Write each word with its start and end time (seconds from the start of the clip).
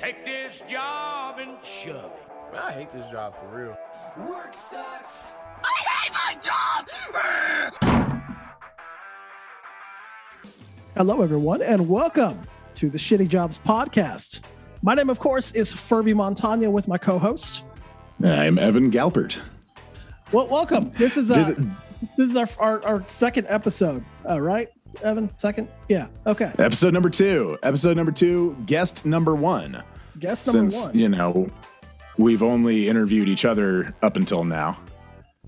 Take 0.00 0.24
this 0.24 0.62
job 0.68 1.38
and 1.38 1.56
shove 1.62 2.10
it. 2.12 2.56
I 2.56 2.72
hate 2.72 2.90
this 2.90 3.04
job 3.10 3.34
for 3.38 3.46
real. 3.56 3.76
Work 4.28 4.54
sucks. 4.54 5.32
I 5.62 5.82
hate 5.88 6.12
my 6.14 6.36
job! 6.40 6.88
Hello, 10.96 11.22
everyone, 11.22 11.62
and 11.62 11.88
welcome 11.88 12.42
to 12.76 12.88
the 12.88 12.98
Shitty 12.98 13.28
Jobs 13.28 13.58
Podcast. 13.58 14.40
My 14.82 14.94
name, 14.94 15.10
of 15.10 15.18
course, 15.18 15.52
is 15.52 15.70
Furby 15.72 16.14
Montagna 16.14 16.70
with 16.72 16.88
my 16.88 16.96
co 16.98 17.18
host. 17.18 17.64
I'm 18.24 18.58
Evan 18.58 18.90
Galpert. 18.90 19.38
Well, 20.32 20.46
welcome. 20.48 20.90
This 20.96 21.16
is, 21.16 21.30
uh, 21.30 21.34
Did- 21.34 21.70
this 22.16 22.30
is 22.30 22.36
our, 22.36 22.48
our, 22.58 22.84
our 22.86 23.04
second 23.06 23.46
episode, 23.48 24.04
uh, 24.28 24.40
right? 24.40 24.68
Evan, 25.02 25.30
second? 25.36 25.68
Yeah. 25.88 26.08
Okay. 26.26 26.52
Episode 26.58 26.92
number 26.92 27.10
two. 27.10 27.58
Episode 27.62 27.96
number 27.96 28.12
two. 28.12 28.56
Guest 28.66 29.06
number 29.06 29.34
one. 29.34 29.82
Guest 30.18 30.46
number 30.46 30.70
Since 30.70 30.86
one. 30.88 30.98
you 30.98 31.08
know 31.08 31.50
we've 32.18 32.42
only 32.42 32.88
interviewed 32.88 33.28
each 33.28 33.44
other 33.44 33.94
up 34.02 34.16
until 34.16 34.44
now. 34.44 34.78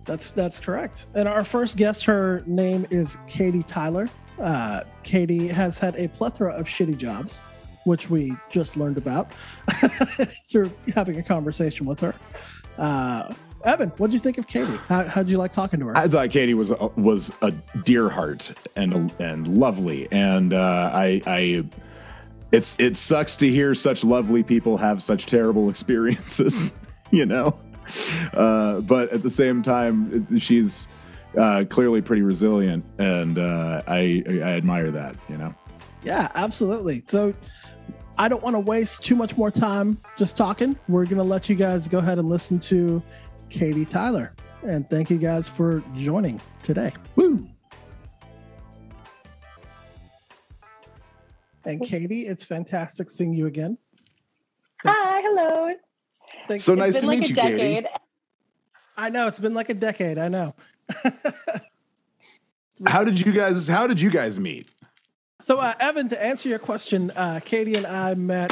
That's 0.04 0.30
that's 0.30 0.58
correct. 0.58 1.06
And 1.14 1.28
our 1.28 1.44
first 1.44 1.76
guest, 1.76 2.04
her 2.06 2.42
name 2.46 2.86
is 2.90 3.18
Katie 3.26 3.62
Tyler. 3.62 4.08
Uh, 4.40 4.80
Katie 5.02 5.46
has 5.48 5.78
had 5.78 5.94
a 5.96 6.08
plethora 6.08 6.52
of 6.54 6.66
shitty 6.66 6.96
jobs, 6.96 7.40
which 7.84 8.10
we 8.10 8.34
just 8.50 8.76
learned 8.76 8.96
about 8.96 9.30
through 10.50 10.72
having 10.94 11.18
a 11.18 11.22
conversation 11.22 11.86
with 11.86 12.00
her. 12.00 12.14
Uh, 12.78 13.32
Evan, 13.64 13.90
what 13.90 14.10
do 14.10 14.14
you 14.14 14.20
think 14.20 14.38
of 14.38 14.46
Katie? 14.46 14.76
How 14.88 15.04
how'd 15.04 15.28
you 15.28 15.36
like 15.36 15.52
talking 15.52 15.80
to 15.80 15.86
her? 15.86 15.96
I 15.96 16.08
thought 16.08 16.30
Katie 16.30 16.54
was 16.54 16.70
a, 16.70 16.86
was 16.96 17.32
a 17.42 17.52
dear 17.84 18.08
heart 18.08 18.52
and 18.76 19.12
and 19.20 19.48
lovely, 19.48 20.08
and 20.10 20.52
uh, 20.52 20.90
I 20.92 21.22
I 21.26 21.64
it's 22.50 22.78
it 22.80 22.96
sucks 22.96 23.36
to 23.36 23.48
hear 23.48 23.74
such 23.74 24.04
lovely 24.04 24.42
people 24.42 24.76
have 24.76 25.02
such 25.02 25.26
terrible 25.26 25.70
experiences, 25.70 26.74
you 27.10 27.26
know. 27.26 27.58
Uh, 28.34 28.80
but 28.80 29.10
at 29.12 29.22
the 29.22 29.30
same 29.30 29.62
time, 29.62 30.38
she's 30.38 30.88
uh, 31.38 31.64
clearly 31.68 32.02
pretty 32.02 32.22
resilient, 32.22 32.84
and 32.98 33.38
uh, 33.38 33.82
I 33.86 34.22
I 34.26 34.56
admire 34.56 34.90
that, 34.90 35.16
you 35.28 35.36
know. 35.36 35.54
Yeah, 36.04 36.30
absolutely. 36.34 37.02
So 37.06 37.32
I 38.18 38.28
don't 38.28 38.42
want 38.42 38.54
to 38.54 38.60
waste 38.60 39.04
too 39.04 39.16
much 39.16 39.36
more 39.36 39.50
time 39.50 39.98
just 40.18 40.36
talking. 40.36 40.76
We're 40.88 41.04
going 41.04 41.18
to 41.18 41.22
let 41.22 41.48
you 41.48 41.54
guys 41.54 41.88
go 41.88 41.98
ahead 41.98 42.18
and 42.18 42.28
listen 42.28 42.58
to 42.60 43.02
Katie 43.52 43.84
Tyler. 43.84 44.34
And 44.66 44.88
thank 44.88 45.10
you 45.10 45.18
guys 45.18 45.46
for 45.46 45.82
joining 45.94 46.40
today. 46.62 46.92
Woo! 47.16 47.46
And 51.64 51.80
Katie, 51.84 52.26
it's 52.26 52.44
fantastic 52.44 53.08
seeing 53.10 53.34
you 53.34 53.46
again. 53.46 53.78
Hi, 54.84 55.20
hello. 55.22 55.74
Thank 56.48 56.60
So 56.60 56.72
you. 56.72 56.78
nice 56.80 56.94
to 56.94 57.02
been 57.02 57.10
meet 57.10 57.20
like 57.20 57.28
you, 57.30 57.36
a 57.54 57.58
Katie. 57.58 57.86
I 58.96 59.10
know 59.10 59.28
it's 59.28 59.38
been 59.38 59.54
like 59.54 59.68
a 59.68 59.74
decade. 59.74 60.18
I 60.18 60.26
know. 60.28 60.54
How 62.86 63.04
did 63.04 63.20
you 63.20 63.30
guys 63.32 63.68
How 63.68 63.86
did 63.86 64.00
you 64.00 64.10
guys 64.10 64.40
meet? 64.40 64.68
So, 65.40 65.58
uh, 65.58 65.74
Evan, 65.80 66.08
to 66.08 66.20
answer 66.22 66.48
your 66.48 66.58
question, 66.58 67.10
uh, 67.14 67.40
Katie 67.44 67.74
and 67.74 67.86
I 67.86 68.14
met 68.14 68.50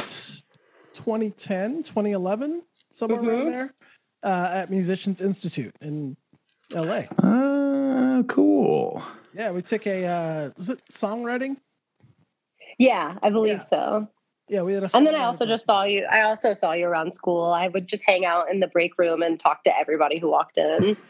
2010, 0.93 1.83
2011, 1.83 2.63
somewhere 2.91 3.19
around 3.19 3.45
Mhm. 3.45 3.51
there 3.51 3.73
uh, 4.23 4.49
at 4.53 4.69
Musicians 4.69 5.21
Institute 5.21 5.75
in 5.81 6.17
LA. 6.73 7.03
Uh, 7.21 8.23
cool. 8.23 9.01
Yeah, 9.33 9.51
we 9.51 9.61
took 9.61 9.87
a, 9.87 10.05
uh, 10.05 10.49
was 10.57 10.69
it 10.69 10.79
songwriting? 10.91 11.57
Yeah, 12.77 13.17
I 13.21 13.29
believe 13.29 13.57
Yeah. 13.57 13.61
so. 13.61 14.07
Yeah, 14.49 14.63
we 14.63 14.73
had 14.73 14.83
a 14.83 14.89
song. 14.89 14.99
And 14.99 15.07
then 15.07 15.15
I 15.15 15.23
also 15.23 15.45
just 15.45 15.65
saw 15.65 15.83
you. 15.83 16.03
I 16.11 16.21
also 16.23 16.53
saw 16.53 16.73
you 16.73 16.85
around 16.85 17.13
school. 17.13 17.45
I 17.45 17.69
would 17.69 17.87
just 17.87 18.03
hang 18.05 18.25
out 18.25 18.51
in 18.51 18.59
the 18.59 18.67
break 18.67 18.97
room 18.97 19.21
and 19.21 19.39
talk 19.39 19.63
to 19.63 19.77
everybody 19.79 20.19
who 20.19 20.29
walked 20.29 20.57
in. 20.57 20.97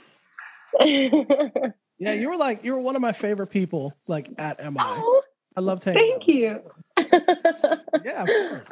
Yeah, 2.00 2.14
you 2.14 2.30
were 2.32 2.38
like, 2.38 2.64
you 2.64 2.74
were 2.74 2.80
one 2.80 2.96
of 2.96 3.02
my 3.04 3.12
favorite 3.12 3.48
people, 3.52 3.94
like 4.08 4.28
at 4.40 4.58
MI. 4.64 4.80
oh, 4.80 5.22
I 5.56 5.60
loved 5.62 5.84
hanging 5.84 6.18
thank 6.20 6.24
out. 6.24 6.28
you. 6.28 6.62
Yeah, 8.04 8.24
of 8.24 8.28
course. 8.28 8.70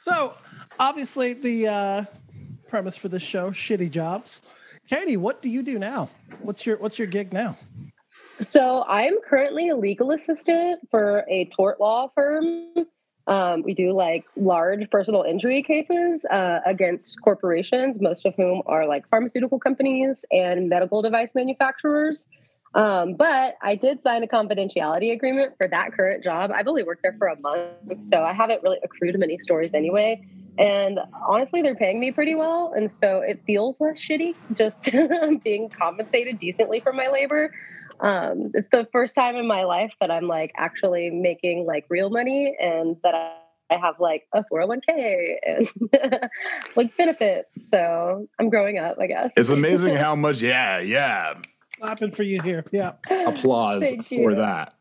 So, 0.00 0.32
obviously, 0.78 1.34
the 1.34 1.68
uh, 1.68 2.04
premise 2.70 2.96
for 2.96 3.08
this 3.08 3.22
show, 3.22 3.50
shitty 3.50 3.90
jobs. 3.90 4.42
Katie, 4.88 5.16
what 5.16 5.42
do 5.42 5.48
you 5.48 5.62
do 5.62 5.78
now? 5.78 6.08
What's 6.40 6.64
your 6.64 6.78
What's 6.78 6.98
your 6.98 7.08
gig 7.08 7.32
now? 7.32 7.58
So 8.40 8.84
I'm 8.88 9.20
currently 9.28 9.68
a 9.68 9.76
legal 9.76 10.12
assistant 10.12 10.88
for 10.90 11.24
a 11.28 11.44
tort 11.46 11.78
law 11.80 12.08
firm. 12.14 12.86
Um, 13.26 13.62
we 13.62 13.74
do 13.74 13.92
like 13.92 14.24
large 14.34 14.88
personal 14.90 15.22
injury 15.22 15.62
cases 15.62 16.24
uh, 16.30 16.60
against 16.64 17.20
corporations, 17.22 18.00
most 18.00 18.24
of 18.24 18.34
whom 18.36 18.62
are 18.66 18.86
like 18.86 19.08
pharmaceutical 19.10 19.60
companies 19.60 20.16
and 20.32 20.68
medical 20.68 21.02
device 21.02 21.34
manufacturers. 21.34 22.26
Um, 22.74 23.14
but 23.14 23.56
I 23.62 23.74
did 23.74 24.02
sign 24.02 24.22
a 24.22 24.26
confidentiality 24.26 25.12
agreement 25.12 25.54
for 25.58 25.66
that 25.68 25.92
current 25.92 26.22
job. 26.22 26.52
I've 26.54 26.68
only 26.68 26.84
worked 26.84 27.02
there 27.02 27.16
for 27.18 27.26
a 27.26 27.40
month, 27.40 28.06
so 28.06 28.22
I 28.22 28.32
haven't 28.32 28.62
really 28.62 28.78
accrued 28.84 29.18
many 29.18 29.38
stories 29.38 29.72
anyway. 29.74 30.24
And 30.58 31.00
honestly, 31.28 31.62
they're 31.62 31.74
paying 31.74 31.98
me 31.98 32.12
pretty 32.12 32.34
well. 32.34 32.72
And 32.76 32.90
so 32.92 33.20
it 33.20 33.42
feels 33.46 33.80
less 33.80 33.96
shitty 33.96 34.36
just 34.54 34.90
being 35.44 35.68
compensated 35.68 36.38
decently 36.38 36.80
for 36.80 36.92
my 36.92 37.06
labor 37.12 37.52
um, 38.00 38.50
it's 38.54 38.68
the 38.70 38.88
first 38.92 39.14
time 39.14 39.36
in 39.36 39.46
my 39.46 39.64
life 39.64 39.92
that 40.00 40.10
I'm 40.10 40.26
like 40.26 40.52
actually 40.56 41.10
making 41.10 41.66
like 41.66 41.84
real 41.88 42.10
money 42.10 42.56
and 42.60 42.96
that 43.02 43.14
I, 43.14 43.36
I 43.70 43.78
have 43.78 44.00
like 44.00 44.26
a 44.34 44.42
401k 44.52 45.34
and 45.46 45.68
like 46.76 46.96
benefits. 46.96 47.52
So 47.70 48.28
I'm 48.38 48.48
growing 48.48 48.78
up, 48.78 48.96
I 48.98 49.06
guess. 49.06 49.32
It's 49.36 49.50
amazing 49.50 49.96
how 49.96 50.14
much. 50.14 50.40
Yeah, 50.40 50.80
yeah. 50.80 51.34
Clapping 51.80 52.12
for 52.12 52.22
you 52.22 52.40
here. 52.42 52.64
Yeah. 52.72 52.92
Applause 53.26 53.82
Thank 53.82 54.04
for 54.04 54.30
you. 54.30 54.36
that. 54.36 54.74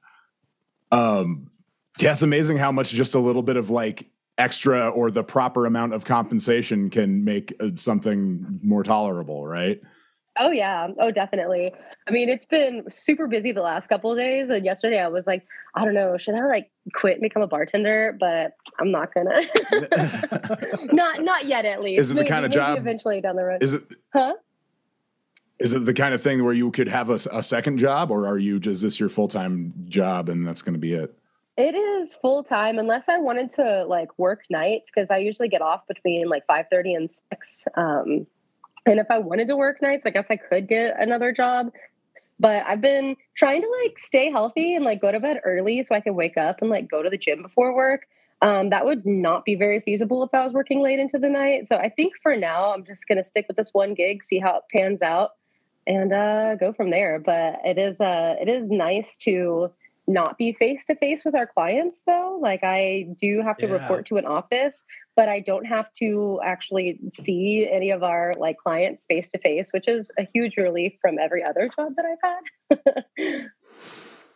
Um, 0.92 1.52
yeah, 2.00 2.14
it's 2.14 2.24
amazing 2.24 2.58
how 2.58 2.72
much 2.72 2.92
just 2.92 3.16
a 3.16 3.20
little 3.20 3.44
bit 3.44 3.58
of 3.58 3.70
like 3.70 4.10
extra 4.38 4.90
or 4.90 5.12
the 5.12 5.24
proper 5.24 5.66
amount 5.66 5.94
of 5.94 6.06
compensation 6.06 6.90
can 6.90 7.24
make 7.24 7.54
uh, 7.60 7.70
something 7.76 8.60
more 8.64 8.84
tolerable, 8.84 9.46
right? 9.46 9.82
Oh 10.40 10.52
yeah. 10.52 10.88
Oh, 11.00 11.12
definitely. 11.12 11.74
I 12.08 12.12
mean, 12.12 12.30
it's 12.30 12.46
been 12.46 12.86
super 12.90 13.28
busy 13.28 13.52
the 13.52 13.62
last 13.62 13.90
couple 13.90 14.12
of 14.12 14.18
days. 14.18 14.50
And 14.50 14.64
yesterday 14.64 15.00
I 15.00 15.10
was 15.10 15.28
like, 15.28 15.46
I 15.76 15.84
don't 15.84 15.94
know, 15.94 16.18
should 16.18 16.36
I 16.36 16.46
like 16.48 16.72
quit 16.94 17.14
and 17.14 17.22
become 17.22 17.42
a 17.42 17.48
bartender? 17.48 18.16
But 18.18 18.54
I'm 18.80 18.90
not 18.90 19.14
gonna. 19.14 19.42
not 20.94 21.22
not 21.22 21.46
yet, 21.46 21.66
at 21.66 21.84
least. 21.84 22.00
Is 22.00 22.12
it 22.12 22.14
the 22.16 22.24
kind 22.24 22.46
of 22.46 22.52
job- 22.52 22.78
eventually 22.78 23.20
down 23.20 23.36
the 23.36 23.44
road? 23.44 23.62
Is 23.62 23.74
it 23.74 23.84
huh? 24.14 24.36
Is 25.60 25.74
it 25.74 25.86
the 25.86 25.94
kind 25.94 26.14
of 26.14 26.22
thing 26.22 26.44
where 26.44 26.54
you 26.54 26.72
could 26.72 26.88
have 26.88 27.10
a 27.10 27.44
second 27.44 27.78
job, 27.78 28.12
or 28.12 28.26
are 28.26 28.38
you 28.38 28.60
just 28.60 28.82
this 28.82 29.00
your 29.00 29.10
full 29.10 29.28
time 29.28 29.74
job 29.90 30.30
and 30.30 30.48
that's 30.48 30.62
going 30.62 30.74
to 30.74 30.80
be 30.80 30.94
it? 30.94 31.14
It 31.58 31.76
is 31.76 32.14
full 32.14 32.44
time 32.46 32.80
unless 32.80 33.10
I 33.10 33.18
wanted 33.18 33.50
to 33.56 33.84
like 33.84 34.18
work 34.18 34.44
nights 34.50 34.90
because 34.94 35.12
I 35.12 35.18
usually 35.18 35.50
get 35.50 35.62
off 35.62 35.86
between 35.88 36.30
like 36.30 36.46
five 36.48 36.68
thirty 36.72 36.94
and 36.94 37.12
six. 37.12 37.68
Um, 37.76 38.26
and 38.86 39.00
if 39.00 39.08
I 39.10 39.20
wanted 39.20 39.50
to 39.50 39.58
work 39.58 39.82
nights, 39.82 40.04
I 40.06 40.12
guess 40.12 40.28
I 40.30 40.38
could 40.38 40.70
get 40.70 40.96
another 40.98 41.34
job. 41.34 41.72
But 42.40 42.64
I've 42.66 42.80
been 42.80 43.18
trying 43.36 43.62
to 43.62 43.68
like 43.84 44.00
stay 44.00 44.32
healthy 44.32 44.76
and 44.76 44.86
like 44.86 45.02
go 45.02 45.12
to 45.12 45.20
bed 45.20 45.42
early 45.44 45.84
so 45.84 45.94
I 45.94 46.00
can 46.00 46.16
wake 46.16 46.38
up 46.38 46.62
and 46.62 46.70
like 46.70 46.90
go 46.90 47.04
to 47.04 47.10
the 47.10 47.18
gym 47.18 47.42
before 47.42 47.76
work. 47.76 48.08
Um, 48.42 48.70
that 48.70 48.86
would 48.86 49.06
not 49.06 49.44
be 49.44 49.56
very 49.56 49.82
feasible 49.82 50.24
if 50.24 50.34
I 50.34 50.46
was 50.46 50.54
working 50.54 50.80
late 50.80 51.00
into 51.00 51.20
the 51.20 51.30
night. 51.30 51.68
So 51.68 51.76
I 51.76 51.90
think 51.90 52.14
for 52.24 52.38
now 52.38 52.74
I'm 52.74 52.86
just 52.86 53.02
gonna 53.10 53.28
stick 53.28 53.48
with 53.50 53.58
this 53.58 53.74
one 53.74 53.94
gig, 53.94 54.24
see 54.24 54.40
how 54.40 54.60
it 54.60 54.64
pans 54.74 55.02
out, 55.02 55.32
and 55.88 56.14
uh, 56.14 56.56
go 56.56 56.74
from 56.74 56.90
there. 56.92 57.20
But 57.20 57.60
it 57.66 57.78
is 57.78 58.00
uh, 58.00 58.36
it 58.42 58.50
is 58.50 58.70
nice 58.70 59.18
to 59.24 59.72
not 60.10 60.38
be 60.38 60.54
face 60.54 60.86
to 60.88 60.96
face 60.96 61.22
with 61.24 61.36
our 61.36 61.46
clients 61.46 62.02
though 62.08 62.40
like 62.42 62.64
i 62.64 63.08
do 63.22 63.42
have 63.44 63.58
to 63.58 63.68
Yeah. 63.68 63.74
report 63.74 64.08
to 64.08 64.18
an 64.18 64.26
office 64.26 64.84
but 65.16 65.30
i 65.30 65.40
don't 65.40 65.66
have 65.66 65.94
to 66.00 66.40
actually 66.44 67.00
see 67.14 67.70
any 67.72 67.92
of 67.92 68.02
our 68.02 68.34
like 68.38 68.58
clients 68.58 69.06
face 69.06 69.30
to 69.30 69.38
face 69.38 69.70
which 69.72 69.88
is 69.88 70.10
a 70.18 70.28
huge 70.34 70.58
relief 70.58 70.94
from 71.00 71.20
every 71.20 71.44
other 71.44 71.70
job 71.78 71.94
that 71.96 72.06
i've 72.06 72.80
had 73.22 73.46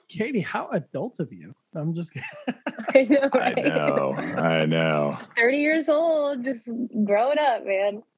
Katie, 0.10 0.42
how 0.42 0.68
adult 0.68 1.20
of 1.20 1.34
you? 1.34 1.56
I'm 1.74 1.96
just 1.96 2.16
i 2.94 3.02
know 3.10 3.30
I 3.34 3.54
know, 3.56 4.14
I 4.16 4.66
know. 4.68 5.18
30 5.38 5.58
years 5.58 5.90
old 5.90 6.44
just 6.44 6.70
growing 7.04 7.40
up 7.40 7.66
man 7.66 7.94
I'm 7.96 7.96
in 7.96 8.02
my 8.02 8.13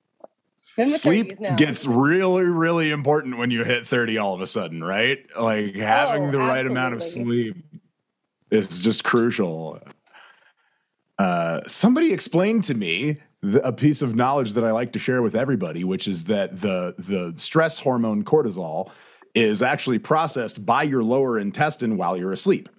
Sleep 0.86 1.38
gets 1.58 1.86
really, 1.86 2.46
really 2.46 2.92
important 2.92 3.38
when 3.38 3.52
you 3.52 3.64
hit 3.64 3.86
30 3.86 4.18
all 4.18 4.34
of 4.34 4.42
a 4.42 4.48
sudden, 4.48 4.84
right? 4.84 5.20
Like 5.40 5.76
having 5.76 6.26
Oh, 6.26 6.32
the 6.32 6.40
right 6.40 6.66
amount 6.66 6.96
of 6.96 7.04
sleep 7.04 7.56
is 8.52 8.84
just 8.84 9.04
crucial. 9.04 9.80
Uh, 11.18 11.62
somebody 11.68 12.12
explained 12.12 12.64
to 12.66 12.74
me 12.74 13.18
the, 13.42 13.66
a 13.66 13.72
piece 13.72 14.02
of 14.02 14.16
knowledge 14.16 14.54
that 14.54 14.64
I 14.64 14.72
like 14.72 14.92
to 14.94 15.00
share 15.00 15.22
with 15.22 15.36
everybody, 15.36 15.84
which 15.84 16.08
is 16.08 16.26
that 16.26 16.60
the 16.60 16.96
the 16.98 17.34
stress 17.36 17.80
hormone 17.80 18.24
cortisol 18.24 18.90
is 19.34 19.62
actually 19.62 20.00
processed 20.00 20.66
by 20.66 20.84
your 20.84 21.04
lower 21.04 21.38
intestine 21.40 21.98
while 21.98 22.18
you're 22.18 22.32
asleep. 22.32 22.70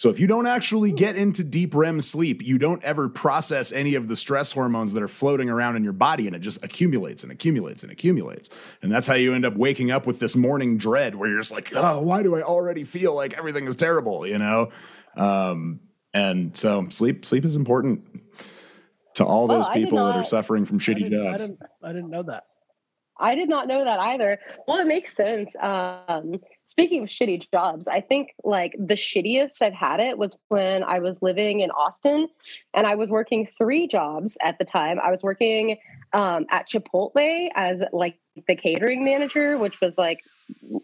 So 0.00 0.08
if 0.08 0.18
you 0.18 0.26
don't 0.26 0.46
actually 0.46 0.92
get 0.92 1.14
into 1.14 1.44
deep 1.44 1.74
REM 1.74 2.00
sleep, 2.00 2.40
you 2.42 2.56
don't 2.56 2.82
ever 2.82 3.10
process 3.10 3.70
any 3.70 3.96
of 3.96 4.08
the 4.08 4.16
stress 4.16 4.50
hormones 4.50 4.94
that 4.94 5.02
are 5.02 5.08
floating 5.08 5.50
around 5.50 5.76
in 5.76 5.84
your 5.84 5.92
body 5.92 6.26
and 6.26 6.34
it 6.34 6.38
just 6.38 6.64
accumulates 6.64 7.22
and 7.22 7.30
accumulates 7.30 7.82
and 7.82 7.92
accumulates. 7.92 8.48
And 8.80 8.90
that's 8.90 9.06
how 9.06 9.12
you 9.12 9.34
end 9.34 9.44
up 9.44 9.58
waking 9.58 9.90
up 9.90 10.06
with 10.06 10.18
this 10.18 10.36
morning 10.36 10.78
dread 10.78 11.16
where 11.16 11.28
you're 11.28 11.38
just 11.38 11.52
like, 11.52 11.76
"Oh, 11.76 12.00
why 12.00 12.22
do 12.22 12.34
I 12.34 12.40
already 12.40 12.84
feel 12.84 13.14
like 13.14 13.36
everything 13.36 13.66
is 13.66 13.76
terrible?" 13.76 14.26
you 14.26 14.38
know? 14.38 14.70
Um 15.16 15.80
and 16.14 16.56
so 16.56 16.86
sleep 16.88 17.26
sleep 17.26 17.44
is 17.44 17.54
important 17.54 18.02
to 19.16 19.26
all 19.26 19.48
those 19.48 19.68
I 19.68 19.74
did 19.74 19.84
people 19.84 19.98
that 19.98 20.16
are 20.16 20.24
suffering 20.24 20.64
from 20.64 20.78
shitty 20.78 21.10
didn't, 21.10 21.26
I 21.26 21.30
jobs. 21.32 21.46
didn't, 21.46 21.60
I 21.82 21.92
didn't 21.92 22.08
know 22.08 22.22
that. 22.22 22.44
I 23.18 23.34
did 23.34 23.50
not 23.50 23.68
know 23.68 23.84
that 23.84 24.00
either. 24.00 24.38
Well, 24.66 24.78
it 24.78 24.86
makes 24.86 25.14
sense. 25.14 25.54
Um, 25.60 26.40
speaking 26.70 27.02
of 27.02 27.08
shitty 27.08 27.50
jobs, 27.50 27.88
I 27.88 28.00
think 28.00 28.32
like 28.44 28.76
the 28.78 28.94
shittiest 28.94 29.60
I've 29.60 29.72
had 29.72 29.98
it 29.98 30.16
was 30.16 30.36
when 30.48 30.84
I 30.84 31.00
was 31.00 31.20
living 31.20 31.60
in 31.60 31.70
Austin 31.72 32.28
and 32.72 32.86
I 32.86 32.94
was 32.94 33.10
working 33.10 33.48
three 33.58 33.88
jobs 33.88 34.38
at 34.40 34.58
the 34.58 34.64
time. 34.64 35.00
I 35.02 35.10
was 35.10 35.22
working 35.24 35.78
um, 36.12 36.46
at 36.48 36.68
Chipotle 36.68 37.48
as 37.56 37.82
like 37.92 38.18
the 38.46 38.54
catering 38.54 39.04
manager, 39.04 39.58
which 39.58 39.80
was 39.80 39.98
like 39.98 40.20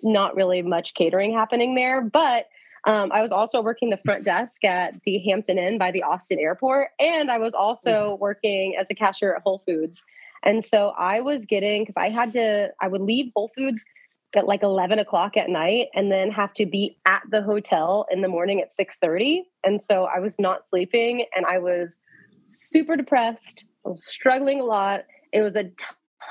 not 0.03 0.35
really 0.35 0.61
much 0.61 0.94
catering 0.94 1.33
happening 1.33 1.77
there, 1.77 2.00
but 2.00 2.49
um, 2.85 3.12
I 3.12 3.23
was 3.23 3.31
also 3.31 3.62
working 3.62 3.91
the 3.91 4.00
front 4.05 4.25
desk 4.25 4.65
at 4.65 5.00
the 5.05 5.19
Hampton 5.19 5.56
Inn 5.59 5.79
by 5.79 5.93
the 5.93 6.03
Austin 6.03 6.38
airport. 6.41 6.88
And 6.99 7.31
I 7.31 7.38
was 7.38 7.55
also 7.55 8.17
working 8.21 8.77
as 8.79 8.88
a 8.91 8.94
cashier 8.94 9.35
at 9.35 9.43
Whole 9.43 9.62
Foods. 9.67 10.05
And 10.43 10.65
so 10.65 10.93
I 10.97 11.21
was 11.21 11.47
getting, 11.47 11.83
because 11.83 11.97
I 11.97 12.11
had 12.11 12.33
to, 12.35 12.73
I 12.81 12.88
would 12.88 13.00
leave 13.00 13.33
Whole 13.35 13.50
Foods 13.56 13.85
at 14.34 14.46
like 14.46 14.62
11 14.62 14.99
o'clock 14.99 15.37
at 15.37 15.49
night 15.49 15.88
and 15.94 16.11
then 16.11 16.31
have 16.31 16.52
to 16.55 16.67
be 16.67 16.99
at 17.06 17.23
the 17.31 17.43
hotel 17.43 18.06
in 18.11 18.23
the 18.23 18.28
morning 18.28 18.61
at 18.61 18.70
6.30. 18.78 19.43
And 19.64 19.81
so 19.81 20.05
I 20.05 20.19
was 20.19 20.38
not 20.38 20.67
sleeping 20.69 21.25
and 21.34 21.46
I 21.46 21.58
was 21.58 22.00
super 22.44 22.96
depressed. 22.96 23.64
I 23.84 23.90
was 23.90 24.05
struggling 24.05 24.61
a 24.61 24.64
lot. 24.64 25.05
It 25.32 25.43
was 25.43 25.56
a 25.56 25.70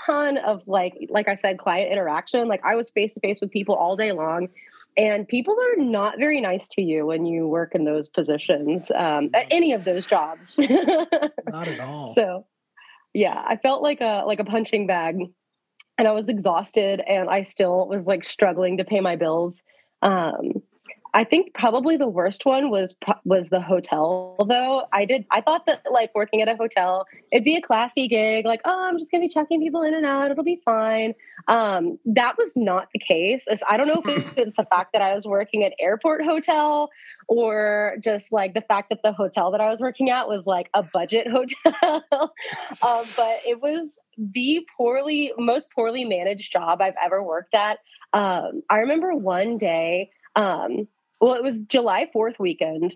ton 0.05 0.37
of 0.39 0.61
like, 0.67 0.93
like 1.09 1.27
I 1.27 1.35
said, 1.35 1.57
client 1.57 1.91
interaction. 1.91 2.47
Like 2.47 2.61
I 2.63 2.75
was 2.75 2.89
face 2.91 3.13
to 3.15 3.19
face 3.21 3.39
with 3.41 3.51
people 3.51 3.75
all 3.75 3.95
day 3.95 4.11
long 4.11 4.49
and 4.97 5.27
people 5.27 5.55
are 5.59 5.83
not 5.83 6.17
very 6.19 6.39
nice 6.41 6.67
to 6.69 6.81
you 6.81 7.05
when 7.05 7.25
you 7.25 7.47
work 7.47 7.75
in 7.75 7.83
those 7.85 8.07
positions 8.07 8.91
um, 8.91 9.29
at 9.33 9.47
any 9.51 9.73
of 9.73 9.83
those 9.83 10.05
jobs 10.05 10.57
Not 11.47 11.67
at 11.67 11.79
all. 11.79 12.11
so 12.13 12.45
yeah 13.13 13.43
i 13.47 13.55
felt 13.57 13.81
like 13.81 14.01
a 14.01 14.23
like 14.25 14.39
a 14.39 14.45
punching 14.45 14.87
bag 14.87 15.17
and 15.97 16.07
i 16.07 16.11
was 16.11 16.29
exhausted 16.29 17.01
and 17.07 17.29
i 17.29 17.43
still 17.43 17.87
was 17.87 18.07
like 18.07 18.23
struggling 18.23 18.77
to 18.77 18.83
pay 18.83 18.99
my 19.01 19.15
bills. 19.15 19.63
Um 20.01 20.61
i 21.13 21.23
think 21.23 21.53
probably 21.53 21.95
the 21.95 22.07
worst 22.07 22.45
one 22.45 22.69
was 22.69 22.93
was 23.23 23.47
the 23.49 23.61
hotel 23.61 24.35
though. 24.49 24.85
I 24.91 25.05
did 25.05 25.25
i 25.31 25.41
thought 25.41 25.65
that 25.65 25.81
like 25.89 26.13
working 26.13 26.41
at 26.41 26.49
a 26.49 26.55
hotel 26.55 27.07
it'd 27.31 27.45
be 27.45 27.55
a 27.55 27.61
classy 27.61 28.07
gig 28.07 28.45
like 28.45 28.61
oh 28.65 28.87
i'm 28.87 28.99
just 28.99 29.11
gonna 29.11 29.21
be 29.21 29.29
checking 29.29 29.61
people 29.61 29.81
in 29.81 29.93
and 29.93 30.05
out 30.05 30.31
it'll 30.31 30.43
be 30.43 30.61
fine. 30.65 31.13
Um 31.47 31.97
that 32.05 32.37
was 32.37 32.53
not 32.55 32.89
the 32.93 32.99
case. 32.99 33.45
I 33.69 33.77
don't 33.77 33.87
know 33.87 34.01
if 34.05 34.37
it's 34.37 34.57
the 34.57 34.65
fact 34.65 34.91
that 34.93 35.01
i 35.01 35.13
was 35.13 35.25
working 35.25 35.63
at 35.63 35.73
airport 35.79 36.23
hotel 36.23 36.89
or 37.27 37.95
just 38.01 38.31
like 38.31 38.53
the 38.53 38.61
fact 38.61 38.89
that 38.89 39.01
the 39.03 39.13
hotel 39.13 39.51
that 39.51 39.61
I 39.61 39.69
was 39.69 39.79
working 39.79 40.09
at 40.09 40.27
was 40.27 40.45
like 40.45 40.69
a 40.73 40.83
budget 40.83 41.27
hotel. 41.31 42.03
um, 42.13 43.03
but 43.17 43.39
it 43.45 43.61
was 43.61 43.97
the 44.17 44.65
poorly, 44.77 45.33
most 45.37 45.67
poorly 45.71 46.05
managed 46.05 46.51
job 46.51 46.81
I've 46.81 46.95
ever 47.01 47.23
worked 47.23 47.53
at. 47.53 47.79
Um, 48.13 48.61
I 48.69 48.77
remember 48.77 49.13
one 49.13 49.57
day, 49.57 50.11
um, 50.35 50.87
well, 51.19 51.35
it 51.35 51.43
was 51.43 51.59
July 51.59 52.09
4th 52.15 52.39
weekend. 52.39 52.95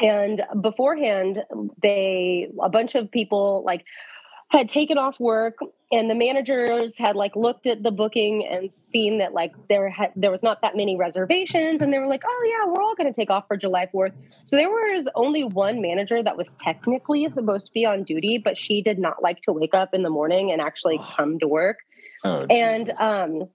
And 0.00 0.42
beforehand, 0.60 1.42
they, 1.82 2.48
a 2.62 2.68
bunch 2.68 2.94
of 2.94 3.10
people 3.10 3.62
like 3.64 3.84
had 4.48 4.68
taken 4.68 4.96
off 4.96 5.18
work 5.18 5.58
and 5.92 6.08
the 6.08 6.14
managers 6.14 6.96
had 6.96 7.16
like 7.16 7.34
looked 7.34 7.66
at 7.66 7.82
the 7.82 7.90
booking 7.90 8.46
and 8.46 8.72
seen 8.72 9.18
that 9.18 9.32
like 9.32 9.52
there 9.68 9.88
had 9.88 10.12
there 10.14 10.30
was 10.30 10.42
not 10.42 10.60
that 10.62 10.76
many 10.76 10.96
reservations 10.96 11.82
and 11.82 11.92
they 11.92 11.98
were 11.98 12.06
like 12.06 12.22
oh 12.24 12.44
yeah 12.46 12.70
we're 12.70 12.82
all 12.82 12.94
going 12.94 13.12
to 13.12 13.14
take 13.14 13.28
off 13.30 13.44
for 13.48 13.56
july 13.56 13.86
4th 13.92 14.12
so 14.44 14.56
there 14.56 14.70
was 14.70 15.08
only 15.14 15.42
one 15.42 15.80
manager 15.80 16.22
that 16.22 16.36
was 16.36 16.54
technically 16.62 17.28
supposed 17.30 17.66
to 17.66 17.72
be 17.72 17.84
on 17.84 18.04
duty 18.04 18.38
but 18.38 18.56
she 18.56 18.82
did 18.82 18.98
not 18.98 19.22
like 19.22 19.42
to 19.42 19.52
wake 19.52 19.74
up 19.74 19.94
in 19.94 20.02
the 20.02 20.10
morning 20.10 20.52
and 20.52 20.60
actually 20.60 21.00
come 21.16 21.38
to 21.38 21.48
work. 21.48 21.78
Oh, 22.24 22.46
and 22.48 22.90
um, 22.98 23.48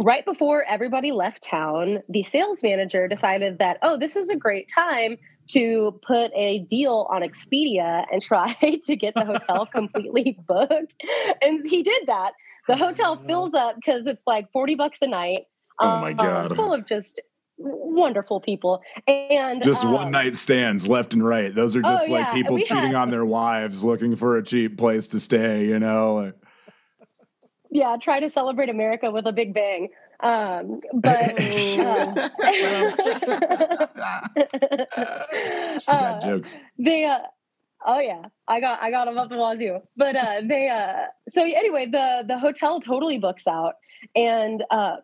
right 0.00 0.24
before 0.24 0.64
everybody 0.64 1.12
left 1.12 1.42
town, 1.42 2.02
the 2.08 2.22
sales 2.22 2.62
manager 2.62 3.06
decided 3.06 3.58
that, 3.58 3.78
oh, 3.82 3.98
this 3.98 4.16
is 4.16 4.30
a 4.30 4.36
great 4.36 4.70
time 4.74 5.16
to 5.48 5.98
put 6.06 6.30
a 6.34 6.60
deal 6.60 7.06
on 7.10 7.22
Expedia 7.22 8.04
and 8.12 8.22
try 8.22 8.52
to 8.86 8.96
get 8.96 9.14
the 9.14 9.24
hotel 9.24 9.66
completely 9.72 10.38
booked. 10.46 10.94
And 11.42 11.66
he 11.66 11.82
did 11.82 12.06
that. 12.06 12.32
The 12.66 12.76
hotel 12.76 13.16
fills 13.26 13.54
up 13.54 13.76
because 13.76 14.06
it's 14.06 14.26
like 14.26 14.50
40 14.52 14.74
bucks 14.74 14.98
a 15.02 15.06
night. 15.06 15.42
Oh 15.80 16.00
my 16.00 16.10
um, 16.10 16.16
God. 16.16 16.56
full 16.56 16.72
of 16.72 16.86
just 16.86 17.20
wonderful 17.56 18.40
people. 18.40 18.82
And 19.06 19.62
just 19.62 19.84
um, 19.84 19.92
one 19.92 20.10
night 20.10 20.34
stands 20.34 20.88
left 20.88 21.12
and 21.12 21.24
right. 21.24 21.54
Those 21.54 21.76
are 21.76 21.80
Oh, 21.84 21.94
just 21.94 22.08
like 22.08 22.26
yeah, 22.26 22.32
people 22.32 22.58
cheating 22.58 22.76
had- 22.76 22.94
on 22.94 23.10
their 23.10 23.24
wives, 23.24 23.84
looking 23.84 24.16
for 24.16 24.36
a 24.38 24.42
cheap 24.42 24.78
place 24.78 25.08
to 25.08 25.20
stay. 25.20 25.66
You 25.66 25.78
know, 25.78 26.32
yeah, 27.70 27.96
try 28.00 28.20
to 28.20 28.30
celebrate 28.30 28.68
America 28.70 29.10
with 29.10 29.26
a 29.26 29.32
big 29.32 29.52
bang. 29.52 29.88
Um, 30.24 30.80
but 30.94 31.38
uh, 31.38 32.28
she 35.78 35.86
got 35.86 35.88
Uh, 35.88 36.20
jokes. 36.20 36.56
they 36.78 37.04
uh 37.04 37.18
oh 37.86 38.00
yeah 38.00 38.22
i 38.48 38.58
got 38.60 38.82
i 38.82 38.90
got 38.90 39.04
them 39.04 39.18
up 39.18 39.28
the 39.28 39.36
wazoo 39.36 39.80
but 39.96 40.16
uh 40.16 40.40
they 40.48 40.68
uh 40.68 41.02
so 41.28 41.42
anyway 41.42 41.84
the 41.86 42.24
the 42.26 42.38
hotel 42.38 42.80
totally 42.80 43.18
books 43.18 43.46
out 43.46 43.74
and 44.16 44.64
um 44.70 44.98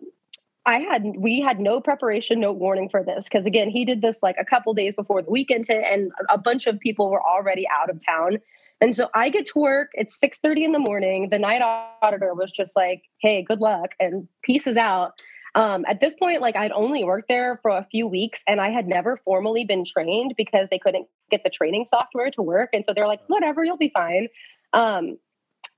I 0.66 0.80
had 0.80 1.04
we 1.18 1.40
had 1.40 1.58
no 1.58 1.80
preparation, 1.80 2.38
no 2.38 2.52
warning 2.52 2.90
for 2.90 3.02
this 3.02 3.24
because 3.24 3.46
again 3.46 3.70
he 3.70 3.86
did 3.86 4.02
this 4.02 4.18
like 4.22 4.36
a 4.38 4.44
couple 4.44 4.74
days 4.74 4.94
before 4.94 5.22
the 5.22 5.30
weekend 5.30 5.64
hit, 5.66 5.82
and 5.90 6.12
a 6.28 6.36
bunch 6.36 6.66
of 6.66 6.78
people 6.80 7.10
were 7.10 7.22
already 7.22 7.66
out 7.66 7.88
of 7.88 7.98
town. 8.04 8.38
And 8.80 8.94
so 8.94 9.08
I 9.14 9.28
get 9.28 9.46
to 9.46 9.58
work. 9.58 9.90
It's 9.94 10.18
six 10.18 10.38
thirty 10.38 10.64
in 10.64 10.72
the 10.72 10.78
morning. 10.78 11.28
The 11.30 11.38
night 11.38 11.62
auditor 12.02 12.34
was 12.34 12.50
just 12.50 12.76
like, 12.76 13.02
"Hey, 13.20 13.42
good 13.42 13.60
luck," 13.60 13.94
and 14.00 14.26
pieces 14.42 14.76
out. 14.76 15.20
Um, 15.54 15.84
at 15.88 16.00
this 16.00 16.14
point, 16.14 16.40
like 16.40 16.56
I'd 16.56 16.72
only 16.72 17.04
worked 17.04 17.28
there 17.28 17.58
for 17.62 17.70
a 17.70 17.86
few 17.90 18.06
weeks, 18.06 18.42
and 18.46 18.60
I 18.60 18.70
had 18.70 18.86
never 18.86 19.18
formally 19.18 19.64
been 19.64 19.84
trained 19.84 20.34
because 20.36 20.68
they 20.70 20.78
couldn't 20.78 21.08
get 21.30 21.44
the 21.44 21.50
training 21.50 21.86
software 21.86 22.30
to 22.30 22.42
work. 22.42 22.70
And 22.72 22.84
so 22.86 22.94
they're 22.94 23.06
like, 23.06 23.20
"Whatever, 23.26 23.64
you'll 23.64 23.76
be 23.76 23.90
fine." 23.92 24.28
Um, 24.72 25.18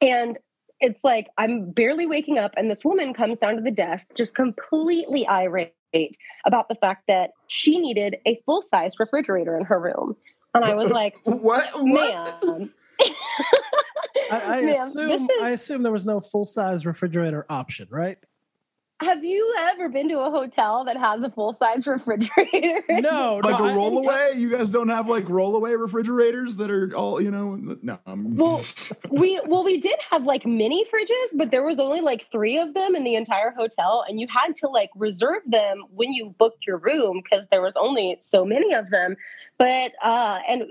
and 0.00 0.38
it's 0.80 1.02
like 1.02 1.28
I'm 1.38 1.70
barely 1.70 2.06
waking 2.06 2.38
up, 2.38 2.52
and 2.56 2.70
this 2.70 2.84
woman 2.84 3.14
comes 3.14 3.38
down 3.38 3.56
to 3.56 3.62
the 3.62 3.70
desk, 3.70 4.08
just 4.16 4.34
completely 4.34 5.26
irate 5.26 5.74
about 6.46 6.68
the 6.68 6.74
fact 6.76 7.04
that 7.08 7.30
she 7.48 7.78
needed 7.78 8.16
a 8.26 8.40
full 8.46 8.62
size 8.62 8.98
refrigerator 8.98 9.56
in 9.56 9.64
her 9.64 9.80
room. 9.80 10.16
And 10.54 10.64
I 10.64 10.74
was 10.74 10.90
like, 11.00 11.16
What? 11.24 11.68
What? 11.74 12.42
ma'am. 12.42 12.72
I, 14.30 14.58
I 14.58 14.62
Ma'am, 14.64 14.86
assume 14.86 15.10
is- 15.12 15.28
I 15.40 15.50
assume 15.50 15.82
there 15.82 15.92
was 15.92 16.06
no 16.06 16.20
full 16.20 16.44
size 16.44 16.86
refrigerator 16.86 17.46
option, 17.48 17.88
right? 17.90 18.18
Have 19.00 19.24
you 19.24 19.52
ever 19.58 19.88
been 19.88 20.08
to 20.10 20.20
a 20.20 20.30
hotel 20.30 20.84
that 20.84 20.96
has 20.96 21.24
a 21.24 21.30
full 21.30 21.52
size 21.52 21.84
refrigerator? 21.88 22.84
No, 22.88 23.40
Like 23.42 23.58
no, 23.58 23.64
a 23.64 23.72
I- 23.72 23.74
rollaway? 23.74 24.36
You 24.38 24.48
guys 24.48 24.70
don't 24.70 24.90
have 24.90 25.08
like 25.08 25.24
rollaway 25.24 25.76
refrigerators 25.76 26.56
that 26.58 26.70
are 26.70 26.94
all 26.94 27.20
you 27.20 27.32
know? 27.32 27.56
No. 27.82 27.98
I'm- 28.06 28.36
Well, 28.36 28.62
we 29.10 29.40
well 29.46 29.64
we 29.64 29.80
did 29.80 29.96
have 30.10 30.22
like 30.22 30.46
mini 30.46 30.84
fridges, 30.84 31.36
but 31.36 31.50
there 31.50 31.64
was 31.64 31.80
only 31.80 32.00
like 32.00 32.30
three 32.30 32.58
of 32.60 32.74
them 32.74 32.94
in 32.94 33.02
the 33.02 33.16
entire 33.16 33.50
hotel, 33.50 34.04
and 34.08 34.20
you 34.20 34.28
had 34.30 34.54
to 34.56 34.68
like 34.68 34.90
reserve 34.94 35.42
them 35.46 35.82
when 35.92 36.12
you 36.12 36.32
booked 36.38 36.64
your 36.64 36.78
room 36.78 37.22
because 37.24 37.44
there 37.50 37.62
was 37.62 37.76
only 37.76 38.18
so 38.20 38.44
many 38.44 38.72
of 38.72 38.88
them. 38.90 39.16
But 39.58 39.94
uh, 40.00 40.38
and 40.48 40.62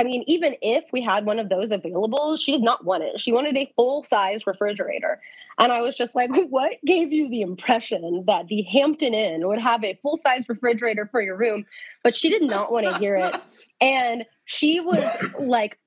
I 0.00 0.02
mean, 0.02 0.24
even 0.26 0.56
if 0.62 0.84
we 0.94 1.02
had 1.02 1.26
one 1.26 1.38
of 1.38 1.50
those 1.50 1.70
available, 1.70 2.34
she 2.38 2.52
did 2.52 2.62
not 2.62 2.86
want 2.86 3.02
it. 3.02 3.20
She 3.20 3.32
wanted 3.32 3.54
a 3.58 3.70
full 3.76 4.02
size 4.02 4.46
refrigerator. 4.46 5.20
And 5.58 5.70
I 5.70 5.82
was 5.82 5.94
just 5.94 6.14
like, 6.14 6.30
what 6.48 6.76
gave 6.86 7.12
you 7.12 7.28
the 7.28 7.42
impression 7.42 8.24
that 8.26 8.48
the 8.48 8.62
Hampton 8.62 9.12
Inn 9.12 9.46
would 9.46 9.60
have 9.60 9.84
a 9.84 9.98
full 10.02 10.16
size 10.16 10.48
refrigerator 10.48 11.06
for 11.12 11.20
your 11.20 11.36
room? 11.36 11.66
But 12.02 12.14
she 12.14 12.30
did 12.30 12.40
not 12.40 12.72
want 12.72 12.86
to 12.86 12.96
hear 12.96 13.14
it. 13.14 13.36
And 13.82 14.24
she 14.46 14.80
was 14.80 15.04
like, 15.38 15.78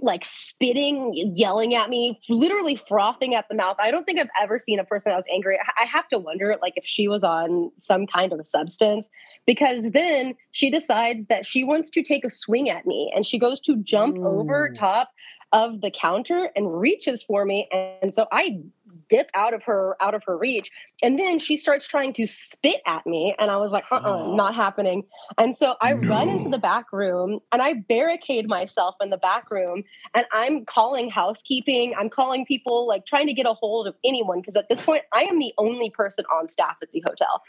like 0.00 0.24
spitting, 0.24 1.12
yelling 1.34 1.74
at 1.74 1.90
me, 1.90 2.18
literally 2.28 2.76
frothing 2.76 3.34
at 3.34 3.48
the 3.48 3.54
mouth. 3.54 3.76
I 3.78 3.90
don't 3.90 4.04
think 4.04 4.18
I've 4.18 4.28
ever 4.40 4.58
seen 4.58 4.78
a 4.78 4.84
person 4.84 5.10
that 5.10 5.16
was 5.16 5.26
angry. 5.32 5.58
I- 5.76 5.86
have 5.92 6.08
to 6.08 6.18
wonder, 6.18 6.56
like, 6.62 6.72
if 6.76 6.86
she 6.86 7.06
was 7.06 7.22
on 7.22 7.70
some 7.78 8.06
kind 8.06 8.32
of 8.32 8.40
a 8.40 8.46
substance, 8.46 9.10
because 9.46 9.90
then 9.90 10.34
she 10.52 10.70
decides 10.70 11.26
that 11.26 11.44
she 11.44 11.64
wants 11.64 11.90
to 11.90 12.02
take 12.02 12.24
a 12.24 12.30
swing 12.30 12.70
at 12.70 12.86
me, 12.86 13.12
and 13.14 13.26
she 13.26 13.38
goes 13.38 13.60
to 13.60 13.76
jump 13.76 14.16
over 14.18 14.70
mm. 14.70 14.78
top 14.78 15.10
of 15.52 15.82
the 15.82 15.90
counter 15.90 16.50
and 16.56 16.80
reaches 16.80 17.22
for 17.22 17.44
me, 17.44 17.68
and 17.72 18.14
so 18.14 18.26
I 18.32 18.60
dip 19.08 19.30
out 19.34 19.54
of 19.54 19.62
her 19.64 19.96
out 20.00 20.14
of 20.14 20.22
her 20.26 20.36
reach. 20.36 20.70
And 21.02 21.18
then 21.18 21.38
she 21.38 21.56
starts 21.56 21.86
trying 21.86 22.12
to 22.14 22.26
spit 22.26 22.80
at 22.86 23.06
me. 23.06 23.34
And 23.38 23.50
I 23.50 23.56
was 23.56 23.72
like, 23.72 23.84
uh-uh, 23.90 24.00
Oh. 24.04 24.34
not 24.34 24.54
happening. 24.54 25.04
And 25.38 25.56
so 25.56 25.74
I 25.80 25.92
run 25.94 26.28
into 26.28 26.48
the 26.48 26.58
back 26.58 26.92
room 26.92 27.40
and 27.52 27.62
I 27.62 27.74
barricade 27.74 28.48
myself 28.48 28.94
in 29.00 29.10
the 29.10 29.16
back 29.16 29.50
room 29.50 29.84
and 30.14 30.26
I'm 30.32 30.64
calling 30.64 31.10
housekeeping. 31.10 31.94
I'm 31.98 32.10
calling 32.10 32.44
people, 32.46 32.86
like 32.86 33.06
trying 33.06 33.26
to 33.26 33.32
get 33.34 33.46
a 33.46 33.54
hold 33.54 33.86
of 33.86 33.94
anyone 34.04 34.40
because 34.40 34.56
at 34.56 34.68
this 34.68 34.84
point 34.84 35.02
I 35.12 35.22
am 35.24 35.38
the 35.38 35.52
only 35.58 35.90
person 35.90 36.24
on 36.32 36.48
staff 36.50 36.76
at 36.82 36.90
the 36.92 37.02
hotel. 37.06 37.42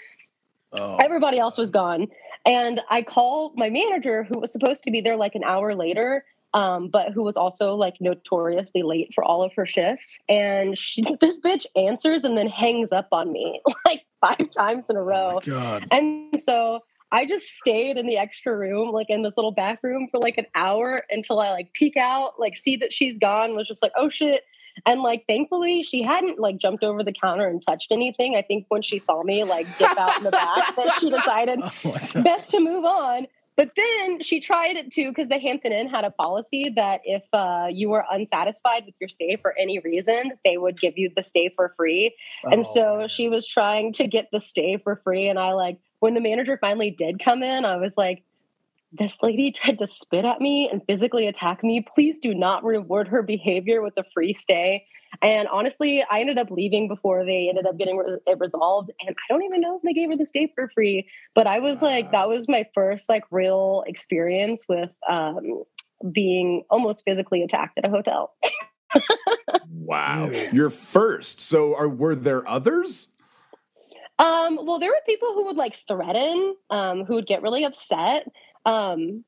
Oh. 0.80 0.98
Everybody 0.98 1.38
else 1.40 1.58
was 1.58 1.70
gone. 1.70 2.08
And 2.46 2.82
I 2.90 3.04
call 3.04 3.54
my 3.56 3.70
manager, 3.70 4.24
who 4.24 4.40
was 4.40 4.52
supposed 4.52 4.84
to 4.84 4.92
be 4.92 5.02
there 5.02 5.16
like 5.16 5.36
an 5.36 5.44
hour 5.44 5.76
later, 5.76 6.26
um, 6.54 6.90
but 6.90 7.12
who 7.12 7.24
was 7.24 7.36
also 7.36 7.74
like 7.74 7.96
notoriously 8.00 8.84
late 8.84 9.12
for 9.14 9.24
all 9.24 9.44
of 9.44 9.52
her 9.56 9.66
shifts. 9.66 10.18
And 10.30 10.78
she, 10.78 11.04
this 11.22 11.40
bitch 11.40 11.66
answers 11.76 12.24
and 12.24 12.38
then 12.38 12.48
hangs 12.48 12.92
up 12.92 13.08
on 13.12 13.32
me 13.32 13.62
like 13.86 14.06
five 14.22 14.52
times 14.52 14.90
in 14.90 14.96
a 14.96 15.02
Oh 15.02 15.04
row. 15.04 15.40
God. 15.44 15.88
And 15.92 16.42
so 16.42 16.82
I 17.12 17.26
just 17.26 17.46
stayed 17.58 17.98
in 17.98 18.08
the 18.08 18.18
extra 18.18 18.56
room, 18.58 18.92
like 18.92 19.10
in 19.10 19.24
this 19.24 19.34
little 19.36 19.52
back 19.52 19.80
room 19.84 20.08
for 20.10 20.20
like 20.20 20.38
an 20.38 20.48
hour 20.56 21.04
until 21.10 21.40
I 21.40 21.52
like 21.52 21.74
peek 21.74 21.98
out, 21.98 22.40
like 22.40 22.58
see 22.58 22.76
that 22.78 22.94
she's 22.94 23.18
gone, 23.20 23.56
was 23.56 23.68
just 23.68 23.82
like, 23.82 23.92
oh 23.96 24.10
shit. 24.10 24.44
And 24.88 25.02
like 25.02 25.26
thankfully 25.28 25.84
she 25.84 26.02
hadn't 26.02 26.40
like 26.40 26.58
jumped 26.58 26.84
over 26.84 27.04
the 27.04 27.14
counter 27.14 27.48
and 27.48 27.62
touched 27.66 27.92
anything. 27.92 28.36
I 28.36 28.42
think 28.42 28.66
when 28.70 28.82
she 28.82 28.98
saw 28.98 29.22
me 29.24 29.44
like 29.44 29.68
dip 29.78 29.96
out 29.98 30.18
in 30.18 30.24
the 30.24 30.32
back 30.32 30.76
that 30.76 30.98
she 31.00 31.10
decided 31.12 31.60
Oh 31.62 32.22
best 32.24 32.52
to 32.52 32.60
move 32.60 32.84
on. 32.84 33.28
But 33.56 33.72
then 33.76 34.22
she 34.22 34.40
tried 34.40 34.78
it 34.78 34.92
too 34.92 35.10
because 35.10 35.28
the 35.28 35.38
Hampton 35.38 35.72
Inn 35.72 35.88
had 35.88 36.06
a 36.06 36.12
policy 36.12 36.72
that 36.76 37.02
if 37.04 37.24
uh, 37.34 37.68
you 37.72 37.90
were 37.90 38.04
unsatisfied 38.12 38.86
with 38.86 38.96
your 39.00 39.08
stay 39.10 39.36
for 39.42 39.56
any 39.58 39.80
reason, 39.80 40.32
they 40.44 40.58
would 40.58 40.80
give 40.80 40.94
you 40.98 41.12
the 41.16 41.24
stay 41.24 41.52
for 41.56 41.74
free. 41.78 42.16
And 42.44 42.62
Oh, 42.62 42.64
so 42.64 42.98
man. 42.98 43.08
she 43.10 43.30
was 43.30 43.48
trying 43.48 43.94
to 43.94 44.08
get 44.08 44.30
the 44.32 44.42
stay 44.42 44.78
for 44.78 45.00
free. 45.04 45.28
And 45.28 45.38
I 45.38 45.54
like, 45.54 45.78
when 46.00 46.16
the 46.16 46.22
manager 46.22 46.58
finally 46.60 46.90
did 46.92 47.20
come 47.24 47.44
in, 47.44 47.64
I 47.64 47.78
was 47.78 47.94
like, 47.96 48.24
this 48.94 49.18
lady 49.22 49.52
tried 49.56 49.78
to 49.80 49.88
spit 49.88 50.26
at 50.26 50.40
me 50.40 50.70
and 50.72 50.82
physically 50.88 51.28
attack 51.28 51.64
me. 51.64 51.86
Please 51.96 52.20
do 52.20 52.34
not 52.34 52.64
reward 52.64 53.08
her 53.10 53.22
behavior 53.22 53.82
with 53.82 53.94
a 53.98 54.04
free 54.14 54.34
stay. 54.34 54.86
And 55.22 55.48
honestly, 55.50 56.04
I 56.10 56.22
ended 56.22 56.38
up 56.38 56.50
leaving 56.50 56.88
before 56.88 57.24
they 57.24 57.48
ended 57.48 57.68
up 57.68 57.78
getting 57.78 57.98
re- 57.98 58.18
it 58.26 58.40
resolved. 58.40 58.92
And 59.06 59.16
I 59.16 59.34
don't 59.34 59.44
even 59.44 59.62
know 59.62 59.78
if 59.78 59.84
they 59.84 59.94
gave 59.94 60.10
her 60.10 60.18
the 60.18 60.28
stay 60.28 60.52
for 60.56 60.70
free. 60.74 61.08
But 61.36 61.46
I 61.46 61.60
was 61.60 61.82
like, 61.82 62.12
that 62.12 62.28
was 62.28 62.48
my 62.48 62.66
first 62.74 63.10
like 63.10 63.24
real 63.30 63.84
experience 63.86 64.64
with 64.68 64.90
um, 65.08 65.64
being 66.12 66.64
almost 66.70 67.04
physically 67.06 67.44
attacked 67.44 67.78
at 67.78 67.86
a 67.86 67.90
hotel. 67.90 68.34
Wow. 69.70 70.30
Dude. 70.30 70.54
You're 70.54 70.70
first. 70.70 71.42
So 71.42 71.76
are 71.76 71.90
were 71.90 72.16
there 72.16 72.48
others? 72.48 73.10
Um, 74.20 74.60
well, 74.64 74.80
there 74.80 74.92
were 74.92 75.02
people 75.06 75.34
who 75.34 75.46
would 75.46 75.58
like 75.58 75.76
threaten, 75.88 76.56
um, 76.70 77.04
who 77.04 77.16
would 77.16 77.28
get 77.28 77.42
really 77.42 77.64
upset. 77.64 78.28
Um, 78.66 79.24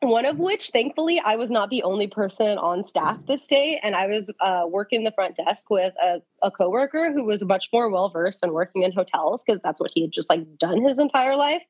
one 0.00 0.26
of 0.26 0.38
which, 0.38 0.68
thankfully, 0.70 1.18
I 1.24 1.36
was 1.36 1.50
not 1.50 1.70
the 1.70 1.82
only 1.82 2.08
person 2.08 2.58
on 2.58 2.84
staff 2.84 3.16
this 3.26 3.46
day, 3.46 3.80
and 3.82 3.94
I 3.96 4.06
was 4.06 4.28
uh, 4.40 4.64
working 4.68 5.04
the 5.04 5.12
front 5.12 5.36
desk 5.36 5.70
with 5.70 5.94
a, 6.02 6.20
a 6.42 6.50
coworker 6.50 7.10
who 7.12 7.24
was 7.24 7.42
much 7.42 7.70
more 7.72 7.88
well 7.88 8.10
versed 8.10 8.44
in 8.44 8.52
working 8.52 8.82
in 8.82 8.92
hotels 8.92 9.42
because 9.46 9.62
that's 9.62 9.80
what 9.80 9.90
he 9.94 10.02
had 10.02 10.12
just 10.12 10.28
like 10.28 10.58
done 10.58 10.82
his 10.82 10.98
entire 10.98 11.36
life. 11.36 11.62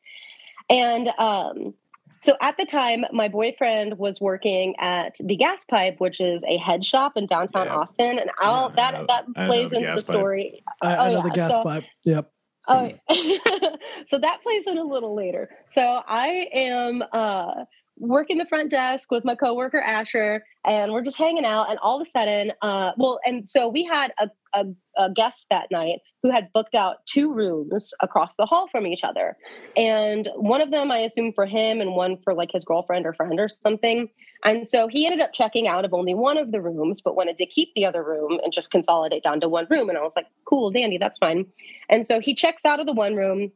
And 0.69 1.11
um, 1.19 1.75
so 2.23 2.37
at 2.41 2.57
the 2.57 2.65
time, 2.67 3.05
my 3.13 3.29
boyfriend 3.29 3.99
was 3.99 4.21
working 4.21 4.75
at 4.81 5.15
the 5.23 5.37
Gas 5.37 5.65
Pipe, 5.65 6.01
which 6.01 6.21
is 6.21 6.43
a 6.49 6.57
head 6.57 6.85
shop 6.85 7.13
in 7.17 7.27
downtown 7.27 7.67
Yeah. 7.67 7.77
Austin, 7.77 8.19
and 8.19 8.31
I'll, 8.41 8.71
Yeah, 8.71 8.91
that 8.91 8.95
know- 9.01 9.07
that 9.07 9.47
plays 9.47 9.71
the 9.71 9.77
into 9.77 9.87
the 9.91 9.93
Gas 9.97 10.03
Pipe. 10.03 10.17
story. 10.17 10.63
I, 10.83 10.95
I 10.95 11.09
Oh, 11.11 11.13
know 11.13 11.23
the 11.23 11.31
gas 11.31 11.55
so- 11.55 11.63
pipe. 11.63 11.85
Yep. 12.05 12.33
Oh, 12.67 12.93
so 14.07 14.19
that 14.19 14.43
plays 14.43 14.65
in 14.67 14.79
a 14.79 14.85
little 14.85 15.15
later. 15.15 15.51
So 15.71 16.01
I 16.07 16.49
am 16.53 17.03
uh, 17.13 17.65
working 17.99 18.39
the 18.39 18.47
front 18.47 18.71
desk 18.71 19.11
with 19.11 19.25
my 19.25 19.35
coworker 19.35 19.81
Asher, 19.81 20.45
and 20.65 20.93
we're 20.93 21.05
just 21.05 21.19
hanging 21.19 21.45
out. 21.45 21.71
And 21.71 21.79
all 21.81 22.01
of 22.01 22.07
a 22.07 22.11
sudden, 22.11 22.53
uh, 22.63 22.93
well, 22.97 23.21
and 23.25 23.47
so 23.47 23.69
we 23.69 23.85
had 23.85 24.13
a, 24.19 24.31
a, 24.55 24.65
a 24.97 25.11
guest 25.11 25.47
that 25.51 25.71
night 25.71 26.01
who 26.23 26.31
had 26.31 26.53
booked 26.53 26.75
out 26.75 27.05
two 27.07 27.33
rooms 27.33 27.93
across 28.01 28.35
the 28.37 28.47
hall 28.47 28.69
from 28.71 28.87
each 28.87 29.05
other, 29.05 29.37
and 29.77 30.29
one 30.37 30.61
of 30.61 30.71
them 30.71 30.91
I 30.91 30.99
assume 30.99 31.33
for 31.33 31.47
him, 31.47 31.81
and 31.81 31.95
one 31.95 32.19
for 32.23 32.35
like 32.35 32.51
his 32.53 32.65
girlfriend 32.65 33.07
or 33.07 33.13
friend 33.13 33.39
or 33.39 33.49
something. 33.49 34.09
And 34.45 34.69
so 34.69 34.89
he 34.89 35.07
ended 35.07 35.21
up 35.21 35.33
checking 35.33 35.67
out 35.67 35.85
of 35.85 35.95
only 35.95 36.15
one 36.15 36.37
of 36.37 36.53
the 36.53 36.61
rooms, 36.61 37.01
but 37.01 37.17
wanted 37.17 37.39
to 37.39 37.47
keep 37.47 37.75
the 37.75 37.87
other 37.87 38.03
room 38.03 38.39
and 38.43 38.53
just 38.53 38.71
consolidate 38.71 39.23
down 39.23 39.41
to 39.41 39.49
one 39.49 39.67
room. 39.71 39.89
And 39.89 39.97
I 39.97 40.03
was 40.03 40.13
like, 40.15 40.27
cool, 40.45 40.71
dandy, 40.71 40.99
that's 40.99 41.19
fine. 41.19 41.47
And 41.89 42.07
so 42.07 42.21
he 42.21 42.35
checks 42.35 42.67
out 42.67 42.79
of 42.79 42.87
the 42.87 42.93
one 42.93 43.17
room, 43.17 43.51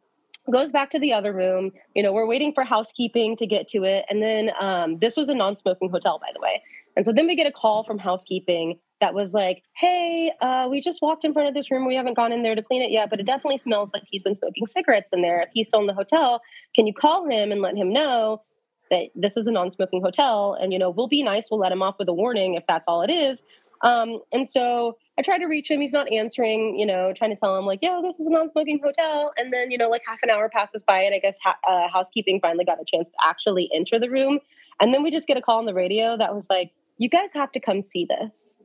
goes 0.50 0.72
back 0.72 0.90
to 0.92 0.98
the 0.98 1.12
other 1.12 1.34
room. 1.34 1.72
You 1.94 2.02
know, 2.02 2.12
we're 2.14 2.26
waiting 2.26 2.54
for 2.54 2.64
housekeeping 2.64 3.36
to 3.36 3.46
get 3.46 3.68
to 3.68 3.84
it. 3.84 4.06
And 4.08 4.22
then 4.22 4.50
um, 4.58 4.98
this 4.98 5.14
was 5.14 5.28
a 5.28 5.34
non 5.34 5.58
smoking 5.58 5.90
hotel, 5.90 6.18
by 6.18 6.30
the 6.32 6.40
way. 6.40 6.62
And 6.96 7.04
so 7.04 7.12
then 7.12 7.26
we 7.26 7.36
get 7.36 7.46
a 7.46 7.52
call 7.52 7.84
from 7.84 7.98
housekeeping 7.98 8.78
that 9.00 9.14
was 9.14 9.32
like, 9.32 9.62
hey, 9.74 10.32
uh, 10.40 10.68
we 10.70 10.80
just 10.80 11.00
walked 11.00 11.24
in 11.24 11.32
front 11.32 11.48
of 11.48 11.54
this 11.54 11.70
room. 11.70 11.86
We 11.86 11.94
haven't 11.94 12.14
gone 12.14 12.32
in 12.32 12.42
there 12.42 12.54
to 12.54 12.62
clean 12.62 12.82
it 12.82 12.90
yet, 12.90 13.10
but 13.10 13.20
it 13.20 13.26
definitely 13.26 13.58
smells 13.58 13.92
like 13.92 14.02
he's 14.06 14.22
been 14.22 14.34
smoking 14.34 14.66
cigarettes 14.66 15.12
in 15.12 15.22
there. 15.22 15.42
If 15.42 15.50
he's 15.52 15.68
still 15.68 15.80
in 15.80 15.86
the 15.86 15.94
hotel, 15.94 16.42
can 16.74 16.86
you 16.86 16.92
call 16.92 17.28
him 17.28 17.52
and 17.52 17.62
let 17.62 17.76
him 17.76 17.92
know 17.92 18.42
that 18.90 19.10
this 19.14 19.36
is 19.36 19.46
a 19.46 19.52
non-smoking 19.52 20.02
hotel 20.02 20.56
and 20.60 20.72
you 20.72 20.78
know 20.78 20.90
we'll 20.90 21.08
be 21.08 21.22
nice. 21.22 21.50
We'll 21.50 21.60
let 21.60 21.72
him 21.72 21.82
off 21.82 21.96
with 21.98 22.08
a 22.08 22.12
warning 22.12 22.54
if 22.54 22.64
that's 22.66 22.88
all 22.88 23.02
it 23.02 23.10
is. 23.10 23.42
Um, 23.82 24.20
and 24.32 24.48
so 24.48 24.96
i 25.18 25.22
tried 25.22 25.38
to 25.38 25.46
reach 25.46 25.70
him. 25.70 25.80
He's 25.80 25.92
not 25.92 26.10
answering 26.12 26.78
you 26.78 26.86
know 26.86 27.12
trying 27.12 27.30
to 27.30 27.36
tell 27.36 27.56
him 27.56 27.66
like 27.66 27.80
yo, 27.82 28.02
this 28.02 28.18
is 28.18 28.26
a 28.26 28.30
non-smoking 28.30 28.80
hotel. 28.82 29.32
And 29.36 29.52
then 29.52 29.70
you 29.70 29.78
know 29.78 29.88
like 29.88 30.02
half 30.06 30.18
an 30.22 30.30
hour 30.30 30.48
passes 30.48 30.82
by 30.82 31.00
and 31.00 31.14
i 31.14 31.18
guess 31.18 31.36
ha- 31.42 31.58
uh, 31.68 31.88
housekeeping 31.88 32.40
finally 32.40 32.64
got 32.64 32.78
a 32.80 32.84
chance 32.84 33.08
to 33.08 33.16
actually 33.28 33.68
enter 33.74 33.98
the 33.98 34.10
room. 34.10 34.40
And 34.80 34.94
then 34.94 35.02
we 35.02 35.10
just 35.10 35.26
get 35.26 35.36
a 35.36 35.42
call 35.42 35.58
on 35.58 35.66
the 35.66 35.74
radio 35.74 36.16
that 36.16 36.34
was 36.34 36.46
like 36.48 36.72
you 36.98 37.08
guys 37.08 37.32
have 37.34 37.52
to 37.52 37.60
come 37.60 37.82
see 37.82 38.06
this 38.06 38.58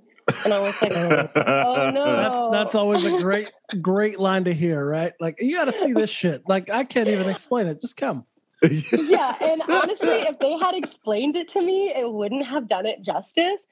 and 0.45 0.53
i 0.53 0.59
was 0.59 0.81
like 0.81 0.93
oh, 0.95 1.27
oh 1.35 1.89
no 1.93 2.15
That's 2.15 2.51
that's 2.51 2.75
always 2.75 3.03
a 3.05 3.19
great 3.19 3.51
great 3.81 4.19
line 4.19 4.43
to 4.45 4.53
hear, 4.53 4.85
right? 4.85 5.13
Like 5.19 5.37
you 5.39 5.55
got 5.55 5.65
to 5.65 5.71
see 5.71 5.93
this 5.93 6.09
shit. 6.09 6.43
Like 6.47 6.69
I 6.69 6.83
can't 6.83 7.07
even 7.07 7.29
explain 7.29 7.67
it. 7.67 7.81
Just 7.81 7.97
come. 7.97 8.25
yeah, 8.63 9.35
and 9.41 9.61
honestly, 9.67 10.07
if 10.07 10.39
they 10.39 10.57
had 10.57 10.73
explained 10.73 11.35
it 11.35 11.49
to 11.49 11.61
me, 11.61 11.89
it 11.89 12.11
wouldn't 12.11 12.45
have 12.45 12.69
done 12.69 12.85
it 12.85 13.01
justice. 13.01 13.67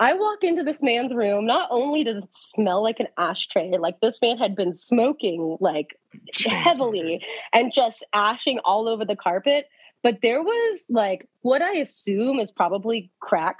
I 0.00 0.14
walk 0.14 0.44
into 0.44 0.62
this 0.62 0.80
man's 0.80 1.12
room. 1.12 1.44
Not 1.44 1.66
only 1.72 2.04
does 2.04 2.22
it 2.22 2.28
smell 2.32 2.82
like 2.84 3.00
an 3.00 3.08
ashtray, 3.18 3.72
like 3.78 4.00
this 4.00 4.22
man 4.22 4.38
had 4.38 4.54
been 4.54 4.74
smoking 4.74 5.56
like 5.58 5.98
heavily 6.46 7.24
and 7.52 7.72
just 7.72 8.04
ashing 8.12 8.60
all 8.64 8.88
over 8.88 9.04
the 9.04 9.16
carpet, 9.16 9.68
but 10.04 10.20
there 10.22 10.40
was 10.40 10.84
like 10.88 11.28
what 11.42 11.62
I 11.62 11.72
assume 11.78 12.38
is 12.38 12.52
probably 12.52 13.10
crack 13.18 13.56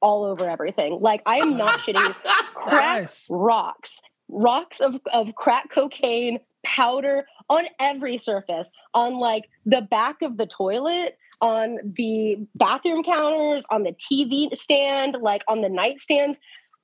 all 0.00 0.24
over 0.24 0.48
everything. 0.48 0.98
Like 1.00 1.22
I 1.26 1.38
am 1.38 1.56
not 1.56 1.80
shitting. 1.80 2.14
Crack 2.54 3.02
Nice. 3.02 3.26
rocks, 3.30 4.00
rocks 4.28 4.80
of, 4.80 5.00
of 5.12 5.34
crack 5.34 5.70
cocaine 5.70 6.40
powder 6.64 7.26
on 7.48 7.66
every 7.78 8.18
surface, 8.18 8.70
on 8.94 9.14
like 9.14 9.48
the 9.64 9.80
back 9.82 10.22
of 10.22 10.36
the 10.36 10.46
toilet, 10.46 11.16
on 11.40 11.78
the 11.96 12.36
bathroom 12.54 13.02
counters, 13.02 13.64
on 13.70 13.82
the 13.82 13.92
TV 13.92 14.54
stand, 14.56 15.16
like 15.20 15.42
on 15.48 15.62
the 15.62 15.68
nightstands. 15.68 16.36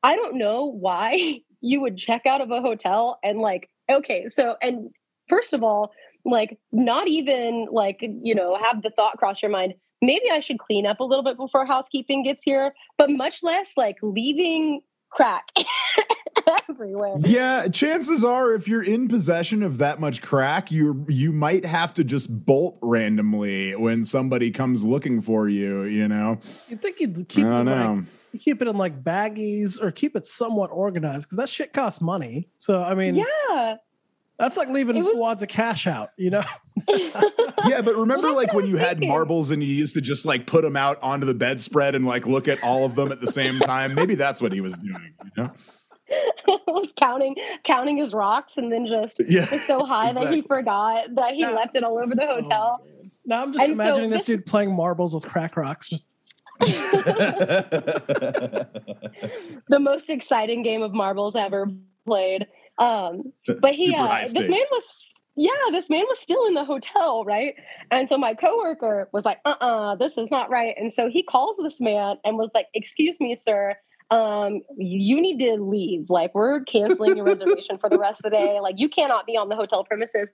I 0.03 0.17
don't 0.17 0.37
know 0.39 0.65
why 0.65 1.41
you 1.61 1.81
would 1.81 1.99
check 1.99 2.23
out 2.27 2.41
of 2.41 2.51
a 2.51 2.61
hotel 2.61 3.19
and 3.23 3.39
like, 3.41 3.69
okay, 3.91 4.29
so, 4.29 4.57
and 4.63 4.91
first 5.29 5.53
of 5.53 5.63
all, 5.63 5.93
like 6.25 6.59
not 6.73 7.07
even 7.07 7.67
like, 7.71 7.99
you 8.01 8.35
know, 8.35 8.57
have 8.61 8.83
the 8.83 8.91
thought 8.91 9.17
cross 9.17 9.43
your 9.43 9.51
mind, 9.51 9.75
maybe 10.03 10.31
I 10.31 10.41
should 10.41 10.59
clean 10.59 10.87
up 10.87 11.01
a 11.01 11.05
little 11.05 11.25
bit 11.25 11.37
before 11.37 11.67
housekeeping 11.67 12.23
gets 12.25 12.45
here, 12.45 12.75
but 12.99 13.11
much 13.11 13.43
less 13.43 13.73
like 13.77 13.97
leaving 14.03 14.83
crack 15.11 15.45
everywhere. 16.69 17.15
Yeah, 17.21 17.69
chances 17.69 18.25
are 18.25 18.53
if 18.55 18.69
you're 18.69 18.83
in 18.83 19.09
possession 19.09 19.63
of 19.63 19.79
that 19.79 20.01
much 20.01 20.23
crack, 20.23 20.71
you 20.71 21.05
you 21.09 21.33
might 21.33 21.65
have 21.65 21.95
to 21.95 22.05
just 22.05 22.45
bolt 22.47 22.79
randomly 22.83 23.75
when 23.77 24.05
somebody 24.05 24.51
comes 24.51 24.85
looking 24.85 25.21
for 25.21 25.49
you, 25.49 25.83
you 25.85 26.09
know. 26.09 26.39
You 26.69 26.77
think 26.77 27.01
you'd 27.01 27.19
I 27.19 27.23
keep 27.25 27.45
it 27.45 27.49
don't 27.49 27.61
in, 27.61 27.65
know. 27.67 27.95
like 28.33 28.43
keep 28.43 28.61
it 28.61 28.69
in 28.69 28.77
like 28.77 29.03
baggies 29.03 29.81
or 29.81 29.91
keep 29.91 30.15
it 30.15 30.27
somewhat 30.27 30.71
organized 30.71 31.27
because 31.27 31.39
that 31.39 31.49
shit 31.49 31.73
costs 31.73 32.01
money. 32.01 32.49
So 32.59 32.83
I 32.83 32.95
mean, 32.95 33.15
Yeah. 33.15 33.77
That's 34.39 34.57
like 34.57 34.69
leaving 34.69 34.97
It 34.97 35.05
was- 35.05 35.15
wads 35.17 35.43
of 35.43 35.49
cash 35.49 35.87
out. 35.87 36.11
You 36.17 36.31
know, 36.31 36.43
Yeah, 37.67 37.81
but 37.83 37.97
remember 37.97 38.31
like 38.33 38.53
when 38.53 38.65
was 38.65 38.69
you 38.69 38.77
had 38.77 39.01
marbles 39.03 39.51
and 39.51 39.63
you 39.63 39.73
used 39.75 39.95
to 39.95 40.01
just 40.01 40.25
like 40.27 40.47
put 40.47 40.63
them 40.63 40.77
out 40.77 41.03
onto 41.03 41.27
the 41.27 41.35
bedspread 41.35 41.95
and 41.95 42.05
like 42.07 42.27
look 42.27 42.49
at 42.49 42.63
all 42.63 42.85
of 42.85 42.95
them 42.95 43.11
at 43.13 43.21
the 43.21 43.27
same 43.27 43.59
time? 43.61 43.95
Maybe 43.95 44.15
that's 44.15 44.41
what 44.43 44.53
he 44.53 44.61
was 44.61 44.79
doing, 44.79 45.15
you 45.25 45.31
know? 45.43 45.53
was 46.69 46.93
counting 46.97 47.35
counting 47.65 47.97
his 47.97 48.13
rocks 48.15 48.57
and 48.59 48.71
then 48.71 48.87
just 48.87 49.17
Yeah. 49.29 49.47
was 49.51 49.65
so 49.67 49.85
high 49.85 50.13
that 50.13 50.33
he 50.33 50.43
forgot 50.43 51.07
that 51.17 51.35
he 51.35 51.41
Yeah. 51.41 51.51
left 51.51 51.77
it 51.77 51.83
all 51.83 51.99
over 51.99 52.15
the 52.15 52.23
oh, 52.29 52.43
hotel. 52.43 52.87
now 53.25 53.43
I'm 53.43 53.53
just 53.53 53.65
And 53.65 53.77
so 53.77 53.83
imagining 53.83 54.11
this, 54.11 54.21
this- 54.21 54.27
dude 54.37 54.47
playing 54.47 54.73
marbles 54.75 55.15
with 55.15 55.25
crack 55.27 55.57
rocks. 55.57 55.89
Just 55.89 56.07
the 56.61 58.69
most 59.81 60.09
exciting 60.11 60.63
game 60.63 60.83
of 60.83 60.93
marbles 60.93 61.35
ever. 61.37 61.69
played. 62.07 62.47
Um, 62.79 63.33
but 63.61 63.73
he, 63.73 63.95
uh, 63.95 64.21
this 64.21 64.31
stakes. 64.31 64.49
man 64.49 64.67
was, 64.71 65.09
yeah, 65.37 65.51
this 65.71 65.89
man 65.91 66.05
was 66.09 66.19
still 66.19 66.45
in 66.47 66.55
the 66.55 66.65
hotel, 66.65 67.25
right? 67.25 67.55
And 67.91 68.09
so 68.09 68.19
my 68.19 68.35
coworker 68.35 69.09
was 69.13 69.25
like, 69.25 69.39
uh 69.45 69.57
uh 69.61 69.95
this 69.97 70.17
is 70.17 70.31
not 70.31 70.51
right. 70.51 70.75
And 70.79 70.93
so 70.93 71.09
he 71.09 71.23
calls 71.23 71.57
this 71.63 71.81
man 71.81 72.17
and 72.25 72.37
was 72.37 72.51
like, 72.55 72.67
excuse 72.75 73.21
me, 73.21 73.37
sir. 73.37 73.77
Um, 74.11 74.61
you 74.77 75.21
need 75.21 75.39
to 75.41 75.55
leave. 75.55 76.11
Like, 76.11 76.33
we're 76.33 76.61
canceling 76.61 77.17
your 77.17 77.27
reservation 77.27 77.77
for 77.77 77.91
the 77.91 77.99
rest 77.99 78.21
of 78.21 78.31
the 78.31 78.37
day. 78.37 78.61
Like, 78.61 78.77
you 78.79 78.89
cannot 78.89 79.27
be 79.27 79.37
on 79.37 79.49
the 79.49 79.57
hotel 79.57 79.83
premises. 79.83 80.31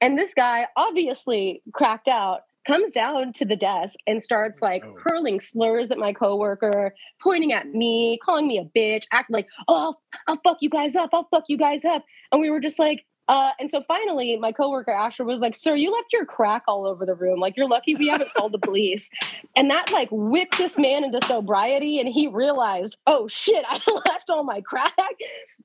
And 0.00 0.16
this 0.16 0.32
guy, 0.32 0.66
obviously 0.76 1.62
cracked 1.74 2.08
out, 2.08 2.44
comes 2.66 2.92
down 2.92 3.32
to 3.34 3.44
the 3.44 3.56
desk 3.56 3.96
and 4.06 4.22
starts 4.22 4.58
oh, 4.62 4.66
like 4.66 4.84
Oh. 4.84 4.96
hurling 5.04 5.40
slurs 5.40 5.90
at 5.90 5.98
my 5.98 6.12
coworker, 6.12 6.94
pointing 7.22 7.52
at 7.52 7.68
me, 7.68 8.18
calling 8.24 8.46
me 8.46 8.58
a 8.58 8.64
bitch, 8.78 9.04
acting 9.12 9.34
like, 9.34 9.48
oh, 9.68 9.94
I'll 10.26 10.40
fuck 10.44 10.58
you 10.60 10.70
guys 10.70 10.96
up. 10.96 11.10
I'll 11.12 11.28
fuck 11.30 11.44
you 11.48 11.56
guys 11.56 11.84
up. 11.84 12.04
And 12.32 12.40
we 12.40 12.50
were 12.50 12.60
just 12.60 12.78
like, 12.78 13.04
uh, 13.30 13.52
and 13.60 13.70
so 13.70 13.82
finally, 13.88 14.36
my 14.36 14.52
coworker 14.52 14.90
Asher 14.90 15.24
was 15.24 15.40
like, 15.40 15.56
"Sir, 15.56 15.76
you 15.76 15.92
left 15.92 16.12
your 16.12 16.26
crack 16.26 16.64
all 16.68 16.86
over 16.86 17.06
the 17.06 17.14
room. 17.14 17.40
Like, 17.40 17.56
you're 17.56 17.68
lucky 17.68 17.94
we 17.94 18.08
haven't 18.08 18.32
called 18.34 18.52
the 18.52 18.58
police." 18.58 19.08
And 19.56 19.70
that 19.70 19.92
like 19.92 20.08
whipped 20.10 20.58
this 20.58 20.76
man 20.78 21.04
into 21.04 21.20
sobriety, 21.26 22.00
and 22.00 22.08
he 22.08 22.26
realized, 22.28 22.96
"Oh 23.06 23.28
shit, 23.28 23.64
I 23.68 23.80
left 24.08 24.30
all 24.30 24.44
my 24.44 24.60
crack." 24.60 24.94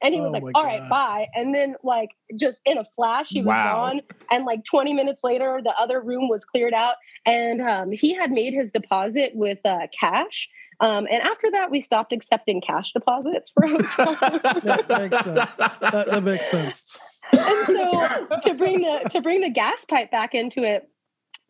And 0.04 0.14
he 0.14 0.22
was 0.22 0.30
Oh 0.30 0.34
like, 0.34 0.44
my 0.44 0.52
"All 0.56 0.64
right, 0.66 0.82
God. 0.84 0.90
bye." 0.90 1.28
And 1.36 1.56
then 1.56 1.76
like 1.84 2.12
just 2.40 2.62
in 2.66 2.78
a 2.78 2.86
flash, 2.96 3.30
he 3.30 3.42
was 3.42 3.48
Wow. 3.48 3.64
gone. 3.86 4.02
And 4.32 4.46
like 4.46 4.64
20 4.66 4.94
minutes 4.94 5.24
later, 5.24 5.60
the 5.64 5.76
other 5.78 6.02
room 6.02 6.30
was 6.30 6.46
cleared 6.46 6.74
out, 6.74 6.96
and 7.26 7.62
um, 7.62 7.92
he 7.92 8.14
had 8.14 8.32
made 8.32 8.54
his 8.54 8.72
deposit 8.72 9.32
with 9.36 9.60
uh, 9.66 9.88
cash. 10.00 10.50
Um, 10.82 11.08
and 11.10 11.22
after 11.24 11.50
that, 11.52 11.72
we 11.72 11.82
stopped 11.82 12.12
accepting 12.12 12.62
cash 12.62 12.92
deposits 12.92 13.50
for 13.50 13.66
hotels. 13.68 14.18
That 14.20 14.86
makes 14.90 15.24
sense. 15.24 15.56
That, 15.56 16.06
that 16.10 16.24
makes 16.24 16.52
sense. 16.52 16.98
And 17.34 17.68
so 17.68 18.40
to 18.42 18.54
bring 18.54 18.82
the 18.82 19.10
to 19.10 19.22
bring 19.22 19.42
the 19.42 19.50
gas 19.50 19.86
pipe 19.86 20.12
back 20.12 20.34
into 20.34 20.64
it 20.64 20.90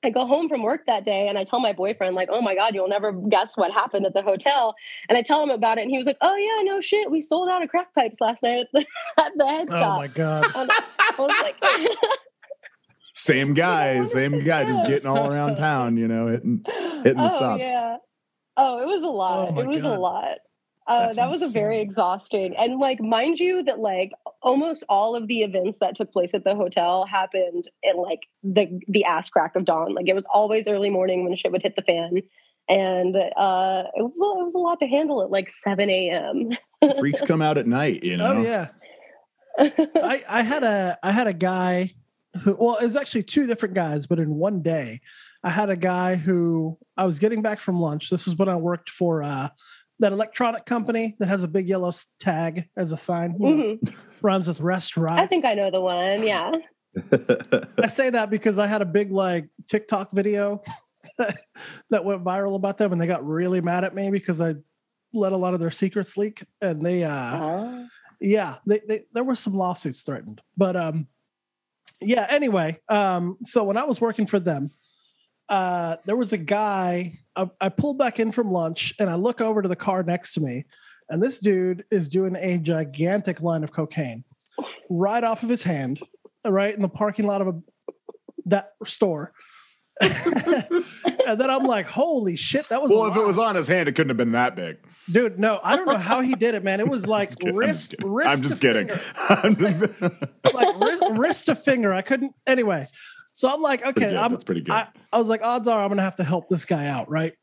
I 0.03 0.12
go 0.12 0.27
home 0.27 0.48
from 0.48 0.62
work 0.62 0.86
that 0.86 1.03
day 1.03 1.27
and 1.27 1.38
I 1.38 1.44
tell 1.44 1.60
my 1.60 1.74
boyfriend, 1.74 2.15
like, 2.15 2.29
oh 2.32 2.39
my 2.39 2.53
God, 2.53 2.75
you'll 2.75 2.88
never 2.88 3.12
guess 3.12 3.58
what 3.58 3.72
happened 3.72 4.05
at 4.05 4.13
the 4.13 4.22
hotel. 4.22 4.75
And 5.10 5.17
I 5.17 5.24
tell 5.24 5.41
him 5.41 5.50
about 5.50 5.79
it. 5.79 5.82
And 5.82 5.89
he 5.89 5.98
was 5.98 6.05
like, 6.05 6.17
oh, 6.22 6.36
yeah, 6.36 6.72
no 6.72 6.79
shit. 6.79 7.10
We 7.10 7.22
sold 7.22 7.50
out 7.50 7.63
of 7.63 7.70
crack 7.70 7.91
pipes 7.96 8.22
last 8.22 8.44
night 8.44 8.60
at 8.60 8.67
the, 8.72 8.86
at 9.24 9.32
the 9.36 9.48
head 9.48 9.67
Oh 9.72 9.79
shop. 9.79 9.96
Oh 9.96 9.98
my 9.98 10.08
god. 10.08 10.46
And 10.55 10.70
I 10.72 11.13
was 11.17 11.36
like, 11.41 11.55
Same 13.00 13.53
guy, 13.53 14.03
same 14.03 14.44
guy, 14.44 14.65
just 14.65 14.86
getting 14.88 15.08
all 15.08 15.32
around 15.32 15.55
town, 15.55 15.96
you 15.96 16.05
know, 16.05 16.27
hitting 16.27 16.65
hitting 16.65 17.17
the 17.17 17.24
oh, 17.24 17.27
stops. 17.29 17.65
Yeah. 17.65 17.98
Oh, 18.58 18.82
it 18.82 18.86
was 18.86 19.03
a 19.03 19.08
lot. 19.08 19.50
Oh 19.51 19.60
it 19.62 19.67
was 19.67 19.84
God. 19.84 19.96
a 19.96 20.00
lot. 20.00 20.38
Uh, 20.86 21.13
that 21.13 21.29
was 21.29 21.41
a 21.41 21.48
very 21.48 21.79
exhausting. 21.79 22.55
And 22.58 22.77
like, 22.77 23.00
mind 23.00 23.39
you, 23.39 23.63
that 23.63 23.79
like 23.79 24.12
almost 24.45 24.83
all 24.87 25.15
of 25.15 25.27
the 25.27 25.41
events 25.41 25.79
that 25.79 25.95
took 25.97 26.13
place 26.13 26.33
at 26.33 26.43
the 26.45 26.55
hotel 26.55 27.05
happened 27.05 27.67
in 27.83 27.97
like 27.97 28.21
the 28.43 28.79
the 28.87 29.03
ass 29.03 29.29
crack 29.29 29.55
of 29.57 29.65
dawn. 29.65 29.93
Like 29.93 30.07
it 30.07 30.15
was 30.15 30.25
always 30.33 30.67
early 30.67 30.89
morning 30.89 31.25
when 31.25 31.35
shit 31.35 31.51
would 31.51 31.63
hit 31.63 31.75
the 31.75 31.81
fan. 31.81 32.21
And 32.69 33.15
uh, 33.15 33.83
it 33.95 34.01
was 34.01 34.13
a- 34.21 34.39
it 34.39 34.43
was 34.43 34.53
a 34.55 34.57
lot 34.59 34.79
to 34.79 34.87
handle 34.87 35.21
at 35.21 35.29
like 35.29 35.49
seven 35.49 35.89
a.m. 35.89 36.51
Freaks 36.99 37.21
come 37.21 37.41
out 37.41 37.57
at 37.57 37.67
night, 37.67 38.03
you 38.03 38.15
know. 38.21 38.37
Oh 38.37 38.41
yeah. 38.41 38.69
I, 39.59 40.23
I 40.27 40.41
had 40.41 40.63
a 40.63 40.97
I 41.03 41.11
had 41.11 41.27
a 41.27 41.33
guy 41.33 41.93
who 42.41 42.55
well 42.59 42.77
it 42.77 42.83
was 42.83 42.95
actually 42.95 43.23
two 43.23 43.47
different 43.47 43.75
guys, 43.75 44.07
but 44.07 44.19
in 44.19 44.35
one 44.35 44.61
day, 44.61 45.01
I 45.43 45.49
had 45.49 45.69
a 45.69 45.75
guy 45.75 46.15
who 46.15 46.77
I 46.97 47.05
was 47.05 47.19
getting 47.19 47.41
back 47.41 47.59
from 47.59 47.79
lunch. 47.79 48.09
This 48.09 48.27
is 48.27 48.35
when 48.35 48.49
I 48.49 48.55
worked 48.55 48.89
for 48.89 49.23
uh, 49.23 49.49
that 49.99 50.11
electronic 50.11 50.65
company 50.65 51.15
that 51.19 51.27
has 51.27 51.43
a 51.43 51.47
big 51.47 51.69
yellow 51.69 51.91
tag 52.19 52.69
as 52.75 52.91
a 52.91 52.97
sign. 52.97 53.35
You 53.39 53.49
know, 53.55 53.63
Mhm. 53.81 53.95
Rhymes 54.21 54.47
with 54.47 54.61
restaurant. 54.61 55.19
I 55.19 55.27
think 55.27 55.45
I 55.45 55.53
know 55.53 55.71
the 55.71 55.81
one. 55.81 56.23
Yeah. 56.23 56.51
I 57.81 57.87
say 57.87 58.09
that 58.09 58.29
because 58.29 58.57
I 58.59 58.67
had 58.67 58.81
a 58.81 58.85
big 58.85 59.11
like 59.11 59.47
TikTok 59.67 60.11
video 60.11 60.61
that 61.89 62.05
went 62.05 62.23
viral 62.23 62.55
about 62.55 62.77
them, 62.77 62.91
and 62.93 63.01
they 63.01 63.07
got 63.07 63.25
really 63.25 63.61
mad 63.61 63.83
at 63.83 63.93
me 63.93 64.09
because 64.11 64.39
I 64.41 64.55
let 65.13 65.31
a 65.33 65.37
lot 65.37 65.53
of 65.53 65.59
their 65.59 65.71
secrets 65.71 66.17
leak, 66.17 66.43
and 66.61 66.81
they 66.81 67.03
uh 67.03 67.11
Ah. 67.11 67.85
yeah 68.21 68.55
they, 68.65 68.79
they 68.87 69.05
there 69.13 69.24
were 69.24 69.35
some 69.35 69.53
lawsuits 69.53 70.01
threatened 70.03 70.41
but 70.57 70.75
um 70.75 71.07
yeah 72.01 72.25
anyway 72.29 72.77
um 72.89 73.37
so 73.43 73.63
when 73.63 73.77
i 73.77 73.83
was 73.83 74.00
working 74.01 74.25
for 74.25 74.39
them 74.39 74.70
uh 75.50 75.98
there 76.05 76.16
was 76.18 76.34
a 76.34 76.38
guy 76.38 77.14
I, 77.36 77.50
I 77.62 77.70
pulled 77.70 77.98
back 78.00 78.20
in 78.20 78.31
from 78.31 78.50
lunch 78.50 78.94
and 79.00 79.10
i 79.10 79.16
look 79.16 79.42
over 79.42 79.62
to 79.62 79.68
the 79.68 79.75
car 79.75 80.01
next 80.03 80.34
to 80.34 80.42
me 80.42 80.66
and 81.10 81.22
this 81.22 81.38
dude 81.40 81.84
is 81.92 82.10
doing 82.10 82.36
a 82.36 82.58
gigantic 82.58 83.42
line 83.42 83.64
of 83.64 83.72
cocaine 83.72 84.24
right 84.90 85.24
off 85.24 85.44
of 85.44 85.50
his 85.50 85.62
hand 85.64 86.00
right 86.46 86.74
in 86.74 86.81
the 86.81 86.90
parking 86.90 87.27
lot 87.27 87.42
of 87.42 87.48
a 87.48 87.53
that 88.48 88.72
store 88.84 89.34
and 90.01 91.40
then 91.40 91.50
i'm 91.50 91.64
like 91.64 91.88
holy 91.88 92.36
shit 92.36 92.68
that 92.70 92.81
was 92.81 92.92
well, 92.92 93.05
if 93.05 93.16
it 93.16 93.25
was 93.25 93.38
on 93.38 93.55
his 93.55 93.68
hand, 93.68 93.88
it 93.88 93.94
couldn't 93.94 94.10
have 94.10 94.18
been 94.18 94.34
that 94.34 94.55
big. 94.55 94.77
dude 95.12 95.40
no 95.40 95.60
i 95.64 95.75
don't 95.75 95.88
know 95.88 95.98
how 95.98 96.22
he 96.22 96.34
did 96.36 96.53
it 96.53 96.64
man 96.64 96.79
it 96.79 96.88
was 96.88 97.08
like 97.16 97.29
kidding. 97.40 97.55
wrist 97.55 97.96
I'm 98.03 98.42
just 98.42 98.60
kidding. 98.60 98.88
wrist 98.88 99.14
I'm 99.29 99.55
just 99.55 99.79
kidding. 99.79 100.00
I'm 100.10 100.12
just- 100.44 100.53
like 100.53 100.79
wrist, 100.81 101.03
wrist 101.12 101.46
to 101.48 101.55
finger. 101.55 101.94
I 101.94 102.01
couldn't 102.01 102.34
anyway. 102.46 102.84
So 103.35 103.53
I'm 103.53 103.61
like, 103.61 103.81
Pretty 103.81 104.00
okay, 104.00 104.09
good. 104.11 104.17
I'm, 104.17 104.31
That's 104.31 104.45
pretty 104.45 104.61
good. 104.61 104.71
I, 104.71 104.87
I 105.11 105.17
was 105.17 105.27
like, 105.27 105.43
odds 105.43 105.67
are 105.67 105.83
I'm 105.83 105.89
gonna 105.89 106.01
have 106.01 106.15
to 106.15 106.24
help 106.24 106.48
this 106.48 106.63
guy 106.63 106.87
out, 106.87 107.09
right? 107.09 107.33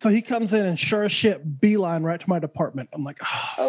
So 0.00 0.08
he 0.08 0.22
comes 0.22 0.52
in 0.52 0.64
and 0.64 0.78
sure 0.78 1.02
as 1.02 1.10
shit, 1.10 1.60
beeline 1.60 2.04
right 2.04 2.20
to 2.20 2.28
my 2.28 2.38
department. 2.38 2.88
I'm 2.92 3.02
like, 3.02 3.18
oh, 3.58 3.68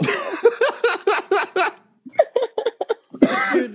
dude, 3.51 3.73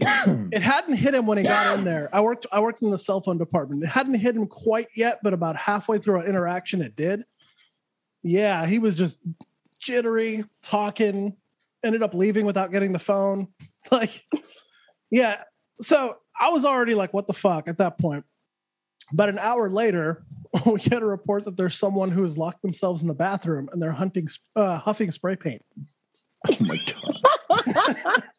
it 0.53 0.63
hadn't 0.63 0.97
hit 0.97 1.15
him 1.15 1.27
when 1.27 1.37
he 1.39 1.45
got 1.45 1.77
in 1.77 1.85
there. 1.85 2.09
I 2.13 2.21
worked, 2.21 2.47
I 2.53 2.61
worked 2.61 2.81
in 2.81 2.91
the 2.91 2.97
cell 2.97 3.21
phone 3.21 3.39
department. 3.39 3.83
It 3.83 3.89
hadn't 3.89 4.15
hit 4.15 4.37
him 4.37 4.47
quite 4.47 4.87
yet, 4.95 5.19
but 5.25 5.35
about 5.35 5.57
halfway 5.57 5.99
through 5.99 6.21
our 6.21 6.27
interaction, 6.27 6.81
it 6.83 6.95
did. 6.95 7.25
Yeah, 8.23 8.67
he 8.67 8.79
was 8.79 8.97
just 8.97 9.19
jittery, 9.81 10.45
talking, 10.63 11.37
ended 11.85 12.05
up 12.05 12.15
leaving 12.15 12.47
without 12.47 12.71
getting 12.71 12.93
the 12.93 12.99
phone. 13.01 13.49
Like, 13.91 14.27
yeah. 15.13 15.43
So 15.81 16.17
I 16.41 16.49
was 16.51 16.65
already 16.65 16.95
like, 16.95 17.13
what 17.13 17.27
the 17.27 17.33
fuck 17.33 17.69
at 17.69 17.79
that 17.79 17.99
point. 17.99 18.25
But 19.13 19.29
an 19.29 19.39
hour 19.39 19.69
later, 19.71 20.25
we 20.67 20.81
get 20.81 21.03
a 21.03 21.07
report 21.07 21.45
that 21.45 21.57
there's 21.57 21.79
someone 21.79 22.11
who 22.11 22.23
has 22.23 22.37
locked 22.37 22.63
themselves 22.63 23.03
in 23.03 23.09
the 23.09 23.15
bathroom 23.15 23.69
and 23.73 23.81
they're 23.81 23.93
hunting, 23.93 24.29
uh, 24.57 24.79
huffing 24.79 25.13
spray 25.13 25.37
paint. 25.37 25.63
oh 26.49 26.57
my 26.61 26.79
god. 26.87 28.23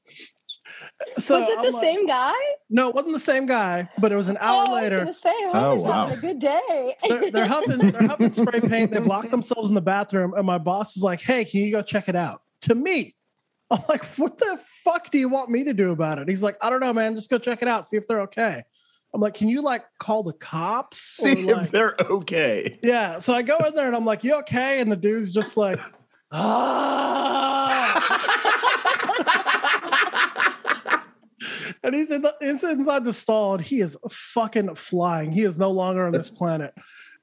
So 1.19 1.39
was 1.39 1.49
it 1.49 1.57
I'm 1.59 1.65
the 1.65 1.71
like- 1.71 1.83
same 1.83 2.07
guy? 2.07 2.33
No, 2.69 2.89
it 2.89 2.95
wasn't 2.95 3.13
the 3.13 3.19
same 3.19 3.45
guy, 3.45 3.87
but 3.99 4.11
it 4.11 4.15
was 4.15 4.29
an 4.29 4.37
hour 4.39 4.65
oh, 4.67 4.73
I 4.73 4.81
later. 4.81 5.05
was 5.05 5.17
gonna 5.21 5.35
say, 5.35 5.43
oh, 5.45 5.51
Oh, 5.53 5.75
wow. 5.75 6.07
having 6.07 6.17
a 6.17 6.21
good 6.21 6.39
day. 6.39 6.95
They're, 7.07 7.31
they're 7.31 7.45
huffing, 7.47 7.77
they're 7.77 8.07
huffing 8.07 8.33
spray 8.33 8.61
paint. 8.61 8.91
They've 8.91 9.05
locked 9.05 9.31
themselves 9.31 9.69
in 9.69 9.75
the 9.75 9.81
bathroom, 9.81 10.33
and 10.35 10.45
my 10.45 10.57
boss 10.57 10.97
is 10.97 11.03
like, 11.03 11.21
"Hey, 11.21 11.45
can 11.45 11.61
you 11.61 11.71
go 11.71 11.81
check 11.81 12.09
it 12.09 12.15
out?" 12.15 12.41
To 12.63 12.75
me, 12.75 13.15
I'm 13.71 13.81
like, 13.89 14.03
"What 14.15 14.37
the 14.37 14.57
fuck 14.83 15.11
do 15.11 15.17
you 15.17 15.27
want 15.27 15.49
me 15.49 15.63
to 15.65 15.73
do 15.73 15.91
about 15.91 16.19
it?" 16.19 16.29
He's 16.29 16.41
like, 16.43 16.55
"I 16.61 16.69
don't 16.69 16.79
know, 16.79 16.93
man. 16.93 17.15
Just 17.15 17.29
go 17.29 17.37
check 17.37 17.61
it 17.61 17.67
out, 17.67 17.85
see 17.85 17.97
if 17.97 18.07
they're 18.07 18.21
okay." 18.21 18.63
I'm 19.13 19.21
like, 19.21 19.33
"Can 19.33 19.49
you 19.49 19.61
like 19.61 19.83
call 19.99 20.23
the 20.23 20.33
cops?" 20.33 20.99
See 20.99 21.51
Or, 21.51 21.55
like- 21.55 21.65
if 21.65 21.71
they're 21.71 21.95
okay. 21.99 22.79
Yeah. 22.81 23.19
So 23.19 23.33
I 23.33 23.41
go 23.41 23.57
in 23.57 23.75
there 23.75 23.87
and 23.87 23.95
I'm 23.95 24.05
like, 24.05 24.23
"You 24.23 24.35
okay?" 24.39 24.79
And 24.79 24.89
the 24.91 24.95
dude's 24.95 25.33
just 25.33 25.57
like, 25.57 25.75
"Ah." 26.31 27.73
and 31.83 31.93
he's 31.95 32.11
in 32.11 32.21
the, 32.21 32.35
he's 32.39 32.63
inside 32.63 33.03
the 33.03 33.13
stall 33.13 33.55
and 33.55 33.63
he 33.63 33.79
is 33.81 33.97
fucking 34.09 34.75
flying. 34.75 35.31
He 35.31 35.43
is 35.43 35.57
no 35.57 35.71
longer 35.71 36.05
on 36.05 36.13
this 36.13 36.29
planet. 36.29 36.73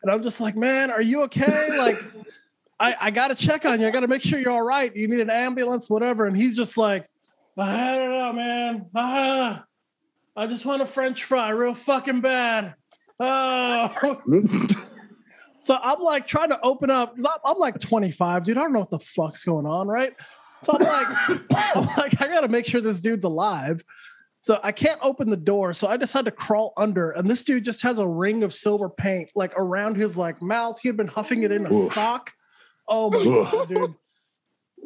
And 0.02 0.10
I'm 0.12 0.22
just 0.22 0.40
like, 0.40 0.56
"Man, 0.56 0.90
are 0.90 1.02
you 1.02 1.22
okay?" 1.24 1.76
Like. 1.78 1.96
I, 2.84 2.96
I 3.00 3.10
got 3.10 3.28
to 3.28 3.34
check 3.34 3.64
on 3.64 3.80
you. 3.80 3.88
I 3.88 3.90
got 3.90 4.00
to 4.00 4.08
make 4.08 4.20
sure 4.20 4.38
you're 4.38 4.50
all 4.50 4.62
right. 4.62 4.94
You 4.94 5.08
need 5.08 5.20
an 5.20 5.30
ambulance, 5.30 5.88
whatever. 5.88 6.26
And 6.26 6.36
he's 6.36 6.54
just 6.54 6.76
like, 6.76 7.08
I 7.56 7.96
don't 7.96 8.10
know, 8.10 8.32
man. 8.34 8.86
Ah, 8.94 9.64
I 10.36 10.46
just 10.46 10.66
want 10.66 10.82
a 10.82 10.86
French 10.86 11.24
fry 11.24 11.48
real 11.50 11.74
fucking 11.74 12.20
bad. 12.20 12.74
Oh. 13.18 14.20
So 15.60 15.78
I'm 15.82 15.98
like 16.00 16.26
trying 16.26 16.50
to 16.50 16.60
open 16.62 16.90
up. 16.90 17.14
I'm, 17.18 17.26
I'm 17.42 17.58
like 17.58 17.80
25, 17.80 18.44
dude. 18.44 18.58
I 18.58 18.60
don't 18.60 18.74
know 18.74 18.80
what 18.80 18.90
the 18.90 18.98
fuck's 18.98 19.46
going 19.46 19.64
on, 19.64 19.88
right? 19.88 20.12
So 20.62 20.74
I'm 20.74 20.82
like, 20.82 21.06
I'm 21.74 21.86
like, 21.96 22.20
I 22.20 22.26
gotta 22.28 22.48
make 22.48 22.66
sure 22.66 22.82
this 22.82 23.00
dude's 23.00 23.24
alive. 23.24 23.82
So 24.40 24.60
I 24.62 24.72
can't 24.72 25.00
open 25.02 25.30
the 25.30 25.38
door. 25.38 25.72
So 25.72 25.88
I 25.88 25.92
had 25.92 26.26
to 26.26 26.30
crawl 26.30 26.74
under. 26.76 27.12
And 27.12 27.30
this 27.30 27.44
dude 27.44 27.64
just 27.64 27.80
has 27.80 27.98
a 27.98 28.06
ring 28.06 28.42
of 28.42 28.52
silver 28.52 28.90
paint 28.90 29.30
like 29.34 29.54
around 29.56 29.96
his 29.96 30.18
like 30.18 30.42
mouth. 30.42 30.80
He 30.82 30.88
had 30.88 30.98
been 30.98 31.08
huffing 31.08 31.44
it 31.44 31.50
in 31.50 31.64
a 31.64 31.72
Oof. 31.72 31.94
sock. 31.94 32.34
Oh 32.88 33.10
my 33.10 33.24
god, 33.24 33.68
dude. 33.68 33.94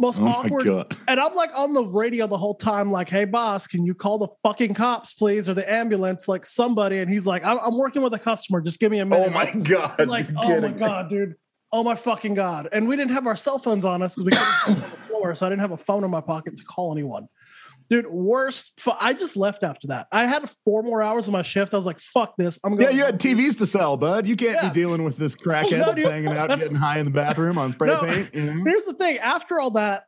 Most 0.00 0.20
Oh 0.20 0.26
awkward. 0.28 0.64
god. 0.64 0.96
And 1.08 1.18
I'm 1.18 1.34
like 1.34 1.50
on 1.58 1.74
the 1.74 1.84
radio 1.84 2.28
the 2.28 2.36
whole 2.36 2.54
time, 2.54 2.92
like, 2.92 3.08
hey, 3.10 3.24
boss, 3.24 3.66
can 3.66 3.84
you 3.84 3.94
call 3.94 4.18
the 4.18 4.28
fucking 4.44 4.74
cops, 4.74 5.12
please, 5.12 5.48
or 5.48 5.54
the 5.54 5.68
ambulance, 5.70 6.28
like 6.28 6.46
somebody? 6.46 6.98
And 6.98 7.10
he's 7.10 7.26
like, 7.26 7.44
I'm, 7.44 7.58
I'm 7.58 7.76
working 7.76 8.02
with 8.02 8.14
a 8.14 8.18
customer. 8.18 8.60
Just 8.60 8.78
give 8.78 8.92
me 8.92 9.00
a 9.00 9.02
oh 9.02 9.06
minute. 9.06 9.26
Oh 9.28 9.34
my 9.34 9.50
god. 9.50 9.96
I'm 9.98 10.08
like, 10.08 10.28
You're 10.28 10.38
oh 10.38 10.60
my 10.60 10.68
kidding 10.68 10.76
god, 10.78 11.10
dude. 11.10 11.34
Oh 11.72 11.82
my 11.82 11.96
fucking 11.96 12.34
god. 12.34 12.68
And 12.72 12.86
we 12.88 12.96
didn't 12.96 13.10
have 13.12 13.26
our 13.26 13.36
cell 13.36 13.58
phones 13.58 13.84
on 13.84 14.00
us 14.02 14.14
because 14.14 14.24
we 14.24 14.30
couldn't 14.30 14.84
on 14.84 14.90
the 14.90 14.96
floor, 15.08 15.34
so 15.34 15.46
I 15.46 15.48
didn't 15.50 15.62
have 15.62 15.72
a 15.72 15.76
phone 15.76 16.04
in 16.04 16.10
my 16.10 16.20
pocket 16.20 16.56
to 16.56 16.64
call 16.64 16.92
anyone. 16.92 17.26
Dude, 17.90 18.06
worst. 18.06 18.72
fu- 18.78 18.92
I 19.00 19.14
just 19.14 19.36
left 19.36 19.62
after 19.62 19.88
that. 19.88 20.08
I 20.12 20.26
had 20.26 20.48
four 20.64 20.82
more 20.82 21.00
hours 21.02 21.26
of 21.26 21.32
my 21.32 21.42
shift. 21.42 21.72
I 21.72 21.76
was 21.78 21.86
like, 21.86 22.00
"Fuck 22.00 22.34
this! 22.36 22.58
I'm 22.64 22.72
going." 22.76 22.82
Yeah, 22.82 22.90
you 22.90 23.04
had 23.04 23.18
TVs 23.18 23.56
to 23.58 23.66
sell, 23.66 23.96
bud. 23.96 24.26
You 24.26 24.36
can't 24.36 24.54
Yeah. 24.62 24.68
be 24.68 24.74
dealing 24.74 25.04
with 25.04 25.16
this 25.16 25.34
crackhead 25.44 25.78
No, 25.78 25.94
dude, 25.94 26.06
hanging 26.06 26.36
out, 26.36 26.50
getting 26.50 26.74
high 26.76 26.98
in 26.98 27.06
the 27.06 27.12
bathroom 27.12 27.56
on 27.58 27.72
spray 27.72 27.88
No. 27.92 28.00
paint. 28.02 28.34
You 28.34 28.54
know? 28.54 28.64
Here's 28.64 28.84
the 28.84 28.94
thing. 28.94 29.18
After 29.18 29.58
all 29.58 29.70
that, 29.72 30.04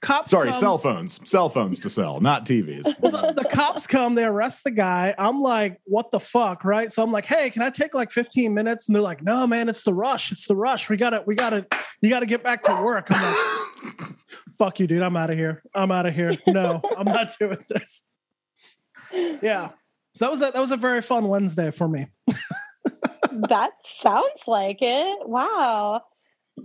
cops. 0.00 0.30
Sorry, 0.30 0.50
come- 0.50 0.60
cell 0.60 0.78
phones. 0.78 1.20
Cell 1.28 1.48
phones 1.48 1.80
to 1.80 1.90
sell, 1.90 2.20
not 2.20 2.46
TVs. 2.46 2.98
Well, 3.00 3.12
the, 3.34 3.42
the 3.42 3.48
cops 3.48 3.86
come, 3.86 4.14
they 4.14 4.24
arrest 4.24 4.64
the 4.64 4.70
guy. 4.70 5.14
I'm 5.18 5.40
like, 5.40 5.80
what 5.84 6.10
the 6.10 6.20
fuck, 6.20 6.64
right? 6.64 6.92
So 6.92 7.02
I'm 7.02 7.12
like, 7.12 7.26
hey, 7.26 7.50
can 7.50 7.62
I 7.62 7.70
take 7.70 7.94
like 7.94 8.10
15 8.10 8.52
minutes? 8.54 8.88
And 8.88 8.94
they're 8.94 9.02
like, 9.02 9.22
no, 9.22 9.46
man, 9.46 9.68
it's 9.68 9.84
the 9.84 9.94
rush. 9.94 10.32
It's 10.32 10.46
the 10.46 10.56
rush. 10.56 10.88
We 10.88 10.96
gotta, 10.96 11.22
we 11.26 11.34
gotta, 11.34 11.66
you 12.00 12.10
gotta 12.10 12.26
get 12.26 12.42
back 12.42 12.62
to 12.64 12.82
work. 12.82 13.08
I'm 13.10 13.22
like, 13.22 14.14
fuck 14.58 14.80
you, 14.80 14.86
dude. 14.86 15.02
I'm 15.02 15.16
out 15.16 15.30
of 15.30 15.36
here. 15.36 15.62
I'm 15.74 15.90
out 15.90 16.06
of 16.06 16.14
here. 16.14 16.32
No, 16.46 16.80
I'm 16.96 17.06
not 17.06 17.30
doing 17.38 17.64
this. 17.68 18.08
Yeah. 19.12 19.70
So 20.14 20.24
that 20.24 20.30
was 20.30 20.42
a, 20.42 20.50
that 20.52 20.58
was 20.58 20.70
a 20.70 20.76
very 20.76 21.00
fun 21.02 21.28
Wednesday 21.28 21.70
for 21.70 21.88
me. 21.88 22.06
that 23.48 23.70
sounds 23.86 24.42
like 24.46 24.78
it. 24.80 25.28
Wow. 25.28 26.02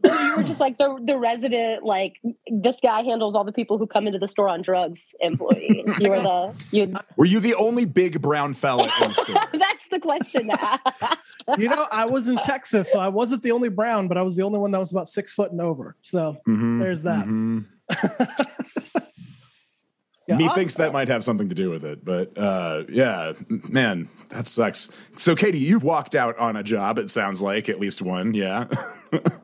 So 0.06 0.20
you 0.22 0.36
were 0.38 0.44
just 0.44 0.60
like 0.60 0.78
the 0.78 1.00
the 1.04 1.18
resident, 1.18 1.84
like 1.84 2.20
this 2.52 2.78
guy 2.82 3.04
handles 3.04 3.36
all 3.36 3.44
the 3.44 3.52
people 3.52 3.78
who 3.78 3.88
come 3.88 4.08
into 4.08 4.20
the 4.20 4.28
store 4.28 4.50
on 4.50 4.62
drugs 4.62 5.16
employee. 5.20 5.84
You 6.00 6.10
were 6.10 6.22
the 6.22 6.56
you. 6.72 6.94
Were 7.18 7.26
you 7.26 7.40
the 7.40 7.56
only 7.56 7.86
big 7.86 8.22
brown 8.22 8.54
fella 8.54 8.84
in 9.02 9.10
the 9.10 9.14
store? 9.14 9.36
That's 9.54 9.88
the 9.92 10.00
question 10.00 10.48
to 10.48 10.62
ask. 10.62 11.18
You 11.58 11.68
know, 11.68 11.88
I 11.92 12.06
was 12.06 12.30
in 12.30 12.38
Texas, 12.38 12.90
so 12.92 13.00
I 13.00 13.10
wasn't 13.10 13.42
the 13.44 13.52
only 13.52 13.68
brown, 13.68 14.08
but 14.08 14.18
I 14.18 14.22
was 14.22 14.38
the 14.38 14.44
only 14.44 14.60
one 14.60 14.72
that 14.72 14.80
was 14.80 14.92
about 14.92 15.08
six 15.10 15.34
foot 15.34 15.52
and 15.52 15.60
over. 15.60 15.98
So 16.02 16.38
Mhm, 16.48 16.80
there's 16.80 17.02
that. 17.02 17.26
mhm. 17.26 17.66
Yeah, 20.28 20.38
Me 20.38 20.48
thinks 20.50 20.76
that 20.76 20.94
might 20.94 21.10
have 21.10 21.24
something 21.24 21.50
to 21.50 21.56
do 21.56 21.70
with 21.70 21.84
it, 21.84 22.06
but 22.06 22.38
uh, 22.38 22.84
yeah, 22.88 23.34
man, 23.70 24.08
that 24.30 24.48
sucks. 24.48 25.10
So, 25.18 25.36
Katie, 25.36 25.60
you've 25.60 25.84
walked 25.84 26.16
out 26.16 26.38
on 26.38 26.56
a 26.56 26.64
job. 26.64 26.98
It 26.98 27.12
sounds 27.12 27.42
like 27.42 27.68
at 27.68 27.80
least 27.80 28.02
one. 28.02 28.34
Yeah. 28.34 28.68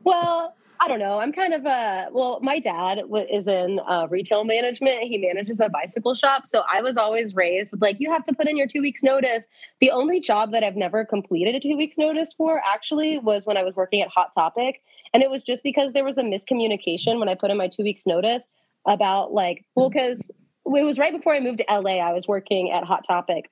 Well, 0.02 0.56
I 0.80 0.88
don't 0.88 0.98
know. 0.98 1.18
I'm 1.18 1.30
kind 1.30 1.52
of 1.52 1.66
a 1.66 2.08
well. 2.10 2.40
My 2.42 2.58
dad 2.58 3.02
is 3.30 3.46
in 3.46 3.80
uh, 3.86 4.08
retail 4.08 4.44
management. 4.44 5.02
He 5.02 5.18
manages 5.18 5.60
a 5.60 5.68
bicycle 5.68 6.14
shop, 6.14 6.46
so 6.46 6.62
I 6.68 6.80
was 6.80 6.96
always 6.96 7.34
raised 7.34 7.70
with 7.70 7.82
like 7.82 8.00
you 8.00 8.10
have 8.10 8.24
to 8.24 8.34
put 8.34 8.48
in 8.48 8.56
your 8.56 8.66
two 8.66 8.80
weeks 8.80 9.02
notice. 9.02 9.46
The 9.80 9.90
only 9.90 10.20
job 10.20 10.52
that 10.52 10.64
I've 10.64 10.76
never 10.76 11.04
completed 11.04 11.54
a 11.54 11.60
two 11.60 11.76
weeks 11.76 11.98
notice 11.98 12.32
for 12.32 12.62
actually 12.64 13.18
was 13.18 13.44
when 13.44 13.58
I 13.58 13.62
was 13.62 13.76
working 13.76 14.00
at 14.00 14.08
Hot 14.08 14.32
Topic, 14.34 14.80
and 15.12 15.22
it 15.22 15.30
was 15.30 15.42
just 15.42 15.62
because 15.62 15.92
there 15.92 16.04
was 16.04 16.16
a 16.16 16.22
miscommunication 16.22 17.18
when 17.18 17.28
I 17.28 17.34
put 17.34 17.50
in 17.50 17.58
my 17.58 17.68
two 17.68 17.82
weeks 17.82 18.06
notice 18.06 18.48
about 18.86 19.34
like 19.34 19.66
well 19.76 19.90
because 19.90 20.30
it 20.66 20.84
was 20.84 20.98
right 20.98 21.12
before 21.12 21.34
I 21.34 21.40
moved 21.40 21.58
to 21.58 21.64
LA. 21.68 21.98
I 21.98 22.12
was 22.12 22.28
working 22.28 22.70
at 22.70 22.84
Hot 22.84 23.04
Topic. 23.06 23.50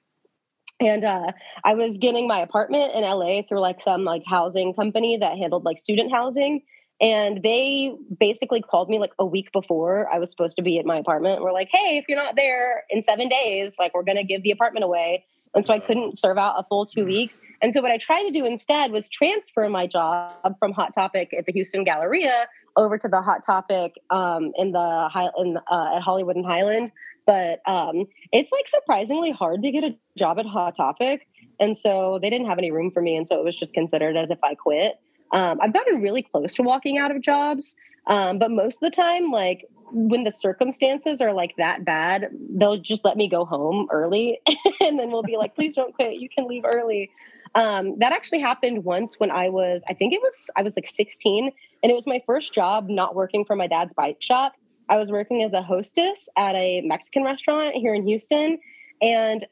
And 0.81 1.05
uh, 1.05 1.33
I 1.65 1.75
was 1.75 1.97
getting 1.97 2.29
my 2.29 2.41
apartment 2.41 2.95
in 2.95 3.03
LA 3.03 3.43
through 3.43 3.61
like 3.61 3.83
some 3.83 4.05
like 4.05 4.23
housing 4.27 4.75
company 4.75 5.17
that 5.17 5.37
handled 5.37 5.65
like 5.65 5.79
student 5.79 6.13
housing. 6.13 6.63
And 7.01 7.43
they 7.43 7.95
basically 8.19 8.61
called 8.61 8.89
me 8.89 8.99
like 8.99 9.13
a 9.19 9.27
week 9.27 9.51
before 9.53 10.09
I 10.13 10.19
was 10.19 10.31
supposed 10.31 10.57
to 10.57 10.63
be 10.63 10.79
at 10.79 10.87
my 10.87 10.97
apartment. 10.97 11.43
We're 11.43 11.53
like, 11.53 11.69
hey, 11.73 11.97
if 11.97 12.05
you're 12.09 12.19
not 12.19 12.37
there 12.37 12.85
in 12.91 13.03
seven 13.03 13.29
days, 13.29 13.75
like 13.79 13.95
we're 13.95 14.05
to 14.05 14.25
give 14.25 14.43
the 14.43 14.51
apartment 14.51 14.85
away. 14.85 15.25
And 15.59 15.67
so 15.67 15.75
I 15.75 15.81
couldn't 15.81 16.17
serve 16.17 16.39
out 16.39 16.55
a 16.57 16.63
full 16.63 16.87
two 16.87 17.05
weeks. 17.05 17.37
And 17.61 17.75
so 17.75 17.83
what 17.83 17.91
I 17.91 17.99
tried 17.99 18.23
to 18.23 18.31
do 18.31 18.47
instead 18.47 18.93
was 18.93 19.09
transfer 19.09 19.69
my 19.69 19.89
job 19.89 20.55
from 20.61 20.71
Hot 20.71 20.95
Topic 20.95 21.35
at 21.37 21.47
the 21.47 21.53
Houston 21.53 21.83
Galleria 21.83 22.47
over 22.77 22.97
to 22.97 23.09
the 23.09 23.21
Hot 23.21 23.45
Topic 23.45 23.95
um, 24.11 24.53
in 24.55 24.71
the 24.71 25.31
in 25.37 25.59
uh, 25.69 25.97
at 25.97 26.01
Hollywood 26.01 26.37
and 26.37 26.47
Highland. 26.47 26.93
But 27.27 27.59
um, 27.67 28.07
it's 28.31 28.53
like 28.53 28.69
surprisingly 28.69 29.33
hard 29.33 29.65
to 29.65 29.73
get 29.73 29.83
a 29.83 29.97
job 30.17 30.39
at 30.39 30.47
Hot 30.47 30.77
Topic, 30.77 31.27
and 31.59 31.77
so 31.77 32.21
they 32.23 32.31
didn't 32.31 32.47
have 32.47 32.59
any 32.59 32.71
room 32.71 32.93
for 32.93 33.03
me, 33.03 33.17
and 33.17 33.27
so 33.27 33.37
it 33.41 33.45
was 33.45 33.57
just 33.57 33.75
considered 33.75 34.17
as 34.17 34.31
if 34.31 34.39
I 34.45 34.55
quit. 34.55 35.01
Um, 35.33 35.59
I've 35.61 35.75
gotten 35.75 36.01
really 36.01 36.23
close 36.23 36.55
to 36.55 36.63
walking 36.63 36.99
out 36.99 37.11
of 37.11 37.21
jobs, 37.21 37.75
um, 38.07 38.39
but 38.39 38.53
most 38.53 38.77
of 38.77 38.93
the 38.93 38.97
time, 38.97 39.33
like 39.33 39.67
when 39.93 40.25
the 40.25 40.33
circumstances 40.33 41.21
are 41.21 41.33
like 41.33 41.57
that 41.57 41.85
bad, 41.85 42.31
they'll 42.51 42.79
just 42.79 43.05
let 43.05 43.17
me 43.17 43.29
go 43.29 43.45
home 43.45 43.89
early, 43.91 44.41
and 44.81 44.99
then 44.99 45.11
we'll 45.11 45.23
be 45.23 45.37
like, 45.37 45.55
"Please 45.55 45.75
don't 45.75 45.95
quit. 45.95 46.15
You 46.15 46.29
can 46.29 46.47
leave 46.47 46.65
early." 46.65 47.11
Um, 47.55 47.99
that 47.99 48.13
actually 48.13 48.41
happened 48.41 48.85
once 48.85 49.19
when 49.19 49.31
I 49.31 49.49
was, 49.49 49.83
I 49.89 49.95
think 49.95 50.13
it 50.13 50.21
was, 50.21 50.51
I 50.57 50.63
was 50.63 50.77
like 50.77 50.87
16, 50.87 51.51
and 51.83 51.91
it 51.91 51.95
was 51.95 52.07
my 52.07 52.23
first 52.27 52.53
job 52.53 52.89
not 52.89 53.15
working 53.15 53.45
for 53.45 53.57
my 53.57 53.67
dad's 53.67 53.95
bike 53.95 54.19
shop. 54.21 54.55
I 54.89 54.97
was 54.97 55.11
working 55.11 55.43
as 55.43 55.53
a 55.53 55.63
hostess 55.63 56.29
at 56.37 56.55
a 56.55 56.83
Mexican 56.83 57.25
restaurant 57.25 57.75
here 57.75 57.95
in 57.95 58.07
Houston, 58.07 58.59
and 59.01 59.47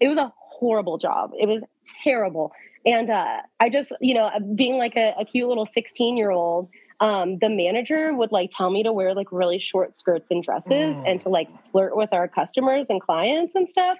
it 0.00 0.08
was 0.08 0.18
a 0.18 0.32
horrible 0.36 0.98
job. 0.98 1.32
It 1.38 1.48
was 1.48 1.62
terrible. 2.04 2.52
And 2.84 3.10
uh, 3.10 3.42
I 3.60 3.70
just, 3.70 3.92
you 4.00 4.14
know, 4.14 4.30
being 4.54 4.76
like 4.76 4.96
a, 4.96 5.14
a 5.18 5.24
cute 5.24 5.48
little 5.48 5.66
16 5.66 6.16
year 6.16 6.30
old, 6.30 6.68
um, 7.02 7.38
the 7.40 7.50
manager 7.50 8.14
would 8.14 8.30
like 8.32 8.50
tell 8.56 8.70
me 8.70 8.82
to 8.84 8.92
wear 8.92 9.12
like 9.12 9.32
really 9.32 9.58
short 9.58 9.98
skirts 9.98 10.30
and 10.30 10.42
dresses 10.42 10.96
Mm. 10.96 11.04
and 11.10 11.20
to 11.22 11.28
like 11.28 11.48
flirt 11.72 11.96
with 11.96 12.12
our 12.12 12.28
customers 12.28 12.86
and 12.88 13.00
clients 13.00 13.54
and 13.56 13.68
stuff. 13.68 13.98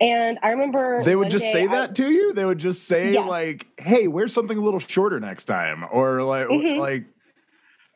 And 0.00 0.38
I 0.42 0.50
remember 0.52 1.02
They 1.02 1.16
would 1.16 1.30
just 1.30 1.50
say 1.52 1.64
I- 1.64 1.66
that 1.66 1.94
to 1.96 2.10
you. 2.10 2.32
They 2.32 2.44
would 2.44 2.58
just 2.58 2.86
say 2.86 3.12
Yes. 3.14 3.28
like, 3.28 3.66
"Hey, 3.78 4.06
wear 4.06 4.28
something 4.28 4.56
a 4.56 4.60
little 4.60 4.78
shorter 4.80 5.18
next 5.20 5.44
time," 5.46 5.84
or 5.92 6.22
like, 6.22 6.46
Mhm. 6.46 6.78
like 6.78 7.04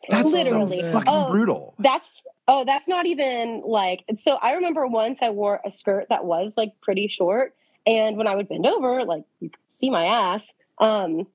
that's 0.08 0.32
Literally. 0.32 0.80
so 0.80 0.92
fucking 0.92 1.08
Oh, 1.12 1.30
brutal. 1.30 1.74
That's 1.78 2.22
oh, 2.48 2.64
that's 2.64 2.88
not 2.88 3.06
even 3.06 3.62
like 3.64 4.04
so 4.16 4.38
I 4.42 4.52
remember 4.54 4.86
once 4.86 5.22
I 5.22 5.30
wore 5.30 5.60
a 5.64 5.70
skirt 5.70 6.06
that 6.10 6.24
was 6.24 6.54
like 6.56 6.72
pretty 6.80 7.08
short 7.08 7.54
and 7.86 8.16
when 8.16 8.26
I 8.26 8.34
would 8.36 8.48
bend 8.48 8.66
over, 8.66 9.04
like 9.04 9.22
you 9.40 9.50
could 9.50 9.60
see 9.70 9.90
my 9.90 10.04
ass. 10.06 10.52
Um 10.78 11.26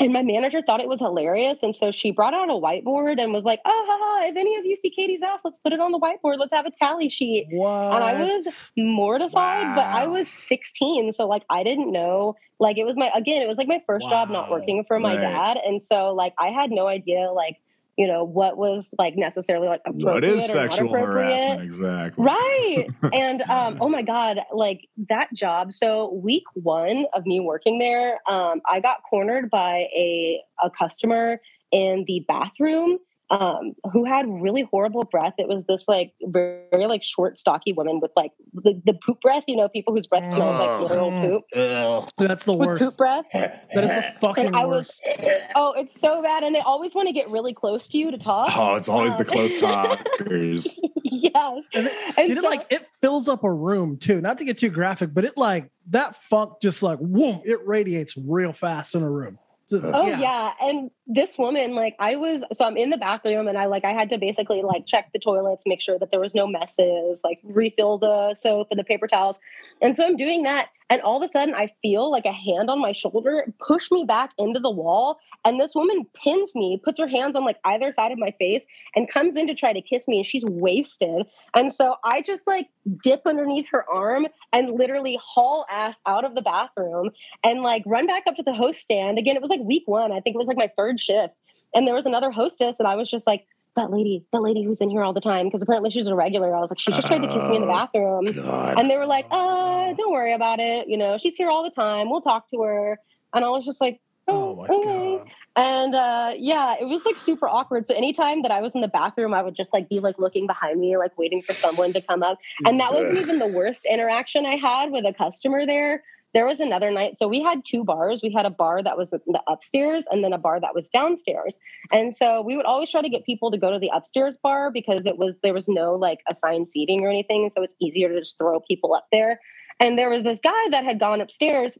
and 0.00 0.12
my 0.12 0.22
manager 0.22 0.62
thought 0.62 0.80
it 0.80 0.88
was 0.88 0.98
hilarious. 0.98 1.62
And 1.62 1.76
so 1.76 1.90
she 1.92 2.10
brought 2.10 2.34
out 2.34 2.48
a 2.50 2.54
whiteboard 2.54 3.20
and 3.20 3.32
was 3.32 3.44
like, 3.44 3.60
Oh, 3.64 3.84
haha, 3.88 4.28
if 4.30 4.36
any 4.36 4.56
of 4.56 4.64
you 4.64 4.74
see 4.76 4.90
Katie's 4.90 5.22
ass, 5.22 5.40
let's 5.44 5.60
put 5.60 5.72
it 5.72 5.80
on 5.80 5.92
the 5.92 5.98
whiteboard. 6.00 6.38
Let's 6.38 6.52
have 6.52 6.66
a 6.66 6.70
tally 6.70 7.08
sheet. 7.10 7.46
What? 7.50 7.94
And 7.94 8.02
I 8.02 8.14
was 8.14 8.72
mortified, 8.76 9.74
but 9.74 9.88
I 9.92 10.06
was 10.06 10.28
16. 10.28 11.12
So, 11.12 11.26
like, 11.28 11.44
I 11.50 11.62
didn't 11.62 11.92
know. 11.92 12.34
Like, 12.58 12.78
it 12.78 12.84
was 12.84 12.96
my, 12.96 13.10
again, 13.14 13.42
it 13.42 13.48
was 13.48 13.58
like 13.58 13.68
my 13.68 13.82
first 13.86 14.08
job 14.10 14.30
not 14.30 14.50
working 14.50 14.84
for 14.86 14.98
my 14.98 15.12
Right. 15.16 15.20
dad. 15.20 15.58
And 15.64 15.82
so, 15.82 16.12
like, 16.14 16.34
I 16.38 16.48
had 16.50 16.70
no 16.70 16.86
idea, 16.88 17.30
like, 17.30 17.56
you 17.96 18.06
know, 18.06 18.24
what 18.24 18.56
was 18.56 18.90
like 18.98 19.14
necessarily 19.16 19.68
like 19.68 19.82
appropriate 19.86 20.14
What 20.14 20.24
is 20.24 20.50
sexual 20.50 20.94
harassment 20.94 21.62
exactly? 21.62 22.24
Right. 22.24 22.86
and 23.12 23.42
um, 23.50 23.78
oh 23.80 23.88
my 23.88 24.02
God, 24.02 24.38
like 24.52 24.88
that 25.08 25.32
job. 25.34 25.72
So 25.72 26.12
week 26.12 26.44
one 26.54 27.06
of 27.14 27.26
me 27.26 27.40
working 27.40 27.78
there, 27.78 28.18
um, 28.26 28.60
I 28.70 28.80
got 28.80 28.98
cornered 29.08 29.50
by 29.50 29.88
a, 29.94 30.42
a 30.62 30.70
customer 30.70 31.40
in 31.72 32.04
the 32.06 32.24
bathroom 32.26 32.98
um, 33.30 33.74
who 33.92 34.04
had 34.04 34.26
really 34.28 34.66
horrible 34.70 35.04
breath. 35.04 35.34
It 35.38 35.46
was 35.48 35.64
this 35.66 35.86
like 35.86 36.12
very, 36.24 36.86
like 36.86 37.02
short, 37.02 37.38
stocky 37.38 37.72
woman 37.72 38.00
with 38.00 38.10
like 38.16 38.32
the, 38.52 38.80
the 38.84 38.94
poop 39.06 39.20
breath, 39.20 39.44
you 39.46 39.56
know, 39.56 39.68
people 39.68 39.94
whose 39.94 40.06
breath 40.08 40.28
smells 40.28 40.58
like 40.58 40.90
literal 40.90 41.10
poop 41.12 41.44
Ugh. 41.56 42.10
That's 42.18 42.44
the 42.44 42.52
with 42.52 42.66
worst. 42.68 42.82
poop 42.82 42.96
breath. 42.96 43.26
That 43.32 43.64
is 43.74 43.82
the 43.82 44.14
fucking 44.20 44.46
And 44.46 44.56
I 44.56 44.66
was, 44.66 44.98
worst. 45.06 45.30
oh, 45.54 45.72
it's 45.76 46.00
so 46.00 46.22
bad. 46.22 46.42
And 46.42 46.54
they 46.54 46.60
always 46.60 46.94
want 46.94 47.06
to 47.08 47.12
get 47.14 47.28
really 47.30 47.54
close 47.54 47.86
to 47.88 47.98
you 47.98 48.10
to 48.10 48.18
talk. 48.18 48.50
Oh, 48.56 48.74
it's 48.74 48.88
always 48.88 49.14
the 49.14 49.20
Um, 49.20 49.26
close 49.26 49.54
talkers. 49.60 50.74
yes. 51.04 51.66
And 51.72 51.88
And 52.16 52.28
You 52.28 52.34
know, 52.34 52.42
like 52.42 52.66
it 52.70 52.86
fills 53.00 53.28
up 53.28 53.44
a 53.44 53.52
room 53.52 53.96
too. 53.96 54.20
Not 54.20 54.38
to 54.38 54.44
get 54.44 54.58
too 54.58 54.70
graphic, 54.70 55.14
but 55.14 55.24
it 55.24 55.36
like 55.36 55.70
that 55.90 56.16
funk 56.16 56.54
just 56.60 56.82
like 56.82 56.98
whoom, 56.98 57.42
it 57.44 57.60
radiates 57.66 58.16
real 58.16 58.52
fast 58.52 58.94
in 58.94 59.02
a 59.02 59.10
room. 59.10 59.38
Oh 59.72 60.06
yeah. 60.06 60.52
And 60.60 60.90
this 61.06 61.38
woman, 61.38 61.74
like 61.74 61.96
I 61.98 62.16
was 62.16 62.44
so 62.52 62.64
I'm 62.64 62.76
in 62.76 62.90
the 62.90 62.98
bathroom 62.98 63.48
and 63.48 63.56
I 63.58 63.66
like 63.66 63.84
I 63.84 63.92
had 63.92 64.10
to 64.10 64.18
basically 64.18 64.62
like 64.62 64.86
check 64.86 65.12
the 65.12 65.18
toilets, 65.18 65.64
make 65.66 65.80
sure 65.80 65.98
that 65.98 66.10
there 66.10 66.20
was 66.20 66.34
no 66.34 66.46
messes, 66.46 67.20
like 67.24 67.40
refill 67.44 67.98
the 67.98 68.34
soap 68.34 68.68
and 68.70 68.78
the 68.78 68.84
paper 68.84 69.06
towels. 69.06 69.38
And 69.80 69.96
so 69.96 70.06
I'm 70.06 70.16
doing 70.16 70.42
that. 70.44 70.68
And 70.90 71.00
all 71.02 71.16
of 71.16 71.22
a 71.22 71.28
sudden 71.28 71.54
I 71.54 71.72
feel 71.80 72.10
like 72.10 72.26
a 72.26 72.32
hand 72.32 72.68
on 72.68 72.80
my 72.80 72.92
shoulder 72.92 73.46
push 73.66 73.90
me 73.90 74.04
back 74.04 74.32
into 74.36 74.60
the 74.60 74.70
wall. 74.70 75.18
And 75.44 75.58
this 75.58 75.74
woman 75.74 76.06
pins 76.22 76.54
me, 76.54 76.80
puts 76.84 77.00
her 77.00 77.08
hands 77.08 77.36
on 77.36 77.44
like 77.44 77.58
either 77.64 77.92
side 77.92 78.12
of 78.12 78.18
my 78.18 78.34
face, 78.38 78.66
and 78.94 79.08
comes 79.08 79.36
in 79.36 79.46
to 79.46 79.54
try 79.54 79.72
to 79.72 79.80
kiss 79.80 80.06
me. 80.06 80.16
And 80.16 80.26
she's 80.26 80.44
wasted. 80.44 81.26
And 81.54 81.72
so 81.72 81.94
I 82.04 82.20
just 82.20 82.46
like 82.46 82.68
dip 83.02 83.22
underneath 83.26 83.66
her 83.70 83.88
arm 83.90 84.26
and 84.52 84.72
literally 84.72 85.18
haul 85.22 85.64
ass 85.70 86.00
out 86.06 86.24
of 86.24 86.34
the 86.34 86.42
bathroom 86.42 87.10
and 87.44 87.62
like 87.62 87.82
run 87.86 88.06
back 88.06 88.24
up 88.26 88.36
to 88.36 88.42
the 88.42 88.52
host 88.52 88.80
stand. 88.80 89.18
Again, 89.18 89.36
it 89.36 89.42
was 89.42 89.50
like 89.50 89.60
week 89.60 89.84
one. 89.86 90.12
I 90.12 90.20
think 90.20 90.34
it 90.34 90.38
was 90.38 90.48
like 90.48 90.56
my 90.56 90.70
third 90.76 91.00
shift. 91.00 91.34
And 91.74 91.86
there 91.86 91.94
was 91.94 92.06
another 92.06 92.32
hostess, 92.32 92.80
and 92.80 92.88
I 92.88 92.96
was 92.96 93.08
just 93.08 93.28
like, 93.28 93.46
that 93.76 93.90
lady, 93.90 94.24
that 94.32 94.40
lady 94.42 94.64
who's 94.64 94.80
in 94.80 94.90
here 94.90 95.02
all 95.02 95.12
the 95.12 95.20
time, 95.20 95.46
because 95.46 95.62
apparently 95.62 95.90
she's 95.90 96.06
a 96.06 96.14
regular. 96.14 96.54
I 96.54 96.60
was 96.60 96.70
like, 96.70 96.78
she 96.80 96.90
just 96.90 97.06
tried 97.06 97.20
to 97.22 97.28
kiss 97.28 97.44
me 97.48 97.56
in 97.56 97.62
the 97.62 97.68
Oh, 97.68 97.70
bathroom. 97.70 98.24
God. 98.32 98.78
And 98.78 98.90
they 98.90 98.96
were 98.96 99.06
like, 99.06 99.26
uh, 99.30 99.92
don't 99.94 100.10
worry 100.12 100.32
about 100.32 100.58
it. 100.60 100.88
You 100.88 100.96
know, 100.96 101.18
she's 101.18 101.36
here 101.36 101.48
all 101.50 101.62
the 101.62 101.70
time. 101.70 102.10
We'll 102.10 102.20
talk 102.20 102.50
to 102.50 102.62
her. 102.62 102.98
And 103.34 103.44
I 103.44 103.48
was 103.48 103.64
just 103.64 103.80
like, 103.80 104.00
Oh 104.28 104.54
my 104.56 104.66
okay. 104.68 105.18
god. 105.18 105.28
And 105.56 105.94
uh, 105.94 106.32
yeah, 106.38 106.76
it 106.80 106.84
was 106.84 107.04
like 107.04 107.18
super 107.18 107.48
awkward. 107.48 107.86
So 107.86 107.94
anytime 107.94 108.42
that 108.42 108.52
I 108.52 108.60
was 108.60 108.74
in 108.76 108.80
the 108.80 108.88
bathroom, 108.88 109.34
I 109.34 109.42
would 109.42 109.56
just 109.56 109.72
like 109.72 109.88
be 109.88 109.98
like 109.98 110.18
looking 110.18 110.46
behind 110.46 110.78
me, 110.80 110.96
like 110.96 111.16
waiting 111.18 111.42
for 111.42 111.52
someone 111.52 111.92
to 111.94 112.00
come 112.00 112.22
up. 112.22 112.38
And 112.64 112.78
that 112.80 112.92
wasn't 112.92 113.18
even 113.18 113.38
the 113.40 113.48
worst 113.48 113.86
interaction 113.86 114.46
I 114.46 114.56
had 114.56 114.92
with 114.92 115.04
a 115.04 115.12
customer 115.12 115.66
there. 115.66 116.04
There 116.32 116.46
was 116.46 116.60
another 116.60 116.90
night. 116.90 117.16
So 117.16 117.26
we 117.26 117.42
had 117.42 117.64
two 117.64 117.82
bars. 117.84 118.20
We 118.22 118.32
had 118.32 118.46
a 118.46 118.50
bar 118.50 118.82
that 118.82 118.96
was 118.96 119.10
the 119.10 119.42
upstairs 119.48 120.04
and 120.10 120.22
then 120.22 120.32
a 120.32 120.38
bar 120.38 120.60
that 120.60 120.74
was 120.74 120.88
downstairs. 120.88 121.58
And 121.92 122.14
so 122.14 122.42
we 122.42 122.56
would 122.56 122.66
always 122.66 122.90
try 122.90 123.02
to 123.02 123.08
get 123.08 123.24
people 123.24 123.50
to 123.50 123.58
go 123.58 123.70
to 123.70 123.78
the 123.78 123.90
upstairs 123.92 124.36
bar 124.42 124.70
because 124.70 125.04
it 125.06 125.18
was 125.18 125.34
there 125.42 125.54
was 125.54 125.68
no 125.68 125.94
like 125.94 126.20
assigned 126.28 126.68
seating 126.68 127.04
or 127.04 127.10
anything. 127.10 127.50
So 127.54 127.62
it's 127.62 127.74
easier 127.80 128.08
to 128.08 128.20
just 128.20 128.38
throw 128.38 128.60
people 128.60 128.94
up 128.94 129.06
there. 129.10 129.40
And 129.80 129.98
there 129.98 130.10
was 130.10 130.22
this 130.22 130.40
guy 130.40 130.68
that 130.70 130.84
had 130.84 131.00
gone 131.00 131.20
upstairs 131.20 131.78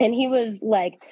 and 0.00 0.14
he 0.14 0.26
was 0.26 0.60
like 0.62 1.02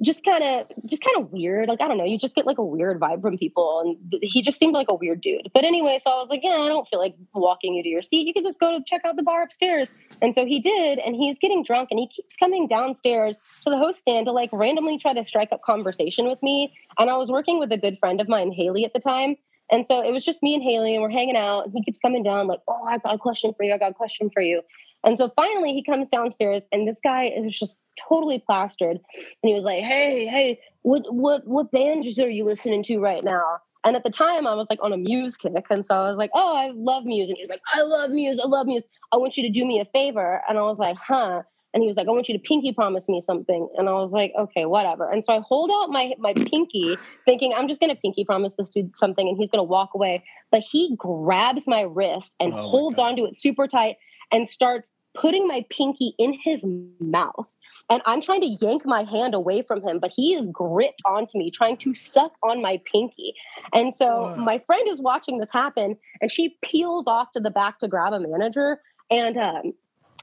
just 0.00 0.24
kind 0.24 0.42
of 0.42 0.66
just 0.86 1.02
kind 1.02 1.24
of 1.24 1.32
weird. 1.32 1.68
Like 1.68 1.80
i 1.80 1.88
don't 1.88 1.98
know 1.98 2.04
you 2.04 2.18
just 2.18 2.34
get 2.34 2.46
like 2.46 2.58
a 2.58 2.64
weird 2.64 2.98
vibe 3.00 3.20
from 3.20 3.38
people 3.38 3.82
and 3.84 4.14
he 4.22 4.42
just 4.42 4.58
seemed 4.58 4.74
like 4.74 4.88
a 4.90 4.94
weird 4.94 5.20
dude. 5.20 5.50
But 5.52 5.64
anyway 5.64 5.98
so 6.02 6.10
i 6.10 6.14
was 6.14 6.28
like 6.28 6.40
yeah 6.42 6.60
i 6.60 6.68
don't 6.68 6.88
feel 6.88 6.98
like 6.98 7.14
walking 7.34 7.74
you 7.74 7.82
to 7.82 7.88
your 7.88 8.02
seat. 8.02 8.26
You 8.26 8.32
can 8.32 8.44
just 8.44 8.60
go 8.60 8.76
to 8.76 8.84
check 8.86 9.02
out 9.04 9.16
the 9.16 9.22
bar 9.22 9.42
upstairs. 9.42 9.92
And 10.20 10.34
so 10.34 10.46
he 10.46 10.60
did 10.60 10.98
and 10.98 11.14
he's 11.14 11.38
getting 11.38 11.62
drunk 11.62 11.88
and 11.90 12.00
he 12.00 12.08
keeps 12.08 12.36
coming 12.36 12.68
downstairs 12.68 13.38
to 13.64 13.70
the 13.70 13.78
host 13.78 14.00
stand 14.00 14.26
to 14.26 14.32
like 14.32 14.50
randomly 14.52 14.98
try 14.98 15.12
to 15.12 15.24
strike 15.24 15.48
up 15.52 15.62
conversation 15.62 16.28
with 16.28 16.42
me. 16.42 16.74
And 16.98 17.10
i 17.10 17.16
was 17.16 17.30
working 17.30 17.58
with 17.58 17.72
a 17.72 17.78
good 17.78 17.98
friend 17.98 18.20
of 18.20 18.28
mine 18.28 18.52
haley 18.52 18.84
at 18.84 18.92
the 18.92 19.00
time. 19.00 19.36
And 19.70 19.86
so 19.86 20.02
it 20.02 20.12
was 20.12 20.24
just 20.24 20.42
me 20.42 20.54
and 20.54 20.62
haley 20.62 20.94
and 20.94 21.02
we're 21.02 21.10
hanging 21.10 21.36
out 21.36 21.64
and 21.64 21.72
he 21.74 21.82
keeps 21.82 21.98
coming 21.98 22.22
down 22.22 22.46
like 22.46 22.60
oh 22.68 22.84
i 22.84 22.98
got 22.98 23.14
a 23.14 23.18
question 23.18 23.54
for 23.56 23.62
you 23.62 23.72
i 23.72 23.78
got 23.78 23.92
a 23.92 23.94
question 23.94 24.30
for 24.30 24.42
you 24.42 24.62
and 25.04 25.18
so 25.18 25.32
finally 25.34 25.72
he 25.72 25.82
comes 25.82 26.08
downstairs 26.08 26.66
and 26.72 26.86
this 26.86 27.00
guy 27.02 27.24
is 27.24 27.58
just 27.58 27.78
totally 28.08 28.38
plastered. 28.38 28.98
And 28.98 29.48
he 29.48 29.54
was 29.54 29.64
like, 29.64 29.82
Hey, 29.82 30.26
hey, 30.26 30.60
what 30.82 31.02
what 31.12 31.46
what 31.46 31.70
bands 31.72 32.18
are 32.18 32.28
you 32.28 32.44
listening 32.44 32.82
to 32.84 32.98
right 32.98 33.24
now? 33.24 33.58
And 33.84 33.96
at 33.96 34.04
the 34.04 34.10
time 34.10 34.46
I 34.46 34.54
was 34.54 34.68
like 34.70 34.78
on 34.80 34.92
a 34.92 34.96
Muse 34.96 35.36
kick. 35.36 35.64
And 35.70 35.84
so 35.84 35.94
I 35.94 36.08
was 36.08 36.16
like, 36.16 36.30
Oh, 36.34 36.56
I 36.56 36.70
love 36.74 37.04
Muse. 37.04 37.28
And 37.28 37.36
he 37.36 37.42
was 37.42 37.50
like, 37.50 37.62
I 37.74 37.82
love 37.82 38.10
Muse, 38.10 38.38
I 38.42 38.46
love 38.46 38.66
Muse. 38.66 38.84
I 39.12 39.16
want 39.16 39.36
you 39.36 39.42
to 39.42 39.50
do 39.50 39.66
me 39.66 39.80
a 39.80 39.84
favor. 39.86 40.40
And 40.48 40.56
I 40.56 40.62
was 40.62 40.78
like, 40.78 40.96
huh. 40.96 41.42
And 41.74 41.82
he 41.82 41.88
was 41.88 41.96
like, 41.96 42.06
I 42.06 42.10
want 42.10 42.28
you 42.28 42.36
to 42.36 42.42
pinky 42.42 42.72
promise 42.72 43.08
me 43.08 43.22
something. 43.22 43.66
And 43.78 43.88
I 43.88 43.92
was 43.92 44.12
like, 44.12 44.34
okay, 44.38 44.66
whatever. 44.66 45.10
And 45.10 45.24
so 45.24 45.32
I 45.32 45.40
hold 45.40 45.70
out 45.72 45.88
my 45.88 46.12
my 46.18 46.34
pinky, 46.34 46.98
thinking 47.24 47.54
I'm 47.56 47.66
just 47.66 47.80
gonna 47.80 47.96
pinky 47.96 48.24
promise 48.24 48.54
this 48.58 48.68
dude 48.68 48.94
something 48.94 49.26
and 49.26 49.36
he's 49.36 49.48
gonna 49.48 49.64
walk 49.64 49.90
away. 49.94 50.22
But 50.52 50.60
he 50.60 50.94
grabs 50.96 51.66
my 51.66 51.80
wrist 51.80 52.34
and 52.38 52.52
Oh 52.52 52.68
holds 52.68 52.98
onto 52.98 53.24
it 53.24 53.40
super 53.40 53.66
tight 53.66 53.96
and 54.32 54.48
starts 54.48 54.90
putting 55.14 55.46
my 55.46 55.64
pinky 55.70 56.14
in 56.18 56.36
his 56.42 56.64
mouth. 57.00 57.46
And 57.90 58.00
I'm 58.06 58.22
trying 58.22 58.40
to 58.40 58.64
yank 58.64 58.86
my 58.86 59.02
hand 59.02 59.34
away 59.34 59.62
from 59.62 59.86
him, 59.86 59.98
but 59.98 60.12
he 60.14 60.34
is 60.34 60.46
gripped 60.46 61.02
onto 61.04 61.36
me, 61.36 61.50
trying 61.50 61.76
to 61.78 61.94
suck 61.94 62.32
on 62.42 62.62
my 62.62 62.80
pinky. 62.90 63.34
And 63.72 63.94
so 63.94 64.34
my 64.38 64.58
friend 64.66 64.88
is 64.88 65.00
watching 65.00 65.38
this 65.38 65.50
happen, 65.50 65.96
and 66.20 66.30
she 66.30 66.56
peels 66.62 67.06
off 67.06 67.32
to 67.32 67.40
the 67.40 67.50
back 67.50 67.78
to 67.80 67.88
grab 67.88 68.12
a 68.12 68.20
manager. 68.20 68.80
And 69.10 69.36
um, 69.36 69.72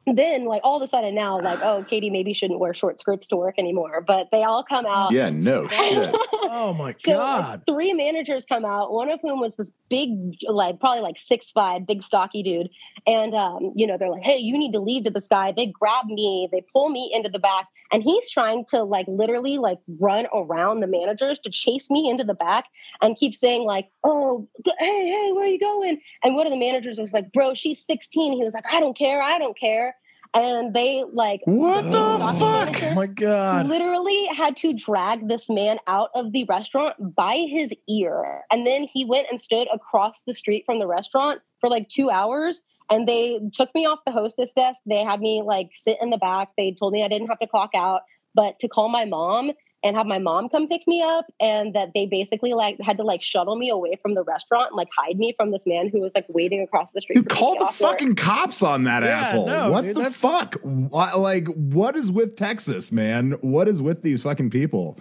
then, 0.06 0.46
like 0.46 0.62
all 0.64 0.78
of 0.78 0.82
a 0.82 0.88
sudden, 0.88 1.14
now, 1.16 1.40
like, 1.40 1.60
oh, 1.62 1.84
Katie 1.88 2.10
maybe 2.10 2.34
shouldn't 2.34 2.60
wear 2.60 2.74
short 2.74 3.00
skirts 3.00 3.28
to 3.30 3.36
work 3.36 3.56
anymore. 3.58 4.04
But 4.06 4.28
they 4.32 4.44
all 4.44 4.64
come 4.64 4.86
out. 4.86 5.12
Yeah, 5.12 5.30
no 5.30 5.68
shit. 5.70 6.16
Oh 6.52 6.74
my 6.74 6.94
So 7.04 7.14
god. 7.14 7.64
three 7.68 7.94
managers 7.94 8.46
come 8.46 8.66
out, 8.66 8.92
one 8.92 9.10
of 9.10 9.20
whom 9.22 9.40
was 9.40 9.56
this 9.56 9.72
big, 9.90 10.10
like 10.48 10.80
probably 10.80 11.02
like 11.02 11.18
six 11.18 11.52
five, 11.52 11.86
big 11.86 12.04
stocky 12.04 12.44
dude. 12.44 12.70
And 13.06 13.34
um, 13.34 13.72
you 13.76 13.86
know, 13.88 13.98
they're 13.98 14.10
like, 14.10 14.24
hey, 14.24 14.38
you 14.38 14.58
need 14.58 14.72
to 14.74 14.80
leave 14.80 15.04
to 15.06 15.12
this 15.12 15.28
guy. 15.28 15.54
They 15.56 15.68
grab 15.68 16.06
me, 16.06 16.50
they 16.52 16.64
pull 16.74 16.90
me 16.90 17.12
into 17.14 17.30
the 17.30 17.40
back, 17.40 17.68
and 17.92 18.02
he's 18.04 18.30
trying 18.30 18.66
to 18.70 18.84
like 18.84 19.06
literally 19.08 19.58
like 19.58 19.80
run 20.00 20.28
around 20.34 20.80
the 20.80 20.88
managers 20.88 21.40
to 21.40 21.50
chase 21.52 21.90
me 21.90 22.10
into 22.10 22.24
the 22.24 22.34
back 22.34 22.66
and 23.02 23.16
keep 23.18 23.36
saying, 23.36 23.64
like, 23.64 23.90
oh, 24.04 24.48
hey, 24.66 24.74
hey, 24.80 25.32
where 25.34 25.46
are 25.46 25.48
you 25.48 25.60
going? 25.60 26.00
And 26.24 26.36
one 26.36 26.48
of 26.48 26.52
the 26.52 26.60
managers 26.60 26.98
was 27.00 27.14
like, 27.14 27.32
bro, 27.32 27.54
she's 27.54 27.86
16. 27.86 28.34
He 28.34 28.44
was 28.44 28.54
like, 28.54 28.66
I 28.72 28.80
don't 28.80 28.98
care, 28.98 29.22
I 29.22 29.38
don't 29.38 29.58
care. 29.58 29.96
And 30.34 30.76
they 30.76 31.04
like 31.12 31.42
What 31.46 31.86
the 31.86 32.20
fuck? 32.39 32.84
Oh 32.84 32.94
my 32.94 33.08
god. 33.08 33.68
literally 33.68 34.28
had 34.28 34.56
to 34.58 34.74
drag 34.74 35.28
this 35.28 35.50
man 35.50 35.80
out 35.88 36.10
of 36.13 36.32
the 36.34 36.44
restaurant 36.44 37.15
by 37.15 37.48
his 37.50 37.74
ear. 37.88 38.42
And 38.52 38.65
then 38.65 38.84
he 38.84 39.06
went 39.06 39.28
and 39.32 39.42
stood 39.42 39.68
across 39.74 40.24
the 40.24 40.36
street 40.36 40.63
from 40.65 40.80
the 40.80 40.86
restaurant 40.86 41.42
for 41.60 41.70
like 41.70 41.89
two 41.89 42.12
hours. 42.12 42.62
And 42.92 43.08
they 43.08 43.39
took 43.54 43.74
me 43.74 43.86
off 43.86 44.00
the 44.06 44.12
hostess 44.12 44.54
desk. 44.54 44.82
They 44.86 45.04
had 45.04 45.20
me 45.20 45.42
like 45.44 45.72
sit 45.74 45.98
in 46.00 46.12
the 46.12 46.18
back. 46.18 46.50
They 46.58 46.76
told 46.78 46.94
me 46.94 47.04
I 47.04 47.08
didn't 47.08 47.28
have 47.28 47.39
to 47.39 47.48
clock 47.48 47.72
out, 47.76 48.02
but 48.36 48.60
to 48.60 48.68
call 48.68 48.89
my 48.89 49.06
mom 49.06 49.52
and 49.84 49.96
have 49.96 50.06
my 50.06 50.20
mom 50.20 50.50
come 50.50 50.68
pick 50.68 50.88
me 50.88 51.02
up. 51.02 51.26
And 51.39 51.74
that 51.76 51.92
they 51.94 52.06
basically 52.06 52.54
like 52.54 52.78
had 52.82 52.98
to 52.98 53.04
like 53.04 53.22
shuttle 53.22 53.56
me 53.56 53.70
away 53.70 53.98
from 54.02 54.13
the 54.15 54.24
restaurant 54.24 54.72
and 54.72 54.78
like 54.78 54.89
hide 54.98 55.18
me 55.18 55.34
from 55.38 55.52
this 55.52 55.65
man 55.65 55.89
who 55.89 56.02
was 56.02 56.13
like 56.15 56.26
waiting 56.30 56.62
across 56.62 56.92
the 56.92 57.02
street. 57.02 57.15
Dude, 57.15 57.30
for 57.32 57.36
call 57.36 57.56
the 57.56 57.65
off 57.65 57.78
fucking 57.78 58.15
cops 58.15 58.62
on 58.63 58.84
that 58.86 59.04
Yeah, 59.04 59.20
asshole. 59.20 59.48
no, 59.48 59.72
what 59.72 59.84
dude, 59.84 59.96
the 59.96 60.02
that's- 60.02 60.20
fuck? 60.20 60.56
Why, 60.63 61.13
like, 61.13 61.48
what 61.48 61.96
is 61.96 62.12
with 62.12 62.36
Texas, 62.36 62.92
man? 62.92 63.32
What 63.42 63.68
is 63.68 63.82
with 63.82 64.02
these 64.04 64.22
fucking 64.24 64.50
people? 64.50 64.98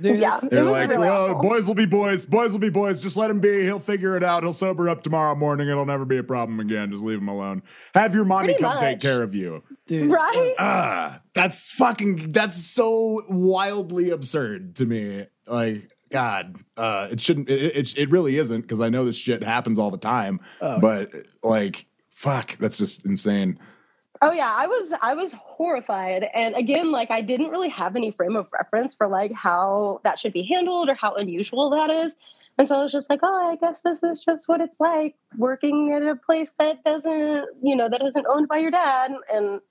Dude, 0.00 0.18
Yeah. 0.18 0.40
They're 0.50 0.64
like, 0.64 0.88
really 0.88 1.08
"Oh, 1.08 1.32
awful. 1.34 1.42
boys 1.50 1.66
will 1.66 1.74
be 1.74 1.84
boys. 1.84 2.24
Boys 2.24 2.52
will 2.52 2.58
be 2.58 2.70
boys. 2.70 3.02
Just 3.02 3.18
let 3.18 3.30
him 3.30 3.38
be. 3.38 3.64
He'll 3.64 3.78
figure 3.78 4.16
it 4.16 4.24
out. 4.24 4.42
He'll 4.42 4.54
sober 4.54 4.88
up 4.88 5.02
tomorrow 5.02 5.34
morning. 5.34 5.68
It'll 5.68 5.84
never 5.84 6.06
be 6.06 6.16
a 6.16 6.22
problem 6.22 6.58
again. 6.58 6.90
Just 6.90 7.02
leave 7.02 7.18
him 7.18 7.28
alone. 7.28 7.62
Have 7.94 8.14
your 8.14 8.24
mommy 8.24 8.46
Pretty 8.54 8.62
come 8.62 8.78
take 8.78 9.00
care 9.00 9.22
of 9.22 9.34
you. 9.34 9.62
Dude. 9.90 10.10
Right? 10.10 10.54
Ah, 10.58 11.20
that's 11.34 11.72
fucking. 11.72 12.30
That's 12.30 12.54
so 12.54 13.24
wildly 13.28 14.10
absurd 14.10 14.76
to 14.76 14.86
me. 14.86 15.26
Like, 15.46 15.90
God, 16.10 16.56
uh, 16.76 17.08
it 17.10 17.20
shouldn't. 17.20 17.50
It 17.50 17.76
it, 17.76 17.98
it 17.98 18.10
really 18.10 18.36
isn't 18.38 18.62
because 18.62 18.80
I 18.80 18.88
know 18.88 19.04
this 19.04 19.18
shit 19.18 19.42
happens 19.42 19.78
all 19.78 19.90
the 19.90 19.98
time. 19.98 20.40
Oh. 20.60 20.80
But 20.80 21.10
like, 21.42 21.86
fuck, 22.10 22.56
that's 22.58 22.78
just 22.78 23.04
insane. 23.04 23.58
Oh 24.22 24.32
yeah, 24.32 24.52
I 24.54 24.66
was 24.66 24.92
I 25.02 25.14
was 25.14 25.32
horrified. 25.32 26.28
And 26.34 26.54
again, 26.54 26.92
like 26.92 27.10
I 27.10 27.20
didn't 27.20 27.48
really 27.48 27.70
have 27.70 27.96
any 27.96 28.12
frame 28.12 28.36
of 28.36 28.48
reference 28.52 28.94
for 28.94 29.08
like 29.08 29.32
how 29.32 30.00
that 30.04 30.18
should 30.18 30.32
be 30.32 30.42
handled 30.42 30.88
or 30.88 30.94
how 30.94 31.14
unusual 31.14 31.70
that 31.70 31.90
is. 31.90 32.14
And 32.58 32.68
so 32.68 32.78
I 32.78 32.82
was 32.82 32.92
just 32.92 33.08
like, 33.08 33.20
oh, 33.22 33.50
I 33.50 33.56
guess 33.56 33.80
this 33.80 34.02
is 34.02 34.20
just 34.20 34.46
what 34.46 34.60
it's 34.60 34.78
like 34.78 35.14
working 35.38 35.92
at 35.92 36.02
a 36.02 36.14
place 36.14 36.52
that 36.58 36.84
doesn't, 36.84 37.46
you 37.62 37.74
know, 37.74 37.88
that 37.88 38.02
isn't 38.04 38.26
owned 38.28 38.48
by 38.48 38.58
your 38.58 38.70
dad. 38.70 39.12
And 39.32 39.62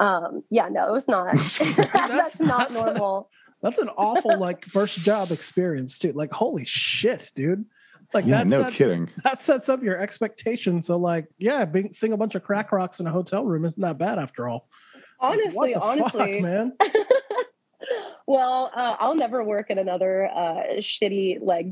um, 0.00 0.42
yeah, 0.50 0.68
no, 0.68 0.84
it 0.88 0.92
was 0.92 1.08
not. 1.08 1.32
that's, 1.32 2.40
not 2.40 2.70
that's- 2.70 2.74
normal. 2.74 3.30
That's 3.62 3.78
an 3.78 3.88
awful 3.96 4.38
like 4.38 4.66
first 4.66 4.98
job 4.98 5.30
experience 5.30 5.98
too. 5.98 6.12
Like, 6.12 6.32
holy 6.32 6.66
shit, 6.66 7.32
dude. 7.34 7.64
Like 8.12 8.26
Yeah, 8.26 8.38
that's 8.38 8.50
no 8.50 8.62
that, 8.64 8.74
kidding. 8.74 9.08
that 9.24 9.40
sets 9.40 9.70
up 9.70 9.82
your 9.82 9.98
expectations. 9.98 10.86
So 10.86 10.98
like, 10.98 11.28
yeah, 11.38 11.64
being 11.64 11.90
sing 11.90 12.12
a 12.12 12.16
bunch 12.18 12.34
of 12.34 12.42
crack 12.44 12.72
rocks 12.72 13.00
in 13.00 13.06
a 13.06 13.10
hotel 13.10 13.42
room 13.42 13.64
isn't 13.64 13.80
that 13.80 13.96
bad 13.96 14.18
after 14.18 14.48
all. 14.48 14.68
Like, 14.94 15.32
Honestly, 15.32 15.52
what 15.54 15.66
the 15.72 15.80
honestly, 15.80 16.32
fuck, 16.34 16.42
man. 16.42 16.72
well, 18.26 18.70
uh, 18.74 18.96
I'll 18.98 19.14
never 19.14 19.42
work 19.42 19.70
at 19.70 19.78
another 19.78 20.26
uh, 20.26 20.62
shitty, 20.80 21.38
like, 21.40 21.66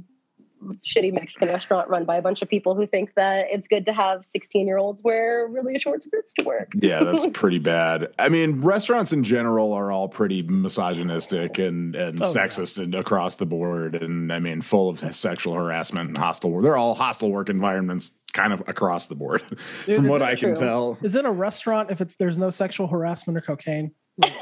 shitty 0.84 1.12
Mexican 1.12 1.48
restaurant 1.48 1.88
run 1.88 2.04
by 2.04 2.16
a 2.16 2.22
bunch 2.22 2.42
of 2.42 2.48
people 2.48 2.74
who 2.74 2.86
think 2.86 3.14
that 3.16 3.46
it's 3.50 3.68
good 3.68 3.84
to 3.86 3.92
have 3.92 4.24
16 4.24 4.66
year 4.66 4.78
olds 4.78 5.02
wear 5.02 5.46
really 5.48 5.78
short 5.78 6.02
skirts 6.04 6.32
to 6.34 6.44
work. 6.44 6.72
Yeah, 6.74 7.04
that's 7.04 7.26
pretty 7.32 7.58
bad. 7.58 8.12
I 8.18 8.28
mean, 8.28 8.60
restaurants 8.60 9.12
in 9.12 9.24
general 9.24 9.72
are 9.72 9.90
all 9.92 10.08
pretty 10.08 10.42
misogynistic 10.42 11.58
and, 11.58 11.94
and 11.96 12.22
Oh, 12.22 12.32
yeah. 12.34 12.46
sexist 12.46 12.82
and 12.82 12.94
across 12.94 13.36
the 13.36 13.46
board. 13.46 13.94
And 14.02 14.32
I 14.32 14.38
mean, 14.38 14.60
full 14.62 14.88
of 14.88 15.00
sexual 15.14 15.54
harassment 15.54 16.08
and 16.08 16.18
hostile. 16.18 16.50
Work. 16.50 16.62
They're 16.62 16.76
all 16.76 16.94
hostile 16.94 17.30
work 17.30 17.48
environments, 17.48 18.18
kind 18.32 18.52
of 18.52 18.60
across 18.68 19.06
the 19.08 19.14
board, 19.14 19.42
Dude, 19.86 19.96
from 19.96 20.08
what 20.08 20.18
that 20.18 20.28
I 20.28 20.34
can 20.36 20.54
tell. 20.54 20.98
Is 21.02 21.14
it 21.14 21.24
a 21.24 21.30
restaurant 21.30 21.90
if 21.90 22.00
it's 22.00 22.16
there's 22.16 22.38
no 22.38 22.50
sexual 22.50 22.86
harassment 22.86 23.36
or 23.36 23.40
cocaine? 23.40 23.92
Yeah. 24.18 24.28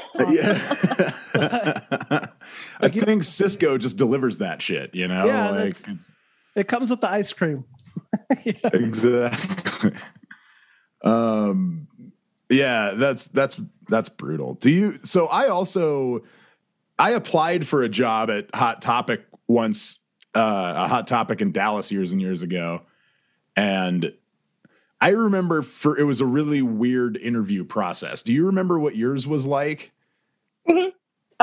I 2.79 2.89
think 2.89 3.23
Sysco 3.23 3.79
just 3.79 3.97
delivers 3.97 4.39
that 4.39 4.61
shit, 4.61 4.93
you 4.93 5.07
know? 5.07 5.25
Yeah, 5.25 5.51
like, 5.51 5.75
It 6.55 6.67
comes 6.67 6.89
with 6.89 7.01
the 7.01 7.09
ice 7.09 7.33
cream. 7.33 7.65
exactly. 8.45 9.93
um 11.03 11.87
yeah, 12.49 12.91
that's 12.95 13.25
that's 13.27 13.61
that's 13.87 14.09
brutal. 14.09 14.55
Do 14.55 14.69
you 14.69 14.99
so 15.03 15.27
I 15.27 15.47
also 15.47 16.23
I 16.99 17.11
applied 17.11 17.67
for 17.67 17.81
a 17.81 17.89
job 17.89 18.29
at 18.29 18.53
Hot 18.53 18.81
Topic 18.81 19.25
once 19.47 19.99
uh 20.35 20.73
a 20.75 20.87
Hot 20.87 21.07
Topic 21.07 21.41
in 21.41 21.51
Dallas 21.51 21.91
years 21.91 22.11
and 22.11 22.21
years 22.21 22.43
ago. 22.43 22.81
And 23.55 24.13
I 25.01 25.09
remember 25.09 25.63
for 25.63 25.97
it 25.97 26.03
was 26.03 26.21
a 26.21 26.25
really 26.25 26.61
weird 26.61 27.17
interview 27.17 27.65
process. 27.65 28.21
Do 28.21 28.31
you 28.31 28.45
remember 28.45 28.79
what 28.79 28.95
yours 28.95 29.27
was 29.27 29.45
like? 29.47 29.91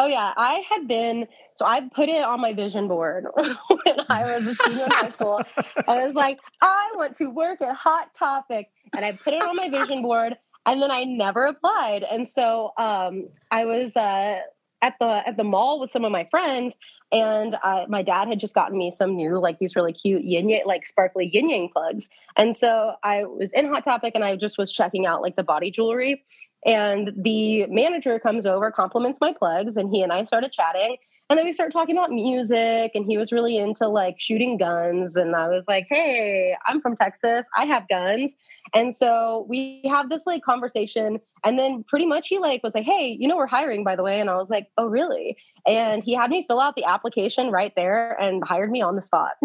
Oh, 0.00 0.06
yeah. 0.06 0.32
I 0.36 0.62
had 0.70 0.86
been, 0.86 1.26
so 1.56 1.66
I 1.66 1.88
put 1.92 2.08
it 2.08 2.22
on 2.22 2.40
my 2.40 2.54
vision 2.54 2.86
board 2.86 3.26
when 3.34 3.96
I 4.08 4.32
was 4.32 4.46
a 4.46 4.54
senior 4.54 4.84
in 4.84 4.90
high 4.92 5.10
school. 5.10 5.42
I 5.88 6.04
was 6.04 6.14
like, 6.14 6.38
I 6.62 6.92
want 6.94 7.16
to 7.16 7.26
work 7.30 7.60
at 7.62 7.74
Hot 7.74 8.14
Topic. 8.14 8.70
And 8.94 9.04
I 9.04 9.10
put 9.10 9.34
it 9.34 9.42
on 9.42 9.56
my 9.56 9.68
vision 9.68 10.02
board 10.02 10.36
and 10.66 10.80
then 10.80 10.92
I 10.92 11.02
never 11.02 11.46
applied. 11.46 12.04
And 12.04 12.28
so 12.28 12.72
um, 12.78 13.28
I 13.50 13.64
was, 13.64 13.96
uh, 13.96 14.38
at 14.82 14.94
the 15.00 15.26
at 15.26 15.36
the 15.36 15.44
mall 15.44 15.80
with 15.80 15.90
some 15.90 16.04
of 16.04 16.12
my 16.12 16.26
friends, 16.30 16.74
and 17.10 17.56
uh, 17.62 17.86
my 17.88 18.02
dad 18.02 18.28
had 18.28 18.38
just 18.38 18.54
gotten 18.54 18.78
me 18.78 18.90
some 18.90 19.16
new 19.16 19.38
like 19.38 19.58
these 19.58 19.74
really 19.74 19.92
cute 19.92 20.24
yin 20.24 20.48
yang 20.48 20.66
like 20.66 20.86
sparkly 20.86 21.30
yin 21.32 21.48
yang 21.48 21.68
plugs. 21.68 22.08
And 22.36 22.56
so 22.56 22.94
I 23.02 23.24
was 23.24 23.52
in 23.52 23.66
Hot 23.68 23.84
Topic, 23.84 24.12
and 24.14 24.24
I 24.24 24.36
just 24.36 24.58
was 24.58 24.72
checking 24.72 25.06
out 25.06 25.22
like 25.22 25.36
the 25.36 25.44
body 25.44 25.70
jewelry. 25.70 26.22
And 26.66 27.12
the 27.16 27.66
manager 27.66 28.18
comes 28.18 28.44
over, 28.44 28.70
compliments 28.70 29.20
my 29.20 29.32
plugs, 29.32 29.76
and 29.76 29.94
he 29.94 30.02
and 30.02 30.12
I 30.12 30.24
started 30.24 30.52
chatting. 30.52 30.96
And 31.30 31.38
then 31.38 31.44
we 31.44 31.52
started 31.52 31.72
talking 31.72 31.96
about 31.96 32.10
music, 32.10 32.92
and 32.94 33.04
he 33.04 33.18
was 33.18 33.32
really 33.32 33.58
into 33.58 33.86
like 33.86 34.16
shooting 34.18 34.56
guns. 34.56 35.14
And 35.14 35.36
I 35.36 35.48
was 35.48 35.66
like, 35.68 35.86
hey, 35.88 36.56
I'm 36.66 36.80
from 36.80 36.96
Texas. 36.96 37.46
I 37.56 37.66
have 37.66 37.86
guns. 37.88 38.34
And 38.74 38.96
so 38.96 39.46
we 39.48 39.82
have 39.84 40.08
this 40.08 40.26
like 40.26 40.42
conversation. 40.42 41.20
And 41.44 41.58
then 41.58 41.84
pretty 41.86 42.06
much 42.06 42.28
he 42.28 42.38
like 42.38 42.62
was 42.62 42.74
like, 42.74 42.84
hey, 42.84 43.16
you 43.18 43.28
know, 43.28 43.36
we're 43.36 43.46
hiring, 43.46 43.84
by 43.84 43.94
the 43.94 44.02
way. 44.02 44.20
And 44.20 44.30
I 44.30 44.36
was 44.36 44.50
like, 44.50 44.68
oh, 44.78 44.86
really? 44.86 45.36
And 45.66 46.02
he 46.02 46.14
had 46.14 46.30
me 46.30 46.46
fill 46.48 46.60
out 46.60 46.76
the 46.76 46.84
application 46.84 47.50
right 47.50 47.74
there 47.76 48.20
and 48.20 48.42
hired 48.42 48.70
me 48.70 48.80
on 48.80 48.96
the 48.96 49.02
spot. 49.02 49.32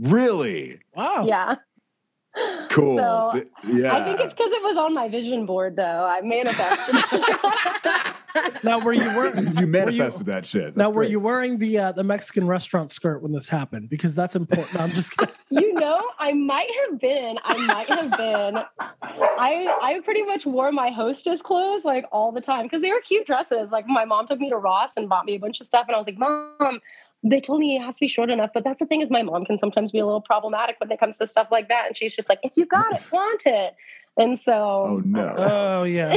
Really? 0.00 0.80
Wow. 0.94 1.24
yeah. 1.26 1.56
Cool. 2.70 2.96
So, 2.98 3.30
Th- 3.34 3.48
yeah. 3.66 3.96
I 3.96 4.04
think 4.04 4.20
it's 4.20 4.32
because 4.34 4.52
it 4.52 4.62
was 4.62 4.76
on 4.76 4.94
my 4.94 5.08
vision 5.08 5.44
board, 5.46 5.76
though. 5.76 5.82
I 6.04 6.20
manifested. 6.20 6.96
Now, 8.62 8.78
were 8.78 8.92
you 8.92 9.08
wearing? 9.08 9.56
you 9.58 9.66
manifested 9.66 10.26
that 10.26 10.46
shit. 10.46 10.76
Now, 10.76 10.84
That's 10.84 10.94
were 10.94 11.02
great. 11.02 11.10
you 11.10 11.18
wearing 11.20 11.58
the 11.58 11.78
uh, 11.78 11.92
the 11.92 12.04
Mexican 12.04 12.46
restaurant 12.46 12.90
skirt 12.90 13.22
when 13.22 13.32
this 13.32 13.48
happened? 13.48 13.88
Because 13.88 14.14
that's 14.14 14.36
important. 14.36 14.74
No, 14.74 14.84
I'm 14.84 14.90
just 14.90 15.16
kidding. 15.16 15.34
you 15.50 15.74
know, 15.74 16.00
I 16.18 16.32
might 16.32 16.70
have 16.88 17.00
been. 17.00 17.38
I 17.42 17.56
might 17.66 17.88
have 17.88 18.10
been. 18.16 18.62
I 19.02 19.78
I 19.82 20.00
pretty 20.04 20.22
much 20.22 20.46
wore 20.46 20.70
my 20.70 20.90
hostess 20.90 21.42
clothes 21.42 21.84
like 21.84 22.04
all 22.12 22.30
the 22.30 22.40
time 22.40 22.64
because 22.66 22.82
they 22.82 22.90
were 22.90 23.00
cute 23.00 23.26
dresses. 23.26 23.72
Like 23.72 23.86
my 23.88 24.04
mom 24.04 24.28
took 24.28 24.38
me 24.38 24.48
to 24.50 24.58
Ross 24.58 24.96
and 24.96 25.08
bought 25.08 25.24
me 25.26 25.34
a 25.34 25.40
bunch 25.40 25.60
of 25.60 25.66
stuff, 25.66 25.86
and 25.88 25.96
I 25.96 25.98
was 25.98 26.06
like, 26.06 26.18
Mom, 26.18 26.80
they 27.22 27.40
told 27.40 27.60
me 27.60 27.76
it 27.76 27.80
has 27.82 27.96
to 27.96 28.00
be 28.00 28.08
short 28.08 28.30
enough. 28.30 28.50
But 28.54 28.64
that's 28.64 28.78
the 28.78 28.86
thing 28.86 29.00
is, 29.00 29.10
my 29.10 29.22
mom 29.22 29.44
can 29.44 29.58
sometimes 29.58 29.92
be 29.92 29.98
a 29.98 30.04
little 30.06 30.20
problematic 30.22 30.76
when 30.80 30.90
it 30.90 30.98
comes 30.98 31.18
to 31.18 31.28
stuff 31.28 31.48
like 31.50 31.68
that, 31.68 31.86
and 31.86 31.96
she's 31.96 32.14
just 32.14 32.28
like, 32.28 32.40
if 32.42 32.52
you 32.56 32.66
got 32.66 32.92
it, 32.94 33.02
want 33.12 33.42
it. 33.46 33.74
And 34.16 34.40
so, 34.40 34.52
Oh 34.52 35.02
no. 35.04 35.34
Oh 35.38 35.82
yeah. 35.84 36.16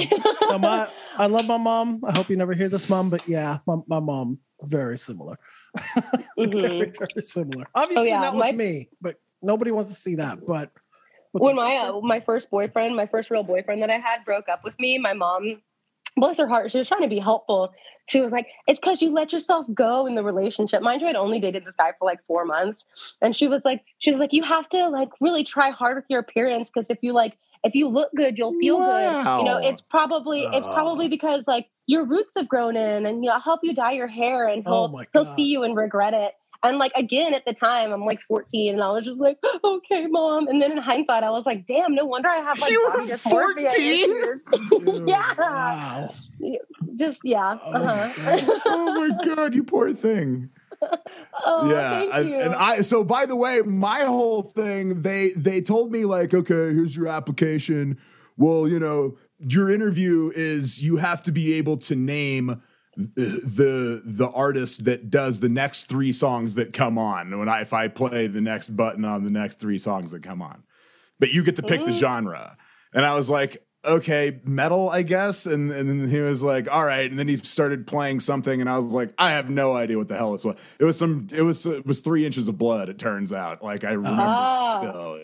No, 0.49 0.57
my, 0.57 0.87
I 1.17 1.27
love 1.27 1.45
my 1.45 1.57
mom. 1.57 2.01
I 2.05 2.11
hope 2.17 2.29
you 2.29 2.35
never 2.37 2.53
hear 2.53 2.69
this, 2.69 2.89
mom. 2.89 3.09
But 3.09 3.27
yeah, 3.27 3.59
my, 3.67 3.77
my 3.87 3.99
mom 3.99 4.39
very 4.61 4.97
similar. 4.97 5.37
Mhm. 6.37 6.61
very, 6.61 6.91
very 6.97 7.21
similar. 7.21 7.65
Obviously 7.75 8.09
yeah, 8.09 8.21
not 8.21 8.35
my- 8.35 8.47
with 8.49 8.55
me, 8.57 8.89
but 9.01 9.15
nobody 9.41 9.71
wants 9.71 9.91
to 9.93 9.99
see 9.99 10.15
that. 10.15 10.39
But 10.45 10.71
when 11.31 11.55
my 11.55 11.63
my 11.63 11.75
uh, 11.77 12.01
my 12.01 12.19
first 12.19 12.49
boyfriend, 12.49 12.95
my 12.95 13.05
first 13.07 13.29
real 13.29 13.43
boyfriend 13.43 13.81
that 13.81 13.89
I 13.89 13.97
had 13.99 14.23
broke 14.25 14.49
up 14.49 14.63
with 14.63 14.77
me, 14.79 14.97
my 14.97 15.13
mom, 15.13 15.61
bless 16.17 16.37
her 16.37 16.47
heart, 16.47 16.71
she 16.71 16.77
was 16.77 16.87
trying 16.87 17.01
to 17.01 17.07
be 17.07 17.19
helpful. 17.19 17.73
She 18.07 18.21
was 18.21 18.31
like, 18.31 18.47
"It's 18.67 18.79
because 18.79 19.01
you 19.01 19.11
let 19.11 19.31
yourself 19.31 19.65
go 19.73 20.05
in 20.05 20.15
the 20.15 20.23
relationship." 20.23 20.81
Mind 20.81 21.01
you, 21.01 21.07
I'd 21.07 21.15
only 21.15 21.39
dated 21.39 21.65
this 21.65 21.75
guy 21.75 21.93
for 21.97 22.05
like 22.05 22.19
four 22.25 22.45
months, 22.45 22.85
and 23.21 23.35
she 23.35 23.47
was 23.47 23.63
like, 23.63 23.83
"She 23.99 24.11
was 24.11 24.19
like, 24.19 24.33
you 24.33 24.43
have 24.43 24.67
to 24.69 24.89
like 24.89 25.09
really 25.21 25.43
try 25.43 25.69
hard 25.69 25.95
with 25.95 26.05
your 26.09 26.19
appearance 26.19 26.69
because 26.73 26.89
if 26.89 26.99
you 27.01 27.13
like." 27.13 27.37
If 27.65 27.75
you 27.75 27.87
look 27.87 28.11
good, 28.13 28.37
you'll 28.37 28.51
feel 28.59 28.77
good. 28.77 29.25
You 29.39 29.45
know, 29.45 29.57
it's 29.57 29.79
probably 29.79 30.41
it's 30.51 30.67
probably 30.67 31.07
because 31.07 31.47
like 31.47 31.69
your 31.87 32.03
roots 32.03 32.33
have 32.35 32.49
grown 32.49 32.75
in, 32.75 33.05
and 33.05 33.23
he'll 33.23 33.39
help 33.39 33.61
you 33.63 33.73
dye 33.73 33.93
your 33.93 34.07
hair, 34.07 34.47
and 34.49 34.63
he'll 34.65 34.91
Oh 34.93 35.05
he'll 35.13 35.33
see 35.37 35.45
you 35.45 35.63
and 35.63 35.73
regret 35.73 36.13
it. 36.13 36.33
And 36.63 36.77
like 36.77 36.93
again 36.95 37.33
at 37.33 37.45
the 37.45 37.53
time, 37.53 37.91
I'm 37.91 38.05
like 38.05 38.21
14, 38.21 38.73
and 38.75 38.81
I 38.83 38.89
was 38.91 39.03
just 39.03 39.19
like, 39.19 39.37
okay, 39.63 40.07
mom. 40.07 40.47
And 40.47 40.61
then 40.61 40.71
in 40.71 40.77
hindsight, 40.77 41.23
I 41.23 41.29
was 41.29 41.45
like, 41.45 41.65
damn, 41.67 41.93
no 41.93 42.05
wonder 42.05 42.29
I 42.29 42.37
have 42.37 42.57
like 42.59 42.71
You 42.71 42.89
body 42.93 43.11
dysmorphia 43.11 44.37
14? 44.79 45.07
yeah. 45.07 45.23
Wow. 45.37 46.09
Just 46.95 47.21
yeah. 47.23 47.57
Oh, 47.63 47.73
Uh-huh. 47.73 48.61
oh 48.65 49.09
my 49.09 49.35
god, 49.35 49.53
you 49.53 49.63
poor 49.63 49.93
thing. 49.93 50.49
oh, 51.45 51.69
yeah, 51.69 51.99
thank 52.11 52.13
I- 52.13 52.19
and 52.43 52.55
I. 52.55 52.81
So 52.81 53.03
by 53.03 53.25
the 53.25 53.35
way, 53.35 53.61
my 53.61 54.01
whole 54.03 54.41
thing, 54.43 55.01
they 55.01 55.31
they 55.35 55.61
told 55.61 55.91
me 55.91 56.05
like, 56.05 56.33
okay, 56.33 56.53
here's 56.73 56.95
your 56.95 57.07
application. 57.07 57.97
Well, 58.37 58.67
you 58.67 58.79
know, 58.79 59.17
your 59.39 59.69
interview 59.71 60.31
is 60.35 60.81
you 60.83 60.97
have 60.97 61.23
to 61.23 61.31
be 61.31 61.53
able 61.53 61.77
to 61.77 61.95
name 61.95 62.61
the 62.95 64.01
the 64.05 64.29
artist 64.29 64.85
that 64.85 65.09
does 65.09 65.39
the 65.39 65.49
next 65.49 65.85
three 65.85 66.11
songs 66.11 66.55
that 66.55 66.73
come 66.73 66.97
on 66.97 67.37
when 67.39 67.49
I 67.49 67.61
if 67.61 67.73
I 67.73 67.87
play 67.87 68.27
the 68.27 68.41
next 68.41 68.69
button 68.69 69.03
on 69.05 69.23
the 69.23 69.31
next 69.31 69.59
three 69.59 69.77
songs 69.77 70.11
that 70.11 70.21
come 70.23 70.41
on. 70.41 70.63
But 71.19 71.31
you 71.31 71.43
get 71.43 71.55
to 71.57 71.63
pick 71.63 71.81
the 71.85 71.91
Mm. 71.91 71.99
genre. 71.99 72.57
And 72.93 73.03
I 73.05 73.15
was 73.15 73.29
like, 73.29 73.65
okay, 73.83 74.39
metal, 74.45 74.89
I 74.89 75.01
guess. 75.01 75.45
And 75.47 75.71
and 75.71 75.89
then 75.89 76.07
he 76.09 76.19
was 76.19 76.43
like, 76.43 76.71
all 76.71 76.85
right. 76.85 77.09
And 77.09 77.17
then 77.17 77.27
he 77.27 77.37
started 77.37 77.87
playing 77.87 78.19
something, 78.19 78.61
and 78.61 78.69
I 78.69 78.77
was 78.77 78.87
like, 78.87 79.13
I 79.17 79.31
have 79.31 79.49
no 79.49 79.73
idea 79.75 79.97
what 79.97 80.07
the 80.09 80.15
hell 80.17 80.33
this 80.33 80.45
was. 80.45 80.55
It 80.79 80.83
was 80.85 80.97
some. 80.97 81.27
It 81.33 81.41
was 81.41 81.65
it 81.65 81.85
was 81.85 81.99
three 82.01 82.25
inches 82.25 82.47
of 82.47 82.57
blood. 82.59 82.89
It 82.89 82.99
turns 82.99 83.33
out, 83.33 83.63
like 83.63 83.83
I 83.83 83.91
remember 83.93 84.21
Ah. 84.23 84.79
still. 84.81 85.19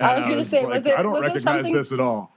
I 0.00 0.14
was 0.14 0.22
gonna 0.24 0.36
was 0.36 0.48
say, 0.48 0.64
like, 0.66 0.78
was 0.84 0.86
it- 0.86 0.98
I 0.98 1.02
don't 1.02 1.20
recognize 1.22 1.70
this 1.70 1.92
at 1.92 2.00
all. 2.00 2.36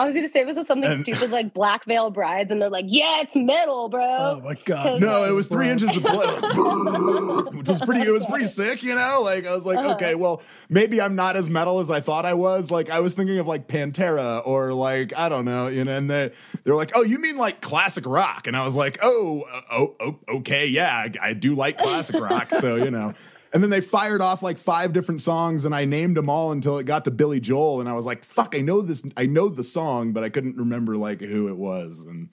I 0.00 0.06
was 0.06 0.14
gonna 0.14 0.28
say, 0.30 0.44
was 0.46 0.56
it 0.56 0.66
something 0.66 0.90
And- 0.90 1.02
stupid 1.02 1.30
like 1.30 1.52
Black 1.52 1.84
Veil 1.84 2.10
Brides? 2.10 2.50
And 2.50 2.60
they're 2.60 2.70
like, 2.70 2.86
yeah, 2.88 3.20
it's 3.20 3.36
metal, 3.36 3.88
bro. 3.90 4.02
Oh 4.02 4.40
my 4.42 4.54
god. 4.64 5.00
No, 5.00 5.24
it 5.24 5.32
was 5.32 5.46
three 5.46 5.66
Bro. 5.66 5.72
inches 5.72 5.96
of 5.96 6.02
blood. 6.02 7.54
Which 7.54 7.68
was 7.68 7.82
pretty. 7.82 8.00
It 8.02 8.10
was 8.10 8.24
pretty 8.24 8.46
sick, 8.46 8.82
you 8.82 8.94
know. 8.94 9.20
Like 9.22 9.46
I 9.46 9.54
was 9.54 9.66
like, 9.66 9.78
Uh-huh. 9.78 9.92
okay, 9.94 10.14
well, 10.14 10.42
maybe 10.68 11.00
I'm 11.00 11.14
not 11.16 11.36
as 11.36 11.50
metal 11.50 11.80
as 11.80 11.90
I 11.90 12.00
thought 12.00 12.24
I 12.24 12.34
was. 12.34 12.70
Like 12.70 12.88
I 12.90 13.00
was 13.00 13.14
thinking 13.14 13.38
of 13.38 13.46
like 13.46 13.68
Pantera 13.68 14.40
or 14.46 14.72
like 14.72 15.12
I 15.16 15.28
don't 15.28 15.44
know, 15.44 15.68
you 15.68 15.84
know. 15.84 15.96
And 15.96 16.08
they 16.08 16.32
they're 16.64 16.76
like, 16.76 16.92
oh, 16.94 17.02
you 17.02 17.18
mean 17.18 17.36
like 17.36 17.60
classic 17.60 18.06
rock? 18.06 18.46
And 18.46 18.56
I 18.56 18.64
was 18.64 18.76
like, 18.76 18.98
oh, 19.02 19.44
uh, 19.52 19.60
oh, 19.72 19.96
oh 20.00 20.18
okay, 20.38 20.66
yeah, 20.66 20.94
I, 20.96 21.12
I 21.20 21.32
do 21.34 21.54
like 21.54 21.76
classic 21.78 22.18
rock. 22.20 22.50
So 22.54 22.76
you 22.76 22.90
know. 22.90 23.12
And 23.52 23.62
then 23.62 23.70
they 23.70 23.80
fired 23.80 24.20
off 24.20 24.42
like 24.42 24.58
five 24.58 24.92
different 24.92 25.20
songs, 25.20 25.64
and 25.64 25.74
I 25.74 25.84
named 25.84 26.16
them 26.16 26.30
all 26.30 26.52
until 26.52 26.78
it 26.78 26.84
got 26.84 27.04
to 27.06 27.10
Billy 27.10 27.40
Joel, 27.40 27.80
and 27.80 27.88
I 27.88 27.94
was 27.94 28.06
like, 28.06 28.24
"Fuck, 28.24 28.54
I 28.56 28.60
know 28.60 28.80
this. 28.80 29.04
I 29.16 29.26
know 29.26 29.48
the 29.48 29.64
song, 29.64 30.12
but 30.12 30.22
I 30.22 30.28
couldn't 30.28 30.56
remember 30.56 30.96
like 30.96 31.20
who 31.20 31.48
it 31.48 31.56
was." 31.56 32.06
And 32.06 32.30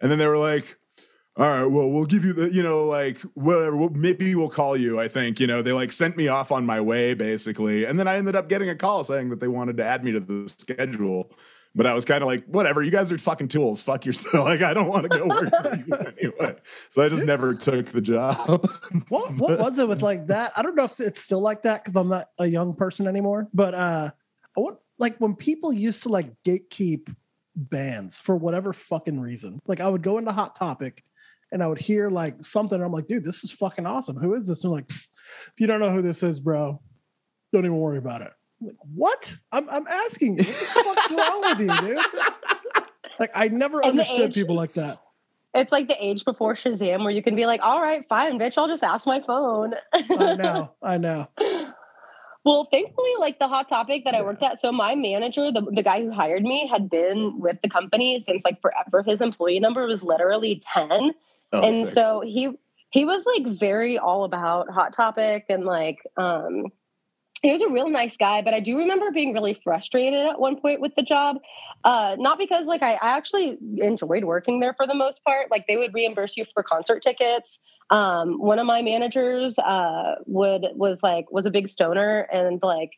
and 0.00 0.10
then 0.10 0.18
they 0.18 0.26
were 0.26 0.38
like, 0.38 0.76
all 1.36 1.46
right, 1.46 1.64
well, 1.64 1.88
we'll 1.88 2.04
give 2.04 2.26
you 2.26 2.34
the, 2.34 2.52
you 2.52 2.62
know, 2.62 2.84
like, 2.84 3.18
whatever, 3.34 3.74
we'll, 3.74 3.88
maybe 3.88 4.34
we'll 4.34 4.50
call 4.50 4.76
you, 4.76 5.00
I 5.00 5.08
think. 5.08 5.40
You 5.40 5.46
know, 5.46 5.62
they 5.62 5.72
like 5.72 5.90
sent 5.90 6.16
me 6.16 6.28
off 6.28 6.52
on 6.52 6.66
my 6.66 6.80
way, 6.80 7.14
basically. 7.14 7.86
And 7.86 7.98
then 7.98 8.06
I 8.06 8.16
ended 8.16 8.36
up 8.36 8.50
getting 8.50 8.68
a 8.68 8.74
call 8.74 9.02
saying 9.02 9.30
that 9.30 9.40
they 9.40 9.48
wanted 9.48 9.78
to 9.78 9.84
add 9.84 10.04
me 10.04 10.12
to 10.12 10.20
the 10.20 10.52
schedule. 10.58 11.32
But 11.74 11.86
I 11.86 11.94
was 11.94 12.04
kind 12.04 12.22
of 12.22 12.26
like, 12.26 12.44
whatever, 12.44 12.82
you 12.82 12.90
guys 12.90 13.10
are 13.12 13.18
fucking 13.18 13.48
tools. 13.48 13.82
Fuck 13.82 14.04
yourself. 14.04 14.46
Like, 14.52 14.62
I 14.62 14.74
don't 14.74 14.88
want 14.88 15.04
to 15.04 15.08
go 15.08 15.26
work 15.26 15.48
for 15.48 15.76
you 15.76 15.94
anyway. 16.20 16.56
So 16.90 17.02
I 17.02 17.08
just 17.08 17.24
never 17.24 17.54
took 17.54 17.86
the 17.86 18.00
job. 18.00 18.36
What 19.08 19.32
what 19.34 19.58
was 19.58 19.78
it 19.78 19.88
with 19.88 20.02
like 20.02 20.26
that? 20.26 20.52
I 20.56 20.62
don't 20.62 20.74
know 20.74 20.84
if 20.84 21.00
it's 21.00 21.20
still 21.20 21.40
like 21.40 21.62
that 21.62 21.82
because 21.82 21.96
I'm 21.96 22.08
not 22.08 22.28
a 22.38 22.46
young 22.46 22.74
person 22.74 23.06
anymore. 23.06 23.48
But 23.54 23.74
uh, 23.74 24.10
I 24.56 24.60
want 24.60 24.78
like 24.98 25.18
when 25.18 25.34
people 25.34 25.72
used 25.72 26.02
to 26.02 26.08
like 26.08 26.32
gatekeep 26.44 27.14
bands 27.56 28.20
for 28.20 28.36
whatever 28.36 28.72
fucking 28.72 29.20
reason. 29.20 29.60
Like 29.66 29.80
I 29.80 29.88
would 29.88 30.02
go 30.02 30.18
into 30.18 30.32
Hot 30.32 30.56
Topic 30.56 31.04
and 31.50 31.62
I 31.62 31.66
would 31.66 31.78
hear 31.78 32.08
like 32.10 32.42
something. 32.42 32.82
I'm 32.82 32.92
like, 32.92 33.06
dude, 33.06 33.24
this 33.24 33.44
is 33.44 33.52
fucking 33.52 33.86
awesome. 33.86 34.16
Who 34.16 34.34
is 34.34 34.46
this? 34.46 34.64
And 34.64 34.72
like, 34.72 34.90
if 34.90 35.52
you 35.58 35.66
don't 35.66 35.80
know 35.80 35.90
who 35.90 36.02
this 36.02 36.22
is, 36.22 36.40
bro, 36.40 36.80
don't 37.52 37.64
even 37.64 37.76
worry 37.76 37.98
about 37.98 38.22
it. 38.22 38.32
I'm 38.62 38.66
like, 38.68 38.76
what? 38.94 39.36
I'm 39.50 39.68
I'm 39.68 39.86
asking 39.86 40.38
you. 40.38 40.44
What 40.44 40.46
the 40.46 40.84
fuck's 40.84 41.10
wrong 41.10 41.40
with 41.40 41.60
you, 41.60 41.94
dude? 41.94 41.98
Like 43.18 43.30
I 43.34 43.48
never 43.48 43.80
And 43.84 43.90
understood 44.00 44.30
age- 44.30 44.34
people 44.34 44.56
like 44.56 44.72
that. 44.72 45.00
It's 45.54 45.70
like 45.70 45.86
the 45.86 46.02
age 46.04 46.24
before 46.24 46.54
Shazam, 46.54 47.00
where 47.04 47.10
you 47.10 47.22
can 47.22 47.36
be 47.36 47.44
like, 47.46 47.60
all 47.62 47.80
right, 47.80 48.02
fine, 48.08 48.38
bitch, 48.38 48.54
I'll 48.56 48.66
just 48.66 48.82
ask 48.82 49.06
my 49.06 49.20
phone. 49.20 49.74
I 49.92 50.34
know, 50.34 50.72
I 50.82 50.96
know. 50.96 51.28
Well, 52.44 52.66
thankfully, 52.72 53.10
like 53.20 53.38
the 53.38 53.46
hot 53.46 53.68
topic 53.68 54.02
that 54.04 54.16
I 54.16 54.22
worked 54.22 54.42
at, 54.42 54.58
so 54.58 54.72
my 54.72 54.96
manager, 54.96 55.52
the, 55.52 55.60
the 55.60 55.82
guy 55.84 56.00
who 56.02 56.10
hired 56.10 56.42
me, 56.42 56.66
had 56.66 56.90
been 56.90 57.38
with 57.38 57.58
the 57.62 57.68
company 57.68 58.18
since 58.18 58.44
like 58.44 58.60
forever. 58.60 59.04
His 59.04 59.20
employee 59.20 59.60
number 59.60 59.86
was 59.86 60.02
literally 60.02 60.60
10. 60.74 61.12
Oh, 61.52 61.62
and 61.62 61.74
sick. 61.86 61.90
so 61.90 62.20
he 62.26 62.50
he 62.90 63.04
was 63.04 63.24
like 63.26 63.46
very 63.56 63.96
all 63.96 64.24
about 64.24 64.68
hot 64.70 64.92
topic 64.92 65.44
and 65.50 65.64
like 65.64 65.98
um 66.16 66.64
he 67.42 67.50
was 67.50 67.60
a 67.60 67.68
real 67.68 67.88
nice 67.88 68.16
guy, 68.16 68.40
but 68.40 68.54
I 68.54 68.60
do 68.60 68.78
remember 68.78 69.10
being 69.10 69.34
really 69.34 69.60
frustrated 69.64 70.26
at 70.26 70.40
one 70.40 70.60
point 70.60 70.80
with 70.80 70.94
the 70.94 71.02
job. 71.02 71.38
Uh, 71.84 72.16
not 72.18 72.38
because 72.38 72.66
like 72.66 72.82
I, 72.82 72.92
I 72.94 73.16
actually 73.16 73.58
enjoyed 73.78 74.22
working 74.24 74.60
there 74.60 74.74
for 74.74 74.86
the 74.86 74.94
most 74.94 75.24
part. 75.24 75.50
Like 75.50 75.66
they 75.66 75.76
would 75.76 75.92
reimburse 75.92 76.36
you 76.36 76.44
for 76.44 76.62
concert 76.62 77.02
tickets. 77.02 77.58
Um, 77.90 78.38
one 78.38 78.60
of 78.60 78.66
my 78.66 78.82
managers 78.82 79.58
uh, 79.58 80.14
would 80.26 80.66
was 80.74 81.02
like 81.02 81.30
was 81.32 81.44
a 81.44 81.50
big 81.50 81.68
stoner 81.68 82.28
and 82.32 82.60
like 82.62 82.92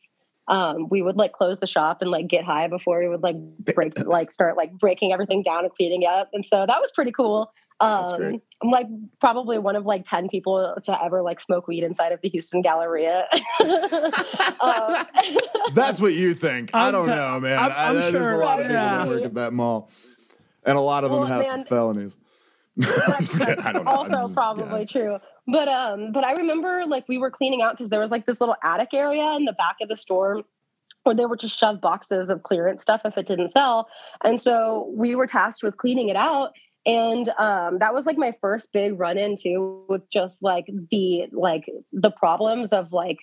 um, 0.47 0.89
we 0.89 1.01
would 1.01 1.17
like 1.17 1.33
close 1.33 1.59
the 1.59 1.65
shop 1.65 2.03
and 2.03 2.11
like 2.11 2.27
get 2.27 2.45
high 2.45 2.67
before 2.67 2.99
we 2.99 3.07
would 3.07 3.23
like 3.23 3.35
break 3.73 3.97
like 4.05 4.31
start 4.31 4.55
like 4.55 4.71
breaking 4.73 5.11
everything 5.11 5.41
down 5.41 5.65
and 5.65 5.73
cleaning 5.73 6.05
up. 6.05 6.29
And 6.33 6.45
so 6.45 6.67
that 6.67 6.79
was 6.79 6.91
pretty 6.91 7.11
cool. 7.11 7.51
That's 7.79 8.11
Um. 8.13 8.41
I'm 8.63 8.71
like 8.71 8.87
probably 9.19 9.57
one 9.57 9.75
of 9.75 9.85
like 9.85 10.05
10 10.09 10.29
people 10.29 10.75
to 10.83 11.03
ever 11.03 11.21
like 11.21 11.41
smoke 11.41 11.67
weed 11.67 11.83
inside 11.83 12.13
of 12.13 12.21
the 12.21 12.29
Houston 12.29 12.61
Galleria. 12.61 13.27
um, 14.61 15.05
That's 15.73 15.99
what 16.01 16.13
you 16.13 16.33
think. 16.33 16.71
I 16.73 16.87
I'm 16.87 16.93
don't 16.93 17.07
so- 17.07 17.15
know, 17.15 17.39
man. 17.39 17.59
I'm- 17.59 17.71
I, 17.71 17.87
I'm 17.89 17.95
there's 17.95 18.11
sure- 18.11 18.33
a 18.33 18.37
lot 18.45 18.59
of 18.59 18.65
people 18.67 18.75
yeah. 18.81 18.97
that 18.99 19.07
work 19.07 19.23
at 19.23 19.33
that 19.35 19.53
mall, 19.53 19.91
and 20.65 20.77
a 20.77 20.81
lot 20.81 21.03
of 21.03 21.11
them 21.11 21.27
have 21.27 21.41
man- 21.41 21.65
felonies. 21.65 22.17
I'm 23.07 23.25
kidding. 23.25 23.59
I 23.59 23.71
don't 23.71 23.85
know. 23.85 23.91
I'm 23.91 23.97
also 23.97 24.11
just- 24.23 24.35
probably 24.35 24.79
yeah. 24.81 24.85
true. 24.85 25.17
But 25.47 25.67
um, 25.67 26.11
but 26.11 26.23
I 26.23 26.33
remember 26.33 26.85
like 26.87 27.07
we 27.07 27.17
were 27.17 27.29
cleaning 27.31 27.61
out 27.61 27.77
because 27.77 27.89
there 27.89 27.99
was 27.99 28.09
like 28.09 28.25
this 28.25 28.39
little 28.39 28.55
attic 28.63 28.93
area 28.93 29.33
in 29.33 29.45
the 29.45 29.53
back 29.53 29.77
of 29.81 29.89
the 29.89 29.97
store 29.97 30.41
where 31.03 31.13
they 31.13 31.25
would 31.25 31.39
just 31.39 31.57
shove 31.59 31.79
boxes 31.81 32.29
of 32.31 32.41
clearance 32.43 32.81
stuff 32.81 33.01
if 33.05 33.15
it 33.17 33.27
didn't 33.27 33.51
sell. 33.51 33.87
And 34.23 34.41
so 34.41 34.91
we 34.95 35.13
were 35.15 35.27
tasked 35.27 35.61
with 35.61 35.77
cleaning 35.77 36.09
it 36.09 36.15
out. 36.15 36.53
And 36.85 37.29
um, 37.39 37.79
that 37.79 37.93
was 37.93 38.05
like 38.05 38.17
my 38.17 38.33
first 38.41 38.71
big 38.71 38.99
run 38.99 39.17
into 39.17 39.83
with 39.89 40.07
just 40.11 40.43
like 40.43 40.65
the 40.91 41.27
like 41.31 41.65
the 41.91 42.11
problems 42.11 42.73
of 42.73 42.91
like 42.93 43.17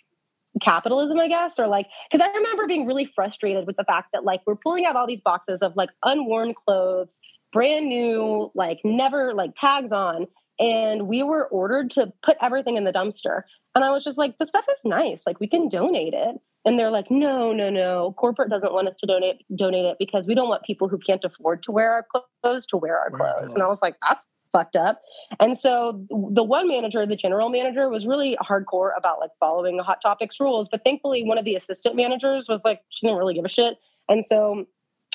capitalism, 0.60 1.18
I 1.18 1.28
guess, 1.28 1.58
or 1.58 1.66
like 1.66 1.86
because 2.10 2.26
I 2.26 2.36
remember 2.36 2.66
being 2.66 2.86
really 2.86 3.10
frustrated 3.14 3.66
with 3.66 3.76
the 3.76 3.84
fact 3.84 4.08
that 4.12 4.24
like 4.24 4.40
we're 4.46 4.56
pulling 4.56 4.84
out 4.84 4.96
all 4.96 5.06
these 5.06 5.20
boxes 5.20 5.62
of 5.62 5.76
like 5.76 5.90
unworn 6.04 6.54
clothes, 6.54 7.20
brand 7.52 7.88
new, 7.88 8.50
like 8.54 8.80
never 8.84 9.32
like 9.32 9.52
tags 9.56 9.92
on, 9.92 10.26
and 10.58 11.06
we 11.06 11.22
were 11.22 11.46
ordered 11.46 11.90
to 11.92 12.12
put 12.24 12.36
everything 12.42 12.76
in 12.76 12.84
the 12.84 12.92
dumpster. 12.92 13.42
And 13.74 13.84
I 13.84 13.90
was 13.90 14.04
just 14.04 14.18
like, 14.18 14.36
the 14.38 14.46
stuff 14.46 14.66
is 14.72 14.84
nice, 14.84 15.22
like 15.26 15.40
we 15.40 15.46
can 15.46 15.68
donate 15.68 16.14
it. 16.14 16.36
And 16.64 16.78
they're 16.78 16.90
like, 16.90 17.10
no, 17.10 17.52
no, 17.52 17.70
no. 17.70 18.14
Corporate 18.16 18.48
doesn't 18.48 18.72
want 18.72 18.88
us 18.88 18.94
to 18.96 19.06
donate 19.06 19.44
donate 19.56 19.84
it 19.84 19.96
because 19.98 20.26
we 20.26 20.34
don't 20.34 20.48
want 20.48 20.62
people 20.62 20.88
who 20.88 20.98
can't 20.98 21.24
afford 21.24 21.62
to 21.64 21.72
wear 21.72 21.92
our 21.92 22.06
clothes 22.42 22.66
to 22.66 22.76
wear 22.76 22.98
our 22.98 23.10
clothes. 23.10 23.54
And 23.54 23.62
I 23.62 23.66
was 23.66 23.82
like, 23.82 23.96
that's 24.06 24.28
fucked 24.52 24.76
up. 24.76 25.02
And 25.40 25.58
so 25.58 26.04
the 26.10 26.44
one 26.44 26.68
manager, 26.68 27.04
the 27.06 27.16
general 27.16 27.48
manager, 27.48 27.88
was 27.88 28.06
really 28.06 28.36
hardcore 28.36 28.90
about 28.96 29.18
like 29.18 29.30
following 29.40 29.76
the 29.76 29.82
Hot 29.82 30.00
Topics 30.00 30.38
rules. 30.38 30.68
But 30.70 30.84
thankfully, 30.84 31.24
one 31.24 31.38
of 31.38 31.44
the 31.44 31.56
assistant 31.56 31.96
managers 31.96 32.46
was 32.48 32.64
like, 32.64 32.80
she 32.90 33.06
didn't 33.06 33.18
really 33.18 33.34
give 33.34 33.44
a 33.44 33.48
shit. 33.48 33.78
And 34.08 34.24
so 34.24 34.66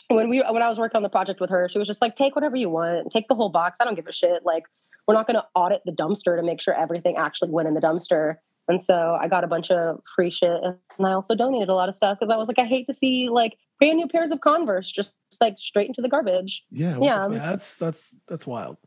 when 0.09 0.29
we 0.29 0.41
when 0.49 0.61
I 0.61 0.69
was 0.69 0.77
working 0.77 0.97
on 0.97 1.03
the 1.03 1.09
project 1.09 1.39
with 1.39 1.49
her, 1.49 1.69
she 1.71 1.77
was 1.79 1.87
just 1.87 2.01
like, 2.01 2.15
take 2.15 2.35
whatever 2.35 2.55
you 2.55 2.69
want, 2.69 3.11
take 3.11 3.27
the 3.27 3.35
whole 3.35 3.49
box. 3.49 3.77
I 3.79 3.85
don't 3.85 3.95
give 3.95 4.07
a 4.07 4.13
shit. 4.13 4.45
Like, 4.45 4.63
we're 5.07 5.13
not 5.13 5.27
going 5.27 5.35
to 5.35 5.45
audit 5.55 5.81
the 5.85 5.91
dumpster 5.91 6.37
to 6.37 6.43
make 6.43 6.61
sure 6.61 6.73
everything 6.73 7.15
actually 7.17 7.51
went 7.51 7.67
in 7.67 7.73
the 7.73 7.81
dumpster. 7.81 8.35
And 8.67 8.83
so 8.83 9.17
I 9.19 9.27
got 9.27 9.43
a 9.43 9.47
bunch 9.47 9.71
of 9.71 10.01
free 10.15 10.31
shit, 10.31 10.61
and 10.63 11.07
I 11.07 11.11
also 11.13 11.35
donated 11.35 11.69
a 11.69 11.73
lot 11.73 11.89
of 11.89 11.95
stuff 11.95 12.17
because 12.19 12.33
I 12.33 12.37
was 12.37 12.47
like, 12.47 12.59
I 12.59 12.65
hate 12.65 12.87
to 12.87 12.95
see 12.95 13.29
like 13.29 13.57
brand 13.79 13.97
new 13.97 14.07
pairs 14.07 14.31
of 14.31 14.41
Converse 14.41 14.91
just 14.91 15.11
like 15.39 15.55
straight 15.59 15.87
into 15.87 16.01
the 16.01 16.09
garbage. 16.09 16.63
Yeah. 16.71 16.89
what 16.89 16.99
the 16.99 17.05
Yeah. 17.05 17.27
Yeah, 17.29 17.49
that's 17.51 17.77
that's 17.77 18.15
that's 18.27 18.47
wild. 18.47 18.77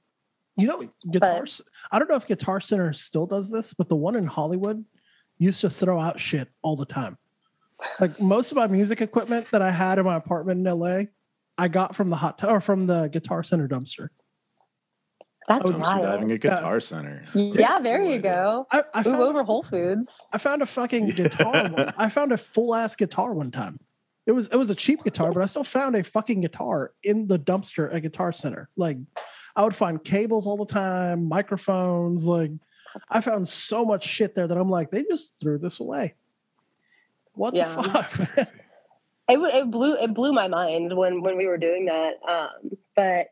You 0.56 0.66
know, 0.66 0.88
guitar. 1.10 1.46
I 1.90 1.98
don't 1.98 2.10
know 2.10 2.16
if 2.16 2.26
Guitar 2.26 2.60
Center 2.60 2.92
still 2.92 3.26
does 3.26 3.50
this, 3.50 3.72
but 3.72 3.88
the 3.88 3.96
one 3.96 4.16
in 4.16 4.26
Hollywood 4.26 4.84
used 5.38 5.62
to 5.62 5.70
throw 5.70 5.98
out 5.98 6.20
shit 6.20 6.48
all 6.62 6.76
the 6.76 6.84
time. 6.84 7.16
Like 7.98 8.20
most 8.20 8.50
of 8.50 8.56
my 8.56 8.66
music 8.66 9.00
equipment 9.00 9.50
that 9.52 9.62
I 9.62 9.70
had 9.70 9.98
in 9.98 10.04
my 10.04 10.16
apartment 10.16 10.66
in 10.66 10.78
LA, 10.78 11.04
I 11.56 11.68
got 11.68 11.96
from 11.96 12.10
the 12.10 12.16
hot 12.16 12.44
or 12.44 12.60
from 12.60 12.86
the 12.86 13.08
Guitar 13.08 13.42
Center 13.42 13.68
dumpster. 13.68 14.08
That's 15.50 15.66
Oh, 15.68 15.72
Dumpster 15.72 15.80
wild. 15.80 16.02
diving 16.02 16.30
at 16.32 16.40
Guitar 16.40 16.78
Center. 16.78 17.24
Yeah, 17.34 17.80
there 17.80 18.04
you 18.04 18.20
go. 18.20 18.68
I, 18.70 18.84
I 18.94 19.00
Ooh, 19.00 19.04
found 19.04 19.16
over 19.16 19.40
a, 19.40 19.44
Whole 19.44 19.64
Foods. 19.64 20.28
I 20.32 20.38
found 20.38 20.62
a 20.62 20.66
fucking 20.66 21.08
guitar. 21.16 21.68
one- 21.70 21.92
I 21.98 22.08
found 22.08 22.30
a 22.30 22.36
full 22.36 22.72
ass 22.74 22.94
guitar 22.94 23.34
one 23.34 23.50
time. 23.50 23.80
It 24.26 24.32
was 24.32 24.46
it 24.48 24.56
was 24.56 24.70
a 24.70 24.76
cheap 24.76 25.02
guitar, 25.02 25.32
but 25.32 25.42
I 25.42 25.46
still 25.46 25.64
found 25.64 25.96
a 25.96 26.04
fucking 26.04 26.40
guitar 26.42 26.92
in 27.02 27.26
the 27.26 27.36
dumpster 27.38 27.92
at 27.92 28.02
Guitar 28.02 28.30
Center. 28.32 28.68
Like 28.76 28.98
I 29.56 29.64
would 29.64 29.74
find 29.74 30.02
cables 30.04 30.46
all 30.46 30.56
the 30.56 30.66
time, 30.72 31.24
microphones. 31.26 32.26
Like 32.26 32.52
I 33.10 33.20
found 33.22 33.48
so 33.48 33.84
much 33.84 34.04
shit 34.06 34.36
there 34.36 34.46
that 34.46 34.56
I'm 34.56 34.68
like, 34.70 34.90
they 34.92 35.02
just 35.02 35.32
threw 35.40 35.58
this 35.58 35.80
away. 35.80 36.14
What 37.32 37.54
Yeah. 37.54 37.74
the 37.74 37.82
fuck? 37.82 38.18
man? 38.36 38.46
it, 39.30 39.38
it 39.54 39.70
blew 39.70 39.94
it 39.96 40.14
blew 40.14 40.32
my 40.32 40.46
mind 40.46 40.96
when 40.96 41.22
when 41.22 41.36
we 41.36 41.46
were 41.48 41.58
doing 41.58 41.86
that 41.86 42.14
um 42.28 42.70
but 42.94 43.28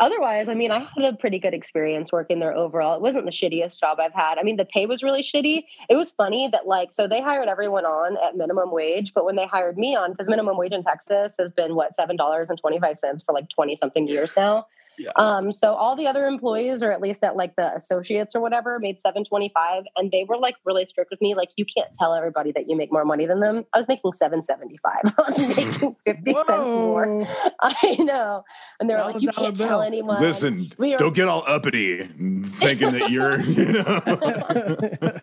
otherwise 0.00 0.48
i 0.48 0.54
mean 0.54 0.70
i 0.70 0.78
had 0.78 1.04
a 1.04 1.16
pretty 1.16 1.38
good 1.38 1.54
experience 1.54 2.10
working 2.10 2.40
there 2.40 2.54
overall. 2.54 2.96
It 2.96 3.02
wasn't 3.02 3.26
the 3.26 3.30
shittiest 3.30 3.78
job 3.78 4.00
i've 4.00 4.14
had. 4.14 4.38
I 4.38 4.42
mean 4.42 4.56
the 4.56 4.64
pay 4.64 4.86
was 4.86 5.02
really 5.02 5.22
shitty. 5.22 5.64
It 5.88 5.96
was 5.96 6.10
funny 6.10 6.48
that 6.48 6.66
like 6.66 6.92
so 6.92 7.06
they 7.06 7.20
hired 7.20 7.48
everyone 7.48 7.84
on 7.84 8.16
at 8.24 8.36
minimum 8.36 8.72
wage 8.72 9.12
but 9.14 9.24
when 9.24 9.36
they 9.36 9.46
hired 9.46 9.78
me 9.78 9.94
on 9.94 10.12
because 10.12 10.28
minimum 10.28 10.56
wage 10.56 10.72
in 10.72 10.82
texas 10.82 11.34
has 11.38 11.52
been 11.52 11.74
what 11.74 11.94
seven 11.94 12.16
dollars 12.16 12.50
and 12.50 12.58
25 12.58 12.98
cents 12.98 13.22
for 13.22 13.32
like 13.32 13.48
20 13.50 13.76
something 13.76 14.08
years 14.08 14.34
now 14.36 14.66
Yeah. 15.00 15.10
um 15.16 15.52
so 15.52 15.72
all 15.74 15.96
the 15.96 16.06
other 16.06 16.26
employees 16.26 16.82
or 16.82 16.92
at 16.92 17.00
least 17.00 17.24
at 17.24 17.34
like 17.36 17.56
the 17.56 17.74
associates 17.74 18.34
or 18.34 18.40
whatever 18.40 18.78
made 18.78 19.00
725 19.00 19.84
and 19.96 20.10
they 20.10 20.24
were 20.28 20.36
like 20.36 20.56
really 20.64 20.84
strict 20.84 21.10
with 21.10 21.20
me 21.22 21.34
like 21.34 21.48
you 21.56 21.64
can't 21.64 21.92
tell 21.94 22.14
everybody 22.14 22.52
that 22.52 22.68
you 22.68 22.76
make 22.76 22.92
more 22.92 23.04
money 23.04 23.24
than 23.26 23.40
them 23.40 23.64
i 23.72 23.78
was 23.78 23.88
making 23.88 24.12
775 24.12 24.92
i 25.18 25.22
was 25.22 25.56
making 25.56 25.96
50 26.04 26.34
cents 26.34 26.48
more 26.48 27.26
I 27.60 27.96
know. 27.98 28.44
And 28.78 28.88
they 28.88 28.94
were 28.94 29.00
Dollar, 29.00 29.12
like, 29.12 29.22
you 29.22 29.30
can't 29.30 29.56
bill. 29.56 29.68
tell 29.68 29.82
anyone. 29.82 30.20
Listen, 30.20 30.70
we 30.78 30.94
are 30.94 30.98
don't 30.98 31.14
get 31.14 31.28
all 31.28 31.42
uppity 31.46 32.04
thinking 32.04 32.92
that 32.92 33.10
you're, 33.10 33.40
you 33.40 33.72
know, 33.72 35.20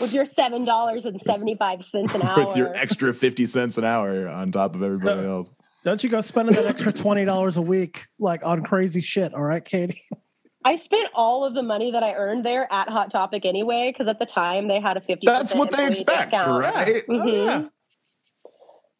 with 0.00 0.12
your 0.12 0.24
seven 0.24 0.64
dollars 0.64 1.06
and 1.06 1.20
seventy 1.20 1.54
five 1.54 1.84
cents 1.84 2.14
an 2.14 2.22
hour. 2.22 2.46
with 2.46 2.56
your 2.56 2.74
extra 2.74 3.12
50 3.12 3.46
cents 3.46 3.78
an 3.78 3.84
hour 3.84 4.28
on 4.28 4.50
top 4.50 4.74
of 4.74 4.82
everybody 4.82 5.26
else. 5.26 5.52
Don't 5.86 6.02
you 6.02 6.10
go 6.10 6.20
spending 6.20 6.56
that 6.56 6.66
extra 6.66 6.92
twenty 6.92 7.24
dollars 7.24 7.56
a 7.56 7.62
week 7.62 8.06
like 8.18 8.44
on 8.44 8.64
crazy 8.64 9.00
shit, 9.00 9.32
all 9.32 9.44
right, 9.44 9.64
Katie? 9.64 10.02
I 10.64 10.74
spent 10.74 11.08
all 11.14 11.44
of 11.44 11.54
the 11.54 11.62
money 11.62 11.92
that 11.92 12.02
I 12.02 12.14
earned 12.14 12.44
there 12.44 12.66
at 12.72 12.88
Hot 12.88 13.12
Topic 13.12 13.44
anyway, 13.46 13.92
because 13.92 14.08
at 14.08 14.18
the 14.18 14.26
time 14.26 14.66
they 14.66 14.80
had 14.80 14.96
a 14.96 15.00
fifty. 15.00 15.24
That's 15.26 15.54
what 15.54 15.70
they 15.70 15.86
expect, 15.86 16.32
discount. 16.32 16.60
right? 16.60 17.04
Oh, 17.08 17.12
Mhm. 17.12 17.46
yeah. 17.46 17.68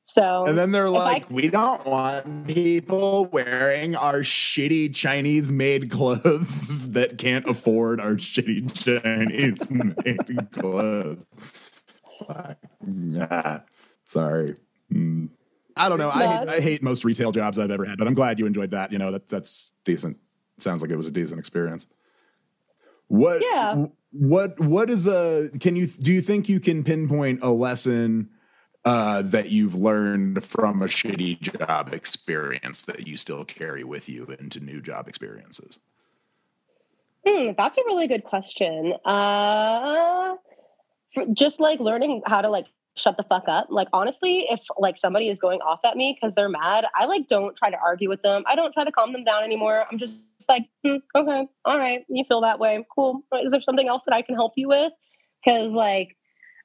So 0.07 0.45
And 0.47 0.57
then 0.57 0.71
they're 0.71 0.87
If 0.87 0.93
I- 0.93 1.13
like, 1.15 1.29
we 1.29 1.49
don't 1.51 1.85
want 1.85 2.47
people 2.47 3.27
wearing 3.33 3.97
our 3.97 4.21
shitty 4.21 4.95
Chinese 4.95 5.51
made 5.51 5.91
clothes 5.91 6.89
that 6.93 7.19
can't 7.19 7.49
afford 7.49 8.01
our 8.01 8.13
shitty 8.15 8.73
Chinese 8.73 9.59
made 9.69 10.53
clothes. 10.53 11.27
Fuck. 12.29 12.59
Nah. 12.87 13.59
Sorry. 14.05 14.55
Mm. 14.93 15.31
I 15.77 15.89
don't 15.89 15.99
know. 15.99 16.11
I, 16.11 16.27
hate- 16.27 16.49
I 16.49 16.61
hate 16.61 16.83
most 16.83 17.05
retail 17.05 17.33
jobs 17.33 17.59
I've 17.59 17.71
ever 17.71 17.85
had, 17.85 17.99
but 17.99 18.07
I'm 18.07 18.15
glad 18.15 18.39
you 18.39 18.47
enjoyed 18.47 18.71
that. 18.71 18.93
You 18.93 18.99
know, 18.99 19.11
that 19.13 19.29
that's 19.29 19.73
decent. 19.85 20.17
Sounds 20.59 20.81
like 20.83 20.91
it 20.91 20.97
was 20.97 21.07
a 21.07 21.13
decent 21.13 21.39
experience. 21.39 21.87
What 23.09 23.43
Yeah. 23.43 23.87
what 24.11 24.59
what 24.59 24.89
is 24.91 25.07
a 25.07 25.51
can 25.61 25.77
you 25.77 25.87
do 25.87 26.13
you 26.13 26.21
think 26.23 26.49
you 26.49 26.61
can 26.61 26.83
pinpoint 26.83 27.41
a 27.43 27.51
lesson 27.51 28.31
uh, 28.85 29.21
that 29.23 29.51
you've 29.51 29.75
learned 29.75 30.43
from 30.45 30.81
a 30.81 30.87
shitty 30.87 31.41
job 31.41 31.93
experience 31.93 32.83
that 32.83 33.07
you 33.07 33.17
still 33.17 33.45
carry 33.45 33.85
with 33.85 34.09
you 34.09 34.25
into 34.41 34.61
new 34.61 34.81
job 34.81 35.09
experiences? 35.09 35.79
Hmm, 37.27 37.51
that's 37.57 37.77
a 37.79 37.83
really 37.85 38.07
good 38.07 38.23
question. 38.25 38.95
Uh, 39.05 40.37
for 41.13 41.27
just 41.33 41.59
like 41.61 41.81
learning 41.81 42.23
how 42.27 42.41
to 42.41 42.49
like 42.49 42.67
shut 42.97 43.17
the 43.17 43.23
fuck 43.23 43.45
up. 43.47 43.69
Like 43.71 43.89
honestly, 43.93 44.47
if 44.51 44.61
like 44.79 44.97
somebody 44.97 45.29
is 45.29 45.39
going 45.39 45.61
off 45.61 45.81
at 45.85 45.97
me 45.97 46.17
because 46.19 46.35
they're 46.35 46.49
mad, 46.49 46.87
I 46.95 47.05
like 47.07 47.29
don't 47.29 47.57
try 47.57 47.71
to 47.71 47.79
argue 47.79 48.09
with 48.09 48.23
them. 48.23 48.43
I 48.47 48.57
don't 48.57 48.73
try 48.73 48.85
to 48.85 48.93
calm 48.93 49.13
them 49.13 49.25
down 49.25 49.45
anymore. 49.45 49.85
I'm 49.91 49.99
just 49.99 50.15
like, 50.49 50.67
hmm, 50.85 50.97
okay, 51.15 51.47
all 51.65 51.79
right, 51.79 52.05
you 52.09 52.25
feel 52.25 52.41
that 52.41 52.59
way, 52.59 52.85
cool. 52.95 53.25
Is 53.43 53.51
there 53.51 53.63
something 53.63 53.89
else 53.89 54.03
that 54.07 54.15
I 54.15 54.23
can 54.23 54.35
help 54.35 54.53
you 54.57 54.69
with? 54.69 54.93
Because 55.45 55.73
like. 55.73 56.17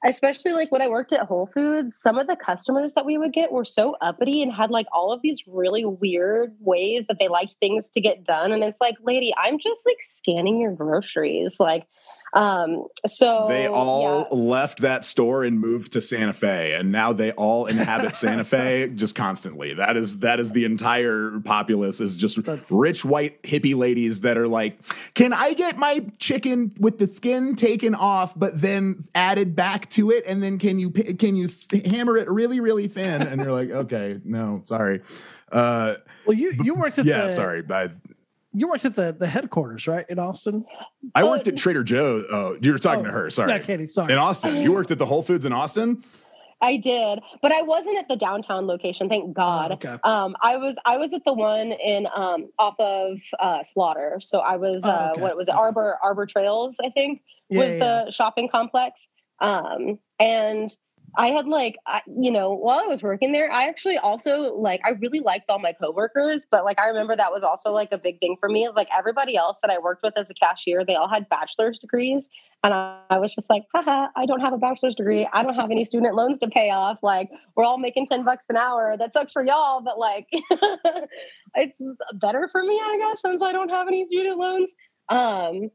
Especially 0.04 0.52
like 0.52 0.72
when 0.72 0.82
I 0.82 0.88
worked 0.88 1.12
at 1.12 1.20
Whole 1.28 1.48
Foods, 1.54 1.96
some 1.96 2.18
of 2.18 2.26
the 2.26 2.34
customers 2.34 2.94
that 2.94 3.06
we 3.06 3.18
would 3.18 3.32
get 3.32 3.52
were 3.52 3.64
so 3.64 3.94
uppity 4.00 4.42
and 4.42 4.52
had 4.52 4.68
like 4.68 4.86
all 4.92 5.12
of 5.12 5.22
these 5.22 5.44
really 5.46 5.84
weird 5.84 6.56
ways 6.58 7.04
that 7.06 7.20
they 7.20 7.28
liked 7.28 7.54
things 7.60 7.88
to 7.90 8.00
get 8.00 8.24
done. 8.24 8.50
And 8.50 8.64
it's 8.64 8.80
like, 8.80 8.96
lady, 9.04 9.32
I'm 9.40 9.60
just 9.60 9.86
like 9.86 9.98
scanning 10.00 10.58
your 10.58 10.72
groceries. 10.72 11.60
Like, 11.60 11.86
um, 12.34 12.86
so 13.06 13.46
they 13.48 13.66
all 13.66 14.26
yeah. 14.30 14.36
left 14.36 14.80
that 14.80 15.04
store 15.04 15.44
and 15.44 15.60
moved 15.60 15.92
to 15.92 16.00
Santa 16.00 16.32
Fe, 16.32 16.72
and 16.72 16.90
now 16.90 17.12
they 17.12 17.32
all 17.32 17.66
inhabit 17.66 18.16
Santa 18.22 18.44
Fe 18.44 18.88
just 18.94 19.14
constantly. 19.14 19.74
That 19.74 19.96
is 19.98 20.20
that 20.20 20.40
is 20.40 20.52
the 20.52 20.64
entire 20.64 21.40
populace 21.44 22.00
is 22.00 22.16
just 22.16 22.42
That's- 22.42 22.70
rich 22.72 23.04
white 23.04 23.42
hippie 23.42 23.76
ladies 23.76 24.22
that 24.22 24.38
are 24.38 24.48
like, 24.48 24.78
"Can 25.14 25.32
I 25.34 25.52
get 25.52 25.76
my 25.76 26.06
chicken 26.18 26.72
with 26.78 26.98
the 26.98 27.06
skin 27.06 27.54
taken 27.54 27.94
off, 27.94 28.38
but 28.38 28.60
then 28.60 29.04
added 29.14 29.54
back 29.54 29.90
to 29.90 30.10
it, 30.10 30.24
and 30.26 30.42
then 30.42 30.58
can 30.58 30.78
you 30.78 30.90
can 30.90 31.36
you 31.36 31.48
hammer 31.84 32.16
it 32.16 32.30
really 32.30 32.60
really 32.60 32.88
thin?" 32.88 33.20
And 33.20 33.42
you're 33.42 33.52
like, 33.52 33.70
"Okay, 33.70 34.20
no, 34.24 34.62
sorry." 34.64 35.02
Uh, 35.50 35.96
Well, 36.26 36.36
you 36.36 36.54
you 36.62 36.74
worked 36.74 36.98
at 36.98 37.04
yeah, 37.04 37.24
the, 37.24 37.28
sorry. 37.30 37.62
I, 37.68 37.90
You 38.54 38.68
worked 38.68 38.84
at 38.84 38.94
the 38.94 39.12
the 39.18 39.26
headquarters, 39.26 39.86
right, 39.86 40.04
in 40.08 40.18
Austin? 40.18 40.64
I 41.14 41.22
Oh, 41.22 41.30
worked 41.30 41.48
at 41.48 41.56
Trader 41.56 41.82
Joe. 41.84 42.24
Oh, 42.30 42.56
you 42.60 42.72
were 42.72 42.78
talking 42.78 43.00
Oh, 43.04 43.08
to 43.08 43.10
her. 43.12 43.30
Sorry. 43.30 43.50
Yeah, 43.50 43.58
Katie. 43.58 43.88
Sorry. 43.88 44.12
In 44.12 44.18
Austin, 44.18 44.56
you 44.62 44.72
worked 44.72 44.90
at 44.90 44.98
the 44.98 45.06
Whole 45.06 45.22
Foods 45.22 45.44
in 45.46 45.52
Austin. 45.52 46.02
I 46.60 46.76
did, 46.76 47.20
but 47.40 47.50
I 47.50 47.62
wasn't 47.62 47.98
at 47.98 48.06
the 48.06 48.14
downtown 48.14 48.68
location. 48.68 49.08
Thank 49.08 49.34
God. 49.34 49.72
Oh, 49.72 49.74
okay. 49.74 49.96
Um, 50.04 50.36
I 50.42 50.58
was 50.58 50.76
I 50.84 50.96
was 50.98 51.12
at 51.12 51.24
the 51.24 51.32
one 51.32 51.72
in 51.72 52.06
um 52.14 52.50
off 52.58 52.78
of 52.78 53.18
uh, 53.40 53.64
Slaughter. 53.64 54.18
So 54.22 54.38
I 54.40 54.56
was 54.56 54.84
Oh, 54.84 54.90
uh, 54.90 55.08
okay. 55.12 55.22
what 55.22 55.36
was 55.36 55.48
it 55.48 55.54
Arbor 55.54 55.98
Arbor 56.02 56.26
Trails 56.26 56.76
I 56.84 56.90
think 56.90 57.22
Yeah, 57.48 57.58
was 57.60 57.68
yeah, 57.68 57.74
yeah. 57.74 58.04
the 58.04 58.10
shopping 58.12 58.48
complex. 58.48 59.08
Um, 59.40 59.98
and 60.20 60.70
I 61.16 61.28
had 61.28 61.46
like, 61.46 61.76
I, 61.86 62.00
you 62.06 62.30
know, 62.30 62.54
while 62.54 62.80
I 62.80 62.86
was 62.86 63.02
working 63.02 63.32
there, 63.32 63.50
I 63.52 63.68
actually 63.68 63.98
also 63.98 64.54
like, 64.54 64.80
I 64.84 64.90
really 64.90 65.20
liked 65.20 65.50
all 65.50 65.58
my 65.58 65.72
coworkers, 65.72 66.46
but 66.50 66.64
like, 66.64 66.80
I 66.80 66.88
remember 66.88 67.14
that 67.14 67.30
was 67.30 67.42
also 67.42 67.70
like 67.70 67.88
a 67.92 67.98
big 67.98 68.18
thing 68.20 68.36
for 68.40 68.48
me 68.48 68.64
is 68.64 68.74
like 68.74 68.88
everybody 68.96 69.36
else 69.36 69.58
that 69.60 69.70
I 69.70 69.78
worked 69.78 70.02
with 70.02 70.16
as 70.16 70.30
a 70.30 70.34
cashier, 70.34 70.84
they 70.86 70.94
all 70.94 71.08
had 71.08 71.28
bachelor's 71.28 71.78
degrees. 71.78 72.28
And 72.64 72.72
I, 72.72 72.98
I 73.10 73.18
was 73.18 73.34
just 73.34 73.50
like, 73.50 73.64
haha, 73.74 74.06
I 74.16 74.24
don't 74.24 74.40
have 74.40 74.54
a 74.54 74.58
bachelor's 74.58 74.94
degree. 74.94 75.28
I 75.32 75.42
don't 75.42 75.54
have 75.54 75.70
any 75.70 75.84
student 75.84 76.14
loans 76.14 76.38
to 76.38 76.48
pay 76.48 76.70
off. 76.70 76.98
Like, 77.02 77.28
we're 77.56 77.64
all 77.64 77.78
making 77.78 78.06
10 78.06 78.24
bucks 78.24 78.46
an 78.48 78.56
hour. 78.56 78.96
That 78.96 79.12
sucks 79.12 79.32
for 79.32 79.44
y'all, 79.44 79.82
but 79.82 79.98
like, 79.98 80.28
it's 81.54 81.80
better 82.14 82.48
for 82.50 82.62
me, 82.62 82.80
I 82.82 82.98
guess, 82.98 83.20
since 83.20 83.42
I 83.42 83.52
don't 83.52 83.68
have 83.68 83.86
any 83.88 84.06
student 84.06 84.38
loans. 84.38 84.74
Um, 85.10 85.70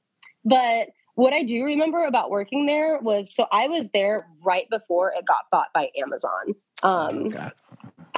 but 0.46 0.90
what 1.18 1.34
I 1.34 1.42
do 1.42 1.64
remember 1.66 2.04
about 2.04 2.30
working 2.30 2.68
there 2.68 3.00
was 3.00 3.34
so 3.34 3.48
I 3.52 3.68
was 3.68 3.90
there 3.90 4.28
right 4.44 4.70
before 4.70 5.12
it 5.18 5.26
got 5.26 5.50
bought 5.52 5.70
by 5.74 5.90
Amazon. 5.98 6.54
Um, 6.84 7.34
Okay. 7.34 7.50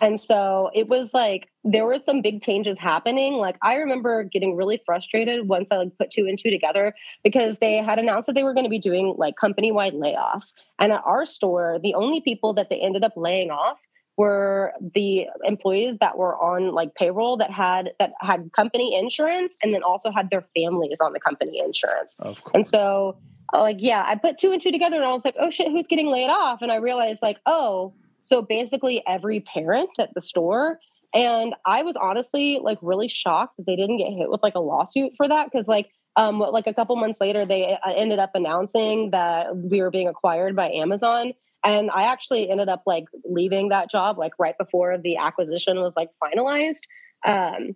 and 0.02 0.20
so 0.20 0.70
it 0.76 0.89
was 0.89 1.14
like 1.14 1.47
there 1.64 1.86
were 1.86 1.97
some 1.97 2.22
big 2.22 2.41
changes 2.41 2.78
happening. 2.78 3.36
Like 3.36 3.56
I 3.62 3.76
remember 3.76 4.26
getting 4.26 4.54
really 4.58 4.82
frustrated 4.86 5.47
once 5.47 5.70
I 5.72 5.78
like 5.78 5.97
put 5.97 6.12
two 6.12 6.26
and 6.28 6.38
two 6.38 6.50
together 6.50 6.93
because 7.24 7.60
they 7.60 7.78
had 7.78 8.00
announced 8.00 8.28
that 8.28 8.34
they 8.34 8.43
were 8.43 8.54
going 8.54 8.66
to 8.66 8.70
be 8.70 8.80
doing 8.80 9.16
like 9.18 9.38
company 9.38 9.72
wide 9.72 9.93
layoffs. 9.93 10.54
And 10.78 10.91
at 10.91 11.02
our 11.06 11.26
store, 11.26 11.80
the 11.82 11.93
only 11.93 12.20
people 12.20 12.54
that 12.56 12.70
they 12.70 12.82
ended 12.82 13.06
up 13.06 13.14
laying 13.16 13.50
off 13.50 13.78
were 14.20 14.74
the 14.94 15.28
employees 15.46 15.98
that 16.00 16.18
were 16.18 16.36
on 16.44 16.74
like 16.74 16.94
payroll 16.94 17.38
that 17.38 17.50
had 17.50 17.92
that 18.00 18.12
had 18.20 18.52
company 18.52 18.94
insurance 18.94 19.58
and 19.64 19.74
then 19.74 19.82
also 19.82 20.12
had 20.12 20.30
their 20.30 20.46
families 20.54 20.98
on 21.02 21.14
the 21.14 21.22
company 21.22 21.58
insurance. 21.58 22.20
Of 22.20 22.44
course. 22.44 22.52
And 22.54 22.68
so, 22.68 23.18
uh, 23.54 23.62
like, 23.62 23.78
yeah, 23.80 24.04
I 24.06 24.16
put 24.16 24.38
two 24.38 24.52
and 24.52 24.62
two 24.62 24.74
together 24.74 24.98
and 24.98 25.06
I 25.06 25.12
was 25.12 25.24
like, 25.24 25.36
oh 25.40 25.50
shit, 25.50 25.72
who's 25.72 25.88
getting 25.88 26.08
laid 26.08 26.28
off? 26.28 26.62
And 26.62 26.70
I 26.70 26.76
realized, 26.76 27.22
like, 27.22 27.38
oh, 27.46 27.94
so 28.20 28.42
basically 28.42 29.02
every 29.08 29.40
parent 29.40 29.92
at 30.00 30.10
the 30.14 30.20
store. 30.20 30.80
And 31.14 31.56
I 31.66 31.84
was 31.84 31.96
honestly 31.96 32.60
like 32.62 32.78
really 32.82 33.08
shocked 33.08 33.56
that 33.56 33.66
they 33.68 33.78
didn't 33.78 33.98
get 34.00 34.12
hit 34.12 34.30
with 34.30 34.44
like 34.44 34.56
a 34.56 34.60
lawsuit 34.60 35.14
for 35.16 35.30
that. 35.30 35.50
Cause 35.50 35.70
like, 35.70 35.92
um, 36.18 36.40
like 36.40 36.68
a 36.68 36.74
couple 36.74 36.98
months 36.98 37.22
later, 37.22 37.46
they 37.46 37.78
uh, 37.86 37.94
ended 37.96 38.20
up 38.20 38.32
announcing 38.34 39.12
that 39.12 39.56
we 39.56 39.82
were 39.82 39.92
being 39.92 40.10
acquired 40.10 40.58
by 40.58 40.70
Amazon. 40.72 41.32
And 41.64 41.89
I 41.91 42.03
actually 42.03 42.49
ended 42.49 42.70
up 42.70 42.84
like 42.86 43.05
leaving 43.26 43.70
that 43.70 43.91
job 43.91 44.18
like 44.18 44.34
right 44.39 44.57
before 44.57 44.97
the 44.97 45.18
acquisition 45.18 45.80
was 45.80 45.93
like 45.95 46.10
finalized. 46.24 46.82
Um, 47.26 47.76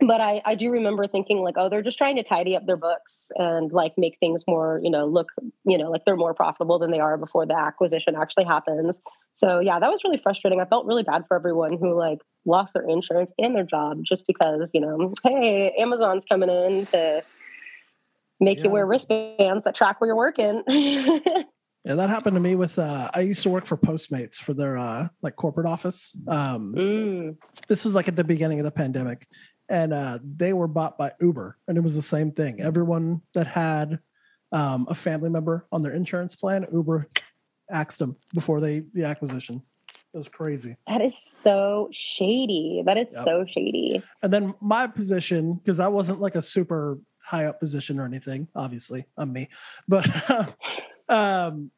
but 0.00 0.20
I, 0.20 0.40
I 0.44 0.54
do 0.54 0.70
remember 0.70 1.06
thinking 1.06 1.38
like, 1.38 1.54
oh, 1.58 1.68
they're 1.68 1.82
just 1.82 1.98
trying 1.98 2.16
to 2.16 2.22
tidy 2.22 2.56
up 2.56 2.66
their 2.66 2.76
books 2.76 3.30
and 3.36 3.70
like 3.72 3.92
make 3.98 4.16
things 4.20 4.44
more, 4.46 4.80
you 4.82 4.90
know, 4.90 5.06
look, 5.06 5.28
you 5.64 5.76
know, 5.76 5.90
like 5.90 6.04
they're 6.04 6.16
more 6.16 6.34
profitable 6.34 6.78
than 6.78 6.90
they 6.90 7.00
are 7.00 7.18
before 7.18 7.46
the 7.46 7.56
acquisition 7.56 8.14
actually 8.16 8.44
happens. 8.44 8.98
So 9.34 9.60
yeah, 9.60 9.78
that 9.78 9.90
was 9.90 10.02
really 10.04 10.20
frustrating. 10.22 10.60
I 10.60 10.64
felt 10.64 10.86
really 10.86 11.02
bad 11.02 11.24
for 11.28 11.36
everyone 11.36 11.76
who 11.78 11.96
like 11.96 12.20
lost 12.46 12.74
their 12.74 12.88
insurance 12.88 13.32
and 13.38 13.54
their 13.54 13.64
job 13.64 14.02
just 14.02 14.26
because, 14.26 14.70
you 14.72 14.80
know, 14.80 15.14
hey, 15.24 15.74
Amazon's 15.78 16.24
coming 16.24 16.48
in 16.48 16.86
to 16.86 17.22
make 18.40 18.62
you 18.64 18.70
wear 18.70 18.86
wristbands 18.86 19.64
that 19.64 19.74
track 19.74 20.00
where 20.00 20.08
you're 20.08 20.16
working. 20.16 20.62
Yeah, 21.84 21.96
that 21.96 22.10
happened 22.10 22.34
to 22.34 22.40
me 22.40 22.54
with 22.54 22.78
uh 22.78 23.10
I 23.12 23.20
used 23.20 23.42
to 23.42 23.50
work 23.50 23.66
for 23.66 23.76
Postmates 23.76 24.36
for 24.36 24.54
their 24.54 24.78
uh 24.78 25.08
like 25.20 25.36
corporate 25.36 25.66
office. 25.66 26.16
Um 26.28 26.74
Mm. 26.76 27.36
this 27.68 27.84
was 27.84 27.94
like 27.94 28.08
at 28.08 28.16
the 28.16 28.24
beginning 28.24 28.60
of 28.60 28.64
the 28.64 28.70
pandemic 28.70 29.26
and 29.68 29.92
uh 29.92 30.18
they 30.22 30.52
were 30.52 30.68
bought 30.68 30.96
by 30.96 31.12
Uber 31.20 31.58
and 31.66 31.76
it 31.76 31.80
was 31.82 31.94
the 31.94 32.02
same 32.02 32.30
thing. 32.32 32.60
Everyone 32.60 33.22
that 33.34 33.46
had 33.48 33.98
um 34.52 34.86
a 34.88 34.94
family 34.94 35.28
member 35.30 35.66
on 35.72 35.82
their 35.82 35.92
insurance 35.92 36.36
plan, 36.36 36.66
Uber 36.72 37.08
axed 37.70 37.98
them 37.98 38.16
before 38.34 38.60
they 38.60 38.84
the 38.94 39.04
acquisition. 39.04 39.62
It 40.14 40.18
was 40.18 40.28
crazy. 40.28 40.76
That 40.86 41.00
is 41.00 41.18
so 41.22 41.88
shady. 41.90 42.82
That 42.84 42.98
is 42.98 43.08
Yep. 43.12 43.24
so 43.24 43.44
shady. 43.48 44.02
And 44.22 44.30
then 44.32 44.54
my 44.60 44.86
position, 44.86 45.54
because 45.54 45.80
I 45.80 45.88
wasn't 45.88 46.20
like 46.20 46.34
a 46.36 46.42
super 46.42 46.98
high 47.24 47.46
up 47.46 47.58
position 47.58 47.98
or 47.98 48.04
anything, 48.04 48.46
obviously, 48.54 49.06
I'm 49.16 49.32
me, 49.32 49.48
but 49.88 50.06
um, 51.08 51.70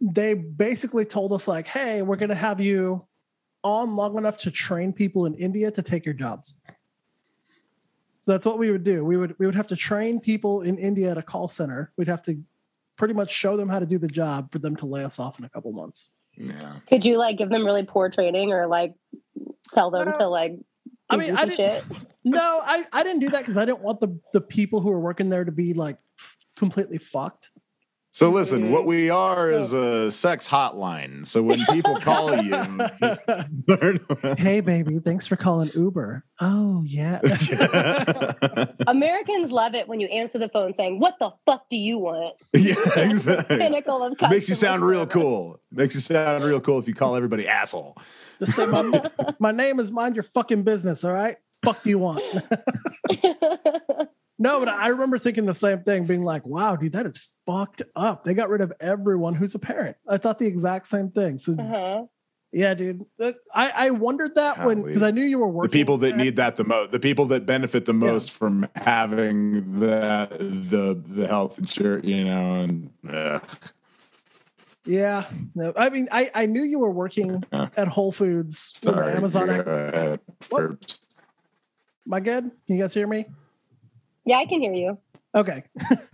they 0.00 0.34
basically 0.34 1.04
told 1.04 1.32
us, 1.32 1.46
like, 1.46 1.66
hey, 1.66 2.02
we're 2.02 2.16
going 2.16 2.28
to 2.30 2.34
have 2.34 2.60
you 2.60 3.06
on 3.62 3.94
long 3.94 4.18
enough 4.18 4.38
to 4.38 4.50
train 4.50 4.92
people 4.92 5.26
in 5.26 5.34
India 5.34 5.70
to 5.70 5.82
take 5.82 6.04
your 6.04 6.14
jobs. 6.14 6.56
So 8.22 8.32
that's 8.32 8.46
what 8.46 8.58
we 8.58 8.70
would 8.70 8.84
do. 8.84 9.04
We 9.04 9.16
would 9.16 9.36
we 9.38 9.46
would 9.46 9.54
have 9.56 9.66
to 9.68 9.76
train 9.76 10.20
people 10.20 10.62
in 10.62 10.78
India 10.78 11.10
at 11.10 11.18
a 11.18 11.22
call 11.22 11.48
center. 11.48 11.92
We'd 11.96 12.08
have 12.08 12.22
to 12.24 12.40
pretty 12.96 13.14
much 13.14 13.32
show 13.32 13.56
them 13.56 13.68
how 13.68 13.80
to 13.80 13.86
do 13.86 13.98
the 13.98 14.06
job 14.08 14.52
for 14.52 14.58
them 14.60 14.76
to 14.76 14.86
lay 14.86 15.04
us 15.04 15.18
off 15.18 15.38
in 15.40 15.44
a 15.44 15.48
couple 15.48 15.72
months. 15.72 16.10
Yeah. 16.36 16.76
Could 16.88 17.04
you 17.04 17.16
like 17.18 17.36
give 17.36 17.50
them 17.50 17.64
really 17.64 17.82
poor 17.84 18.08
training 18.10 18.52
or 18.52 18.66
like 18.68 18.94
tell 19.74 19.90
them 19.90 20.06
Uh, 20.08 20.18
to 20.18 20.28
like 20.28 20.56
I 21.10 21.16
do 21.16 21.20
mean, 21.20 21.36
I 21.36 21.44
didn't. 21.46 21.56
shit? 21.56 21.84
No, 22.24 22.60
I, 22.62 22.84
I 22.92 23.02
didn't 23.02 23.18
do 23.18 23.30
that 23.30 23.40
because 23.40 23.56
I 23.56 23.64
didn't 23.64 23.80
want 23.80 23.98
the 23.98 24.16
the 24.32 24.40
people 24.40 24.80
who 24.80 24.90
were 24.90 25.00
working 25.00 25.28
there 25.28 25.44
to 25.44 25.50
be 25.50 25.74
like 25.74 25.98
f- 26.20 26.36
completely 26.54 26.98
fucked. 26.98 27.50
So 28.14 28.28
listen, 28.28 28.70
what 28.70 28.84
we 28.84 29.08
are 29.08 29.50
is 29.50 29.72
a 29.72 30.10
sex 30.10 30.46
hotline. 30.46 31.26
So 31.26 31.42
when 31.42 31.64
people 31.70 31.96
call 31.96 32.42
you, 32.42 32.50
learn. 33.66 34.36
hey, 34.36 34.60
baby, 34.60 34.98
thanks 34.98 35.26
for 35.26 35.36
calling 35.36 35.70
Uber. 35.74 36.22
Oh 36.38 36.82
yeah. 36.84 37.20
Americans 38.86 39.50
love 39.50 39.74
it 39.74 39.88
when 39.88 39.98
you 39.98 40.08
answer 40.08 40.38
the 40.38 40.50
phone 40.50 40.74
saying, 40.74 41.00
"What 41.00 41.14
the 41.20 41.30
fuck 41.46 41.70
do 41.70 41.76
you 41.78 41.98
want?" 41.98 42.36
yeah, 42.52 42.74
exactly. 42.96 43.56
Pinnacle 43.56 44.02
of 44.02 44.30
Makes 44.30 44.50
you 44.50 44.56
sound 44.56 44.84
real 44.84 45.06
cool. 45.06 45.58
Makes 45.70 45.94
you 45.94 46.02
sound 46.02 46.44
real 46.44 46.60
cool 46.60 46.78
if 46.78 46.86
you 46.86 46.94
call 46.94 47.16
everybody 47.16 47.48
asshole. 47.48 47.96
Just 48.38 48.52
say 48.52 48.66
my, 48.66 49.10
my 49.38 49.52
name 49.52 49.80
is 49.80 49.90
mind 49.90 50.16
your 50.16 50.22
fucking 50.22 50.64
business. 50.64 51.02
All 51.02 51.12
right. 51.12 51.38
Fuck 51.64 51.82
do 51.82 51.90
you 51.90 51.98
want? 51.98 52.22
no, 54.38 54.58
but 54.58 54.68
I 54.68 54.88
remember 54.88 55.18
thinking 55.18 55.46
the 55.46 55.54
same 55.54 55.80
thing, 55.80 56.06
being 56.06 56.24
like, 56.24 56.44
wow, 56.46 56.74
dude, 56.76 56.92
that 56.92 57.06
is 57.06 57.18
fucked 57.46 57.82
up. 57.94 58.24
They 58.24 58.34
got 58.34 58.48
rid 58.48 58.60
of 58.60 58.72
everyone 58.80 59.34
who's 59.34 59.54
a 59.54 59.58
parent. 59.58 59.96
I 60.08 60.16
thought 60.16 60.38
the 60.38 60.46
exact 60.46 60.88
same 60.88 61.10
thing. 61.10 61.38
So 61.38 61.52
uh-huh. 61.52 62.04
yeah, 62.52 62.74
dude. 62.74 63.06
I, 63.54 63.70
I 63.74 63.90
wondered 63.90 64.34
that 64.34 64.64
when 64.64 64.82
because 64.82 65.02
I 65.02 65.12
knew 65.12 65.22
you 65.22 65.38
were 65.38 65.48
working. 65.48 65.70
The 65.70 65.78
people 65.78 65.98
that 65.98 66.16
need 66.16 66.36
that 66.36 66.56
the 66.56 66.64
most, 66.64 66.90
the 66.90 67.00
people 67.00 67.26
that 67.26 67.46
benefit 67.46 67.84
the 67.84 67.92
most 67.92 68.32
from 68.32 68.68
having 68.74 69.78
the 69.78 70.28
the 70.38 71.00
the 71.00 71.28
health 71.28 71.58
insurance, 71.60 72.04
you 72.04 72.24
know, 72.24 72.54
and 72.60 72.90
uh, 73.08 73.38
Yeah. 74.84 75.24
No, 75.54 75.72
I 75.76 75.90
mean, 75.90 76.08
I, 76.10 76.30
I 76.34 76.46
knew 76.46 76.62
you 76.62 76.80
were 76.80 76.90
working 76.90 77.44
at 77.52 77.86
Whole 77.86 78.10
Foods. 78.10 78.58
sorry, 78.82 79.12
Amazon. 79.12 79.48
ac- 79.50 79.62
uh, 79.68 80.16
for- 80.40 80.78
Am 82.06 82.14
I 82.14 82.20
good? 82.20 82.44
Can 82.44 82.76
you 82.76 82.82
guys 82.82 82.94
hear 82.94 83.06
me? 83.06 83.26
Yeah, 84.24 84.38
I 84.38 84.46
can 84.46 84.60
hear 84.60 84.72
you. 84.72 84.98
Okay. 85.34 85.64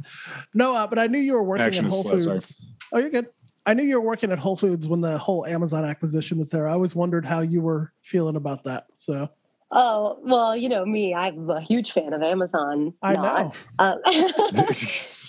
no, 0.54 0.74
uh, 0.76 0.86
but 0.86 0.98
I 0.98 1.06
knew 1.06 1.18
you 1.18 1.32
were 1.34 1.42
working 1.42 1.64
Connection 1.64 1.86
at 1.86 1.90
Whole 1.90 2.02
slow, 2.02 2.12
Foods. 2.12 2.56
sorry. 2.56 2.70
Oh, 2.92 2.98
you're 2.98 3.10
good. 3.10 3.26
I 3.66 3.74
knew 3.74 3.82
you 3.82 4.00
were 4.00 4.06
working 4.06 4.32
at 4.32 4.38
Whole 4.38 4.56
Foods 4.56 4.88
when 4.88 5.00
the 5.00 5.18
whole 5.18 5.44
Amazon 5.44 5.84
acquisition 5.84 6.38
was 6.38 6.50
there. 6.50 6.68
I 6.68 6.72
always 6.72 6.96
wondered 6.96 7.26
how 7.26 7.40
you 7.40 7.60
were 7.60 7.92
feeling 8.02 8.36
about 8.36 8.64
that. 8.64 8.86
So 8.96 9.28
Oh 9.70 10.18
well, 10.22 10.56
you 10.56 10.68
know 10.68 10.84
me. 10.84 11.14
I'm 11.14 11.50
a 11.50 11.60
huge 11.60 11.92
fan 11.92 12.12
of 12.12 12.22
Amazon. 12.22 12.94
I 13.02 13.12
not. 13.14 13.56
know. 13.78 13.98
Um, 14.06 14.74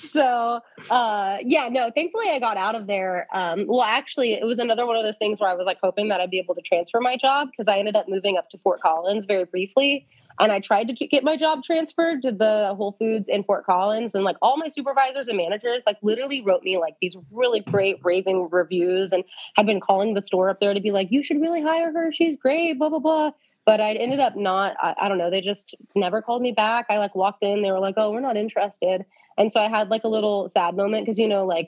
so 0.10 0.60
uh 0.90 1.38
yeah 1.44 1.70
no 1.70 1.92
thankfully 1.96 2.30
i 2.30 2.40
got 2.40 2.58
out 2.58 2.76
of 2.76 2.88
there 2.88 3.28
um 3.34 3.66
well 3.68 3.84
actually 3.84 4.34
it 4.34 4.46
was 4.46 4.60
another 4.60 4.86
one 4.86 4.96
of 4.96 5.04
those 5.04 5.18
things 5.18 5.40
where 5.40 5.50
i 5.50 5.54
was 5.54 5.66
like 5.66 5.78
hoping 5.82 6.08
that 6.10 6.20
i'd 6.20 6.32
be 6.32 6.40
able 6.40 6.56
to 6.56 6.62
transfer 6.62 7.00
my 7.00 7.16
job 7.16 7.50
because 7.52 7.72
i 7.72 7.78
ended 7.78 7.96
up 7.96 8.08
moving 8.08 8.38
up 8.38 8.50
to 8.50 8.58
fort 8.60 8.82
collins 8.82 9.26
very 9.26 9.46
briefly 9.46 10.08
and 10.40 10.52
i 10.52 10.60
tried 10.60 10.88
to 10.88 10.94
get 10.94 11.24
my 11.24 11.38
job 11.38 11.64
transferred 11.64 12.22
to 12.22 12.32
the 12.32 12.74
whole 12.76 12.96
foods 13.00 13.28
in 13.28 13.44
fort 13.44 13.66
collins 13.66 14.12
and 14.14 14.24
like 14.24 14.38
all 14.42 14.58
my 14.58 14.68
supervisors 14.68 15.28
and 15.28 15.38
managers 15.38 15.84
like 15.86 15.98
literally 16.02 16.42
wrote 16.42 16.64
me 16.64 16.78
like 16.78 16.96
these 17.02 17.16
really 17.32 17.60
great 17.60 17.98
raving 18.04 18.50
reviews 18.52 19.12
and 19.12 19.24
had 19.56 19.66
been 19.66 19.80
calling 19.80 20.14
the 20.16 20.22
store 20.22 20.50
up 20.50 20.60
there 20.60 20.74
to 20.74 20.82
be 20.82 20.92
like 20.92 21.12
you 21.12 21.22
should 21.22 21.40
really 21.40 21.62
hire 21.62 21.92
her 21.92 22.12
she's 22.12 22.36
great 22.36 22.80
blah 22.80 22.90
blah 22.90 23.00
blah 23.00 23.32
but 23.70 23.80
I 23.80 23.94
ended 23.94 24.20
up 24.20 24.36
not. 24.36 24.76
I, 24.82 24.96
I 24.98 25.10
don't 25.10 25.20
know. 25.20 25.30
They 25.30 25.42
just 25.42 25.76
never 25.96 26.24
called 26.24 26.42
me 26.42 26.52
back. 26.52 26.88
I 26.90 26.98
like 26.98 27.14
walked 27.14 27.44
in. 27.44 27.62
They 27.62 27.72
were 27.72 27.80
like, 27.80 27.94
"Oh, 27.98 28.10
we're 28.10 28.20
not 28.20 28.36
interested." 28.36 29.06
And 29.38 29.52
so 29.52 29.60
I 29.60 29.70
had 29.70 29.90
like 29.90 30.04
a 30.04 30.08
little 30.08 30.50
sad 30.50 30.76
moment 30.76 31.06
because 31.06 31.20
you 31.20 31.28
know, 31.28 31.46
like, 31.46 31.68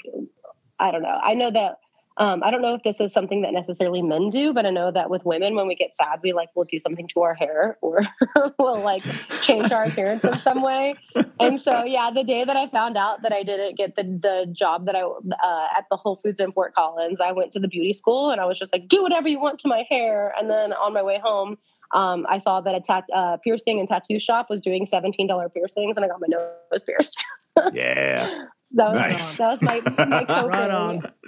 I 0.79 0.89
don't 0.89 1.03
know. 1.03 1.19
I 1.23 1.35
know 1.35 1.51
that. 1.51 1.77
Um, 2.17 2.41
I 2.43 2.49
don't 2.49 2.63
know 2.63 2.73
if 2.73 2.81
this 2.81 2.99
is 2.99 3.13
something 3.13 3.43
that 3.43 3.53
necessarily 3.53 4.01
men 4.01 4.31
do, 4.31 4.51
but 4.51 4.65
I 4.65 4.71
know 4.71 4.91
that 4.91 5.11
with 5.11 5.23
women, 5.25 5.55
when 5.55 5.67
we 5.67 5.75
get 5.75 5.95
sad, 5.95 6.19
we 6.23 6.33
like 6.33 6.49
will 6.55 6.65
do 6.65 6.79
something 6.79 7.07
to 7.09 7.21
our 7.21 7.35
hair 7.35 7.77
or 7.81 8.01
we'll 8.59 8.81
like 8.81 9.03
change 9.43 9.71
our 9.71 9.83
appearance 9.83 10.23
in 10.23 10.37
some 10.39 10.61
way. 10.61 10.95
And 11.39 11.61
so, 11.61 11.83
yeah, 11.85 12.09
the 12.13 12.23
day 12.23 12.43
that 12.43 12.57
I 12.57 12.67
found 12.67 12.97
out 12.97 13.21
that 13.21 13.31
I 13.31 13.43
didn't 13.43 13.77
get 13.77 13.95
the 13.95 14.03
the 14.03 14.51
job 14.51 14.87
that 14.87 14.95
I 14.95 15.03
uh, 15.03 15.67
at 15.77 15.85
the 15.91 15.97
Whole 15.97 16.15
Foods 16.15 16.39
in 16.39 16.51
Fort 16.51 16.73
Collins, 16.73 17.19
I 17.23 17.31
went 17.31 17.51
to 17.53 17.59
the 17.59 17.67
beauty 17.67 17.93
school 17.93 18.31
and 18.31 18.41
I 18.41 18.45
was 18.45 18.57
just 18.57 18.73
like, 18.73 18.87
do 18.87 19.03
whatever 19.03 19.27
you 19.27 19.39
want 19.39 19.59
to 19.59 19.67
my 19.67 19.85
hair. 19.87 20.33
And 20.35 20.49
then 20.49 20.73
on 20.73 20.93
my 20.93 21.03
way 21.03 21.19
home, 21.23 21.57
um, 21.93 22.25
I 22.29 22.37
saw 22.37 22.61
that 22.61 22.75
a 22.75 22.79
tat- 22.79 23.09
uh, 23.13 23.37
piercing 23.37 23.79
and 23.79 23.87
tattoo 23.87 24.19
shop 24.19 24.47
was 24.49 24.61
doing 24.61 24.85
$17 24.85 25.53
piercings 25.53 25.93
and 25.95 26.05
I 26.05 26.07
got 26.07 26.21
my 26.21 26.27
nose 26.27 26.83
pierced. 26.83 27.23
Yeah. 27.73 28.45
That 28.75 28.93
was, 28.93 29.01
Nice. 29.01 29.37
that 29.37 29.51
was 29.51 29.61
my, 29.61 29.81
my 29.97 30.23
coping. 30.25 30.49
Right 30.51 30.71
on. 30.71 31.11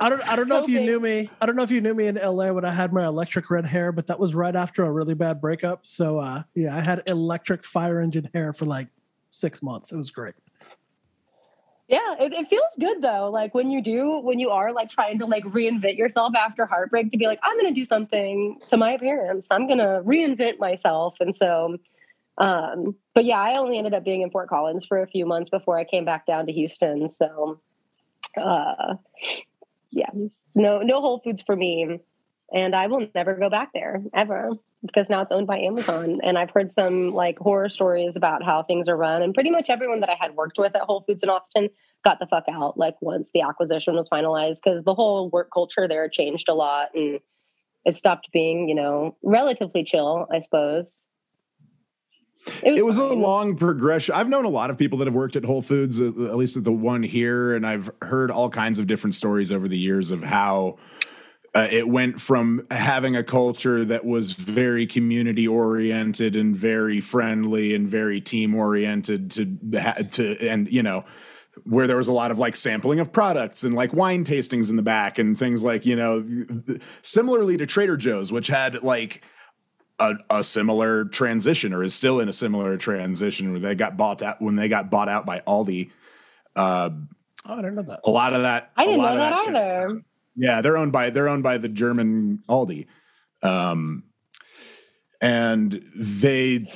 I 0.00 0.08
don't 0.08 0.26
I 0.26 0.36
don't 0.36 0.48
know 0.48 0.62
if 0.62 0.68
you 0.70 0.80
knew 0.80 0.98
me. 0.98 1.28
I 1.38 1.44
don't 1.44 1.54
know 1.56 1.62
if 1.62 1.70
you 1.70 1.82
knew 1.82 1.92
me 1.94 2.06
in 2.06 2.14
LA 2.14 2.50
when 2.50 2.64
I 2.64 2.72
had 2.72 2.94
my 2.94 3.04
electric 3.04 3.50
red 3.50 3.66
hair, 3.66 3.92
but 3.92 4.06
that 4.06 4.18
was 4.18 4.34
right 4.34 4.56
after 4.56 4.84
a 4.84 4.90
really 4.90 5.12
bad 5.12 5.40
breakup. 5.42 5.86
So 5.86 6.18
uh 6.18 6.44
yeah, 6.54 6.74
I 6.74 6.80
had 6.80 7.02
electric 7.06 7.64
fire 7.66 8.00
engine 8.00 8.30
hair 8.32 8.54
for 8.54 8.64
like 8.64 8.88
six 9.30 9.62
months. 9.62 9.92
It 9.92 9.98
was 9.98 10.10
great. 10.10 10.34
Yeah, 11.88 12.14
it, 12.20 12.32
it 12.32 12.48
feels 12.48 12.64
good 12.78 13.02
though. 13.02 13.30
Like 13.30 13.54
when 13.54 13.70
you 13.70 13.82
do, 13.82 14.20
when 14.20 14.38
you 14.38 14.50
are 14.50 14.72
like 14.72 14.90
trying 14.90 15.18
to 15.18 15.26
like 15.26 15.44
reinvent 15.44 15.98
yourself 15.98 16.34
after 16.36 16.64
heartbreak 16.64 17.10
to 17.10 17.18
be 17.18 17.26
like, 17.26 17.40
I'm 17.42 17.58
to 17.74 17.78
do 17.78 17.84
something 17.84 18.58
to 18.68 18.76
my 18.76 18.92
appearance. 18.92 19.48
I'm 19.50 19.66
to 19.78 20.02
reinvent 20.04 20.58
myself. 20.58 21.16
And 21.20 21.36
so, 21.36 21.76
um, 22.38 22.96
but 23.14 23.24
yeah, 23.24 23.38
I 23.38 23.58
only 23.58 23.78
ended 23.78 23.94
up 23.94 24.04
being 24.04 24.22
in 24.22 24.30
Fort 24.30 24.48
Collins 24.48 24.86
for 24.86 25.02
a 25.02 25.06
few 25.06 25.26
months 25.26 25.50
before 25.50 25.78
I 25.78 25.84
came 25.84 26.04
back 26.04 26.24
down 26.24 26.46
to 26.46 26.52
Houston. 26.52 27.08
So, 27.08 27.60
uh, 28.36 28.94
yeah, 29.90 30.10
no, 30.54 30.78
no 30.78 31.00
Whole 31.00 31.20
Foods 31.20 31.42
for 31.42 31.54
me. 31.54 32.00
And 32.54 32.74
I 32.74 32.86
will 32.86 33.06
never 33.14 33.34
go 33.34 33.50
back 33.50 33.72
there 33.74 34.02
ever 34.14 34.50
because 34.84 35.08
now 35.08 35.22
it's 35.22 35.32
owned 35.32 35.46
by 35.46 35.58
Amazon. 35.58 36.20
And 36.22 36.36
I've 36.36 36.50
heard 36.50 36.70
some 36.70 37.12
like 37.12 37.38
horror 37.38 37.68
stories 37.68 38.16
about 38.16 38.42
how 38.42 38.62
things 38.62 38.88
are 38.88 38.96
run. 38.96 39.22
And 39.22 39.34
pretty 39.34 39.50
much 39.50 39.66
everyone 39.68 40.00
that 40.00 40.10
I 40.10 40.16
had 40.20 40.34
worked 40.34 40.58
with 40.58 40.74
at 40.74 40.82
Whole 40.82 41.04
Foods 41.06 41.22
in 41.22 41.30
Austin 41.30 41.68
got 42.04 42.18
the 42.18 42.26
fuck 42.26 42.44
out 42.50 42.76
like 42.76 42.96
once 43.00 43.30
the 43.32 43.42
acquisition 43.42 43.94
was 43.94 44.08
finalized 44.08 44.58
because 44.64 44.82
the 44.84 44.94
whole 44.94 45.30
work 45.30 45.50
culture 45.52 45.86
there 45.86 46.08
changed 46.08 46.48
a 46.48 46.54
lot 46.54 46.88
and 46.94 47.20
it 47.84 47.96
stopped 47.96 48.28
being, 48.32 48.68
you 48.68 48.74
know, 48.74 49.16
relatively 49.22 49.84
chill, 49.84 50.26
I 50.32 50.40
suppose. 50.40 51.08
It 52.64 52.84
was 52.84 52.98
a 52.98 53.04
long 53.04 53.56
progression. 53.56 54.16
I've 54.16 54.28
known 54.28 54.44
a 54.44 54.48
lot 54.48 54.70
of 54.70 54.78
people 54.78 54.98
that 54.98 55.04
have 55.06 55.14
worked 55.14 55.36
at 55.36 55.44
Whole 55.44 55.62
Foods, 55.62 56.00
at 56.00 56.36
least 56.36 56.56
at 56.56 56.64
the 56.64 56.72
one 56.72 57.04
here, 57.04 57.54
and 57.54 57.64
I've 57.64 57.88
heard 58.02 58.32
all 58.32 58.50
kinds 58.50 58.80
of 58.80 58.88
different 58.88 59.14
stories 59.14 59.52
over 59.52 59.68
the 59.68 59.78
years 59.78 60.10
of 60.10 60.24
how 60.24 60.76
uh, 61.54 61.68
it 61.70 61.86
went 61.88 62.20
from 62.20 62.64
having 62.70 63.14
a 63.14 63.22
culture 63.22 63.84
that 63.84 64.04
was 64.04 64.32
very 64.32 64.86
community 64.86 65.46
oriented 65.46 66.34
and 66.36 66.56
very 66.56 67.00
friendly 67.00 67.74
and 67.74 67.88
very 67.88 68.20
team 68.20 68.54
oriented 68.54 69.30
to 69.30 69.58
ha- 69.78 69.98
to 70.10 70.36
and 70.48 70.70
you 70.72 70.82
know 70.82 71.04
where 71.64 71.86
there 71.86 71.98
was 71.98 72.08
a 72.08 72.12
lot 72.14 72.30
of 72.30 72.38
like 72.38 72.56
sampling 72.56 72.98
of 72.98 73.12
products 73.12 73.62
and 73.64 73.74
like 73.74 73.92
wine 73.92 74.24
tastings 74.24 74.70
in 74.70 74.76
the 74.76 74.82
back 74.82 75.18
and 75.18 75.38
things 75.38 75.62
like 75.62 75.84
you 75.84 75.94
know 75.94 76.24
similarly 77.02 77.56
to 77.58 77.66
Trader 77.66 77.96
Joe's 77.98 78.32
which 78.32 78.46
had 78.46 78.82
like 78.82 79.22
a, 79.98 80.14
a 80.30 80.42
similar 80.42 81.04
transition 81.04 81.74
or 81.74 81.82
is 81.82 81.94
still 81.94 82.18
in 82.20 82.28
a 82.28 82.32
similar 82.32 82.78
transition 82.78 83.50
where 83.50 83.60
they 83.60 83.74
got 83.74 83.96
bought 83.98 84.22
out 84.22 84.40
when 84.40 84.56
they 84.56 84.68
got 84.68 84.90
bought 84.90 85.08
out 85.10 85.26
by 85.26 85.40
Aldi 85.40 85.90
uh, 86.56 86.88
Oh, 87.44 87.54
I 87.54 87.56
didn't 87.56 87.74
know 87.74 87.82
that. 87.82 88.00
a 88.04 88.10
lot 88.10 88.32
of 88.32 88.42
that 88.42 88.70
I 88.76 88.84
didn't 88.86 89.00
lot 89.00 89.14
know 89.16 89.22
of 89.22 89.28
that 89.30 89.38
shit's- 89.44 89.56
either. 89.64 90.02
Yeah, 90.36 90.60
they're 90.60 90.76
owned 90.76 90.92
by 90.92 91.10
they're 91.10 91.28
owned 91.28 91.42
by 91.42 91.58
the 91.58 91.68
German 91.68 92.42
Aldi. 92.48 92.86
Um 93.42 94.04
and 95.22 95.80
they 95.96 96.66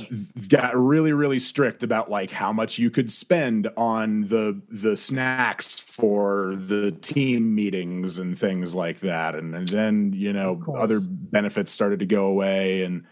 got 0.48 0.76
really 0.76 1.12
really 1.12 1.40
strict 1.40 1.82
about 1.82 2.08
like 2.08 2.30
how 2.30 2.52
much 2.52 2.78
you 2.78 2.90
could 2.90 3.10
spend 3.10 3.68
on 3.76 4.22
the 4.28 4.62
the 4.70 4.96
snacks 4.96 5.80
for 5.80 6.54
the 6.54 6.92
team 6.92 7.54
meetings 7.54 8.20
and 8.20 8.38
things 8.38 8.72
like 8.74 9.00
that. 9.00 9.34
And, 9.34 9.52
and 9.54 9.68
then 9.68 10.12
you 10.14 10.32
know 10.32 10.62
other 10.78 11.00
benefits 11.04 11.72
started 11.72 11.98
to 11.98 12.06
go 12.06 12.26
away 12.26 12.84
and 12.84 13.04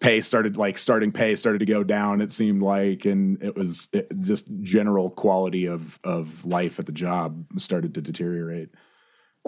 pay 0.00 0.20
started 0.20 0.56
like 0.56 0.76
starting 0.76 1.12
pay 1.12 1.36
started 1.36 1.60
to 1.60 1.66
go 1.66 1.84
down 1.84 2.20
it 2.20 2.32
seemed 2.32 2.60
like. 2.60 3.04
And 3.04 3.40
it 3.42 3.56
was 3.56 3.88
it, 3.92 4.10
just 4.20 4.52
general 4.60 5.08
quality 5.08 5.66
of 5.66 6.00
of 6.02 6.44
life 6.44 6.80
at 6.80 6.86
the 6.86 6.92
job 6.92 7.44
started 7.58 7.94
to 7.94 8.00
deteriorate 8.00 8.70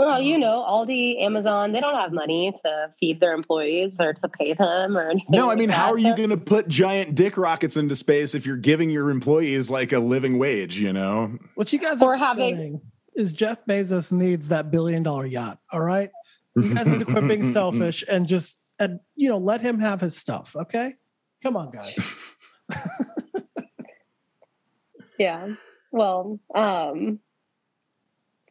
Well, 0.04 0.20
you 0.20 0.38
know, 0.38 0.64
Aldi, 0.68 1.22
Amazon, 1.22 1.72
they 1.72 1.80
don't 1.80 1.94
have 1.94 2.12
money 2.12 2.52
to 2.64 2.92
feed 2.98 3.20
their 3.20 3.34
employees 3.34 3.96
or 4.00 4.14
to 4.14 4.28
pay 4.28 4.52
them 4.52 4.96
or 4.96 5.08
anything. 5.10 5.26
No, 5.30 5.44
I 5.44 5.48
like 5.50 5.58
mean, 5.58 5.68
how 5.68 5.86
that. 5.86 5.94
are 5.94 5.98
you 5.98 6.16
going 6.16 6.30
to 6.30 6.36
put 6.36 6.66
giant 6.68 7.14
dick 7.14 7.36
rockets 7.36 7.76
into 7.76 7.94
space 7.94 8.34
if 8.34 8.44
you're 8.44 8.56
giving 8.56 8.90
your 8.90 9.10
employees 9.10 9.70
like 9.70 9.92
a 9.92 9.98
living 10.00 10.38
wage? 10.38 10.76
You 10.78 10.92
know, 10.92 11.38
What 11.54 11.72
you 11.72 11.78
guys 11.78 12.02
Or 12.02 12.14
are 12.14 12.16
having- 12.16 12.80
is 13.14 13.32
Jeff 13.32 13.64
Bezos 13.66 14.10
needs 14.10 14.48
that 14.48 14.70
billion 14.70 15.02
dollar 15.02 15.26
yacht. 15.26 15.58
All 15.70 15.80
right. 15.80 16.10
You 16.56 16.74
guys 16.74 16.88
need 16.88 16.98
to 17.00 17.04
quit 17.04 17.28
being 17.28 17.42
selfish 17.52 18.02
and 18.08 18.26
just 18.26 18.58
and 18.78 19.00
you 19.14 19.28
know 19.28 19.38
let 19.38 19.60
him 19.60 19.78
have 19.78 20.00
his 20.00 20.16
stuff. 20.16 20.56
Okay. 20.56 20.96
Come 21.42 21.56
on, 21.56 21.70
guys. 21.70 22.34
Yeah. 25.18 25.54
Well, 25.92 26.40
um, 26.54 27.20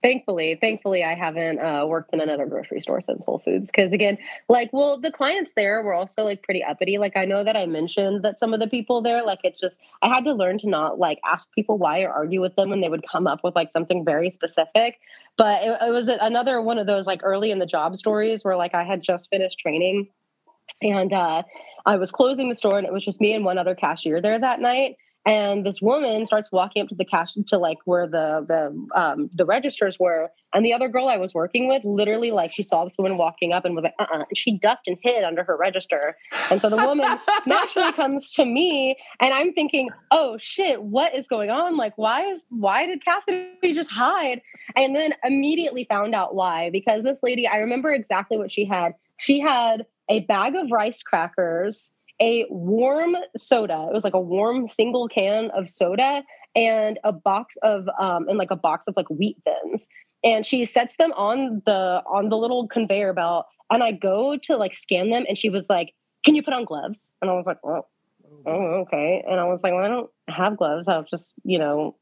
thankfully, 0.03 0.57
thankfully, 0.59 1.03
I 1.03 1.15
haven't 1.15 1.59
uh, 1.59 1.85
worked 1.87 2.13
in 2.13 2.21
another 2.21 2.45
grocery 2.45 2.79
store 2.79 3.01
since 3.01 3.25
Whole 3.25 3.39
Foods. 3.39 3.71
Because 3.71 3.93
again, 3.93 4.17
like, 4.49 4.71
well, 4.73 4.99
the 4.99 5.11
clients 5.11 5.51
there 5.55 5.81
were 5.83 5.93
also 5.93 6.23
like 6.23 6.43
pretty 6.43 6.63
uppity. 6.63 6.97
Like, 6.97 7.15
I 7.15 7.25
know 7.25 7.43
that 7.43 7.55
I 7.55 7.65
mentioned 7.65 8.23
that 8.23 8.39
some 8.39 8.53
of 8.53 8.59
the 8.59 8.67
people 8.67 9.01
there, 9.01 9.23
like, 9.23 9.39
it's 9.43 9.59
just 9.59 9.79
I 10.01 10.09
had 10.09 10.23
to 10.25 10.33
learn 10.33 10.57
to 10.59 10.69
not 10.69 10.99
like 10.99 11.19
ask 11.25 11.51
people 11.53 11.77
why 11.77 12.01
or 12.01 12.11
argue 12.11 12.41
with 12.41 12.55
them 12.55 12.69
when 12.69 12.81
they 12.81 12.89
would 12.89 13.05
come 13.07 13.27
up 13.27 13.43
with 13.43 13.55
like 13.55 13.71
something 13.71 14.03
very 14.03 14.31
specific. 14.31 14.99
But 15.37 15.63
it, 15.63 15.77
it 15.81 15.91
was 15.91 16.07
another 16.07 16.61
one 16.61 16.77
of 16.77 16.87
those 16.87 17.07
like 17.07 17.21
early 17.23 17.51
in 17.51 17.59
the 17.59 17.65
job 17.65 17.97
stories 17.97 18.43
where 18.43 18.57
like 18.57 18.75
I 18.75 18.83
had 18.83 19.01
just 19.01 19.29
finished 19.29 19.59
training 19.59 20.09
and 20.81 21.13
uh, 21.13 21.43
I 21.85 21.95
was 21.97 22.11
closing 22.11 22.49
the 22.49 22.55
store 22.55 22.77
and 22.77 22.87
it 22.87 22.93
was 22.93 23.03
just 23.03 23.21
me 23.21 23.33
and 23.33 23.45
one 23.45 23.57
other 23.57 23.75
cashier 23.75 24.21
there 24.21 24.39
that 24.39 24.59
night 24.59 24.97
and 25.25 25.65
this 25.65 25.81
woman 25.81 26.25
starts 26.25 26.51
walking 26.51 26.81
up 26.81 26.89
to 26.89 26.95
the 26.95 27.05
cash 27.05 27.33
to 27.47 27.57
like 27.57 27.77
where 27.85 28.07
the 28.07 28.43
the 28.47 28.99
um, 28.99 29.29
the 29.33 29.45
registers 29.45 29.99
were. 29.99 30.31
And 30.53 30.65
the 30.65 30.73
other 30.73 30.89
girl 30.89 31.07
i 31.07 31.17
was 31.17 31.33
working 31.33 31.67
with 31.67 31.83
literally 31.85 32.31
like 32.31 32.51
she 32.51 32.63
saw 32.63 32.83
this 32.83 32.97
woman 32.97 33.17
walking 33.17 33.53
up 33.53 33.63
and 33.63 33.75
was 33.75 33.83
like 33.83 33.93
uh-uh 33.99 34.25
and 34.27 34.37
she 34.37 34.57
ducked 34.57 34.87
and 34.87 34.97
hid 35.01 35.23
under 35.23 35.43
her 35.43 35.55
register. 35.55 36.17
And 36.49 36.59
so 36.59 36.69
the 36.69 36.77
woman 36.77 37.17
naturally 37.45 37.91
comes 37.93 38.31
to 38.33 38.45
me 38.45 38.97
and 39.19 39.33
i'm 39.33 39.53
thinking 39.53 39.89
oh 40.09 40.37
shit 40.39 40.81
what 40.81 41.15
is 41.15 41.27
going 41.27 41.49
on? 41.49 41.77
Like 41.77 41.97
why 41.97 42.25
is 42.25 42.45
why 42.49 42.85
did 42.85 43.05
cassidy 43.05 43.73
just 43.73 43.91
hide? 43.91 44.41
And 44.75 44.95
then 44.95 45.13
immediately 45.23 45.85
found 45.89 46.15
out 46.15 46.35
why 46.35 46.69
because 46.71 47.03
this 47.03 47.21
lady 47.21 47.47
i 47.47 47.57
remember 47.57 47.91
exactly 47.91 48.37
what 48.37 48.51
she 48.51 48.65
had. 48.65 48.95
She 49.17 49.39
had 49.39 49.85
a 50.09 50.21
bag 50.21 50.55
of 50.55 50.71
rice 50.71 51.03
crackers 51.03 51.91
a 52.21 52.45
warm 52.49 53.17
soda. 53.35 53.87
It 53.89 53.93
was 53.93 54.03
like 54.03 54.13
a 54.13 54.21
warm 54.21 54.67
single 54.67 55.07
can 55.07 55.49
of 55.51 55.69
soda 55.69 56.23
and 56.55 56.99
a 57.03 57.11
box 57.11 57.57
of 57.63 57.87
um 57.99 58.27
and 58.29 58.37
like 58.37 58.51
a 58.51 58.55
box 58.55 58.87
of 58.87 58.95
like 58.95 59.09
wheat 59.09 59.37
thins. 59.43 59.87
And 60.23 60.45
she 60.45 60.65
sets 60.65 60.97
them 60.97 61.11
on 61.13 61.63
the 61.65 62.03
on 62.05 62.29
the 62.29 62.37
little 62.37 62.67
conveyor 62.67 63.13
belt 63.13 63.47
and 63.71 63.83
I 63.83 63.91
go 63.91 64.37
to 64.37 64.57
like 64.57 64.75
scan 64.75 65.09
them 65.09 65.25
and 65.27 65.37
she 65.37 65.49
was 65.49 65.69
like, 65.69 65.93
"Can 66.23 66.35
you 66.35 66.43
put 66.43 66.53
on 66.53 66.65
gloves?" 66.65 67.15
And 67.21 67.31
I 67.31 67.33
was 67.33 67.47
like, 67.47 67.57
"Oh, 67.63 67.85
oh 68.45 68.85
okay." 68.85 69.23
And 69.27 69.39
I 69.39 69.45
was 69.45 69.63
like, 69.63 69.73
"Well, 69.73 69.83
I 69.83 69.87
don't 69.87 70.09
have 70.27 70.57
gloves. 70.57 70.87
I'll 70.87 71.03
just, 71.03 71.33
you 71.43 71.57
know, 71.57 71.95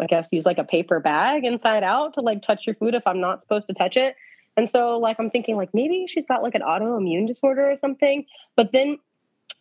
I 0.00 0.06
guess 0.06 0.32
use 0.32 0.46
like 0.46 0.58
a 0.58 0.64
paper 0.64 1.00
bag 1.00 1.44
inside 1.44 1.84
out 1.84 2.14
to 2.14 2.20
like 2.20 2.42
touch 2.42 2.62
your 2.66 2.76
food 2.76 2.94
if 2.94 3.02
I'm 3.06 3.20
not 3.20 3.42
supposed 3.42 3.66
to 3.68 3.74
touch 3.74 3.96
it." 3.96 4.16
And 4.56 4.70
so 4.70 4.98
like 4.98 5.16
I'm 5.18 5.30
thinking 5.30 5.56
like 5.56 5.74
maybe 5.74 6.06
she's 6.08 6.26
got 6.26 6.42
like 6.42 6.54
an 6.54 6.62
autoimmune 6.62 7.26
disorder 7.26 7.70
or 7.70 7.76
something. 7.76 8.24
But 8.56 8.70
then 8.72 8.98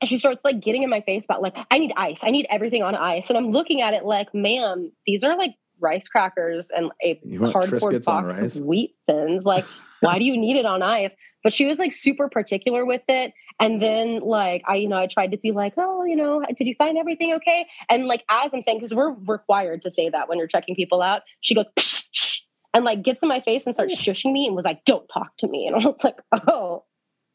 she 0.08 0.18
starts 0.18 0.44
like 0.44 0.60
getting 0.60 0.84
in 0.84 0.90
my 0.90 1.02
face 1.02 1.26
about 1.26 1.42
like 1.42 1.56
I 1.72 1.78
need 1.78 1.94
ice. 1.96 2.22
I 2.24 2.32
need 2.32 2.48
everything 2.50 2.84
on 2.84 2.96
ice. 2.96 3.30
And 3.30 3.38
I'm 3.38 3.52
looking 3.52 3.82
at 3.82 3.94
it 3.94 4.06
like, 4.06 4.34
ma'am, 4.34 4.92
these 5.06 5.24
are 5.24 5.38
like 5.38 5.56
rice 5.80 6.08
crackers 6.08 6.70
and 6.76 6.92
a 7.04 7.20
cardboard 7.52 8.04
box 8.04 8.58
of 8.58 8.66
wheat 8.66 8.96
thins. 9.08 9.44
Like, 9.44 9.66
why 10.00 10.18
do 10.18 10.24
you 10.24 10.38
need 10.38 10.58
it 10.58 10.66
on 10.66 10.82
ice? 10.82 11.16
But 11.44 11.54
she 11.54 11.66
was 11.66 11.78
like 11.78 11.92
super 11.94 12.30
particular 12.30 12.86
with 12.86 13.02
it. 13.08 13.34
And 13.60 13.82
then 13.82 14.22
like 14.22 14.64
I, 14.68 14.76
you 14.76 14.88
know, 14.88 14.98
I 14.98 15.08
tried 15.08 15.32
to 15.32 15.38
be 15.38 15.52
like, 15.52 15.74
oh, 15.78 16.06
you 16.06 16.16
know, 16.16 16.44
did 16.58 16.68
you 16.68 16.76
find 16.78 16.98
everything 16.98 17.34
okay? 17.34 17.68
And 17.90 18.06
like 18.06 18.24
as 18.30 18.54
I'm 18.54 18.62
saying, 18.62 18.80
because 18.80 18.96
we're 18.96 19.14
required 19.28 19.82
to 19.84 19.92
say 19.92 20.10
that 20.10 20.30
when 20.30 20.38
you're 20.38 20.48
checking 20.48 20.76
people 20.76 21.02
out, 21.02 21.24
she 21.42 21.54
goes 21.54 21.66
psh, 21.76 22.08
psh, 22.14 22.42
and 22.74 22.86
like 22.86 23.04
gets 23.04 23.22
in 23.22 23.30
my 23.30 23.42
face 23.42 23.66
and 23.66 23.76
starts 23.76 23.96
shushing 23.96 24.32
me 24.32 24.48
and 24.48 24.56
was 24.56 24.66
like, 24.66 24.84
don't 24.86 25.08
talk 25.08 25.36
to 25.40 25.48
me. 25.48 25.68
And 25.68 25.76
I 25.76 25.88
was 25.88 26.04
like, 26.04 26.18
oh, 26.48 26.86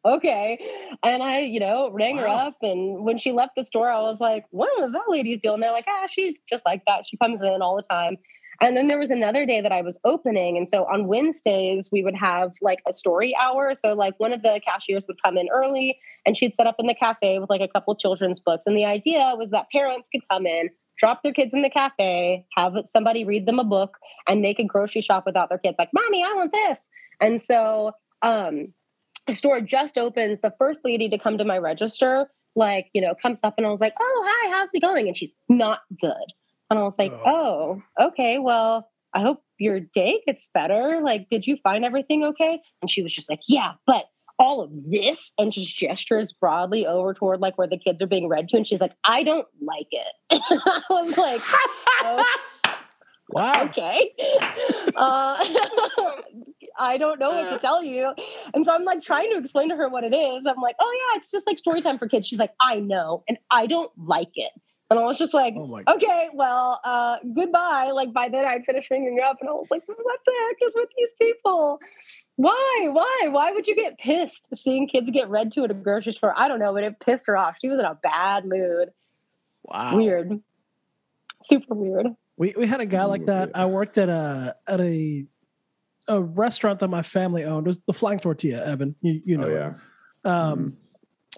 okay. 0.09 0.59
And 1.03 1.23
I, 1.23 1.41
you 1.41 1.61
know, 1.61 1.91
rang 1.91 2.19
her 2.19 2.29
up. 2.29 2.57
And 2.63 3.05
when 3.05 3.19
she 3.19 3.33
left 3.33 3.53
the 3.57 3.65
store, 3.65 3.91
I 3.91 4.01
was 4.01 4.21
like, 4.21 4.45
what 4.51 4.69
was 4.81 4.93
that 4.93 5.05
lady's 5.09 5.41
deal? 5.41 5.55
And 5.55 5.63
they're 5.63 5.73
like, 5.73 5.87
ah, 5.89 6.07
she's 6.09 6.37
just 6.49 6.63
like 6.67 6.83
that. 6.87 7.05
She 7.09 7.17
comes 7.17 7.41
in 7.41 7.63
all 7.63 7.77
the 7.77 7.83
time. 7.83 8.17
And 8.61 8.77
then 8.77 8.89
there 8.89 8.99
was 8.99 9.11
another 9.11 9.47
day 9.47 9.61
that 9.61 9.71
I 9.71 9.83
was 9.83 9.99
opening. 10.05 10.57
And 10.57 10.69
so 10.69 10.85
on 10.87 11.07
Wednesdays, 11.07 11.91
we 11.93 12.03
would 12.03 12.17
have 12.17 12.53
like 12.61 12.81
a 12.89 12.95
story 12.95 13.33
hour. 13.41 13.73
So, 13.75 13.95
like, 13.95 14.19
one 14.19 14.33
of 14.33 14.43
the 14.43 14.61
cashiers 14.67 15.05
would 15.07 15.23
come 15.25 15.39
in 15.39 15.49
early 15.49 15.99
and 16.27 16.37
she'd 16.37 16.55
set 16.55 16.67
up 16.67 16.75
in 16.81 16.89
the 16.89 16.95
cafe 16.95 17.39
with 17.39 17.51
like 17.51 17.61
a 17.61 17.69
couple 17.69 17.95
children's 17.95 18.41
books. 18.41 18.67
And 18.67 18.77
the 18.77 18.85
idea 18.85 19.35
was 19.39 19.51
that 19.51 19.71
parents 19.71 20.09
could 20.11 20.23
come 20.29 20.45
in, 20.45 20.71
drop 20.99 21.23
their 21.23 21.33
kids 21.33 21.55
in 21.55 21.63
the 21.63 21.71
cafe, 21.71 22.45
have 22.57 22.75
somebody 22.87 23.25
read 23.25 23.47
them 23.47 23.61
a 23.61 23.65
book, 23.65 23.97
and 24.27 24.45
they 24.45 24.55
could 24.55 24.69
grocery 24.69 25.03
shop 25.03 25.23
without 25.25 25.51
their 25.51 25.59
kids. 25.59 25.77
Like, 25.79 25.91
mommy, 25.95 26.25
I 26.25 26.33
want 26.35 26.53
this. 26.53 26.89
And 27.21 27.41
so, 27.41 27.93
um, 28.23 28.75
store 29.35 29.61
just 29.61 29.99
opens. 29.99 30.41
The 30.41 30.55
first 30.59 30.81
lady 30.85 31.09
to 31.09 31.19
come 31.19 31.39
to 31.39 31.45
my 31.45 31.59
register 31.59 32.29
like, 32.59 32.89
you 32.93 33.01
know, 33.01 33.15
comes 33.15 33.41
up 33.43 33.55
and 33.57 33.67
I 33.67 33.71
was 33.71 33.81
like, 33.81 33.95
oh, 33.99 34.25
hi, 34.27 34.51
how's 34.51 34.71
it 34.75 34.81
going? 34.81 35.07
And 35.07 35.17
she's 35.17 35.35
not 35.49 35.81
good. 36.01 36.13
And 36.71 36.79
I 36.79 36.83
was 36.83 36.99
like, 36.99 37.13
oh, 37.25 37.81
okay, 37.99 38.39
well, 38.39 38.91
I 39.15 39.21
hope 39.21 39.43
your 39.59 39.81
day 39.81 40.21
gets 40.27 40.51
better. 40.53 41.01
Like, 41.03 41.29
did 41.31 41.47
you 41.47 41.57
find 41.63 41.85
everything 41.85 42.25
okay? 42.25 42.61
And 42.83 42.91
she 42.91 43.03
was 43.03 43.13
just 43.13 43.31
like, 43.31 43.41
yeah, 43.49 43.73
but 43.87 44.05
all 44.39 44.61
of 44.61 44.71
this 44.89 45.33
and 45.39 45.51
just 45.51 45.75
gestures 45.75 46.33
broadly 46.33 46.87
over 46.87 47.15
toward 47.15 47.41
like 47.41 47.57
where 47.57 47.67
the 47.67 47.79
kids 47.79 48.03
are 48.03 48.07
being 48.07 48.29
read 48.29 48.49
to. 48.49 48.57
And 48.57 48.69
she's 48.69 48.81
like, 48.81 48.93
I 49.05 49.23
don't 49.23 49.47
like 49.63 49.89
it. 49.91 50.07
I 50.31 50.83
was 50.91 51.17
like, 51.17 51.41
oh, 52.03 52.25
Wow. 53.31 53.65
okay. 53.65 54.13
Uh, 54.97 55.45
I 56.79 56.99
don't 56.99 57.19
know 57.19 57.31
what 57.31 57.51
to 57.51 57.59
tell 57.59 57.83
you. 57.83 58.13
And 58.55 58.65
so 58.65 58.73
I'm 58.73 58.85
like 58.85 59.03
trying 59.03 59.31
to 59.33 59.39
explain 59.39 59.69
to 59.71 59.77
her 59.77 59.89
what 59.89 60.05
it 60.05 60.15
is. 60.15 60.47
I'm 60.47 60.61
like, 60.61 60.77
oh 60.81 60.93
yeah, 61.13 61.19
it's 61.19 61.31
just 61.31 61.47
like 61.47 61.59
story 61.59 61.83
time 61.83 61.99
for 61.99 62.09
kids. 62.09 62.27
She's 62.27 62.39
like, 62.39 62.53
I 62.61 62.81
know, 62.81 63.25
and 63.29 63.39
I 63.51 63.67
don't 63.67 63.91
like 63.97 64.31
it. 64.35 64.53
And 64.91 64.99
I 64.99 65.03
was 65.03 65.19
just 65.19 65.35
like, 65.35 65.53
Oh 65.55 65.83
okay, 65.87 66.29
well, 66.33 66.81
uh, 66.83 67.17
goodbye. 67.35 67.91
Like 67.93 68.15
by 68.15 68.31
then 68.31 68.47
I'd 68.47 68.65
finished 68.65 68.91
ringing 68.91 69.19
up 69.23 69.37
and 69.41 69.51
I 69.51 69.53
was 69.53 69.67
like, 69.71 69.83
what 69.87 70.21
the 70.25 70.33
heck 70.49 70.57
is 70.67 70.75
with 70.75 70.89
these 70.97 71.13
people? 71.21 71.79
Why? 72.37 72.87
Why? 72.91 73.29
Why 73.31 73.53
would 73.53 73.67
you 73.67 73.77
get 73.77 73.99
pissed 73.99 74.47
seeing 74.55 74.89
kids 74.89 75.11
get 75.11 75.29
read 75.29 75.53
to 75.53 75.65
at 75.65 75.71
a 75.71 75.75
grocery 75.75 76.13
store? 76.13 76.33
I 76.35 76.49
don't 76.49 76.59
know, 76.59 76.73
but 76.73 76.85
it 76.85 77.01
pissed 77.01 77.27
her 77.27 77.37
off. 77.37 77.57
She 77.61 77.69
was 77.69 77.79
in 77.79 77.85
a 77.85 77.99
bad 78.03 78.47
mood. 78.47 78.89
Wow. 79.65 79.97
Weird. 79.97 80.41
Super 81.43 81.75
weird. 81.75 82.07
We 82.39 82.55
we 82.57 82.67
had 82.67 82.81
a 82.81 82.87
guy 82.87 83.05
like 83.05 83.27
that. 83.27 83.51
I 83.55 83.67
worked 83.67 83.99
at 83.99 84.09
a 84.09 84.57
at 84.67 84.81
a 84.81 85.27
a 86.09 86.21
restaurant 86.21 86.81
that 86.81 86.89
my 86.89 87.03
family 87.03 87.45
owned. 87.45 87.67
It 87.67 87.71
was 87.71 87.81
the 87.87 87.93
Flying 87.93 88.19
Tortilla, 88.19 88.65
Evan. 88.65 88.95
You 89.01 89.21
you 89.25 89.39
know. 89.39 89.47
oh 89.47 89.51
it. 89.51 89.55
yeah. 89.55 90.51
Um, 90.51 90.77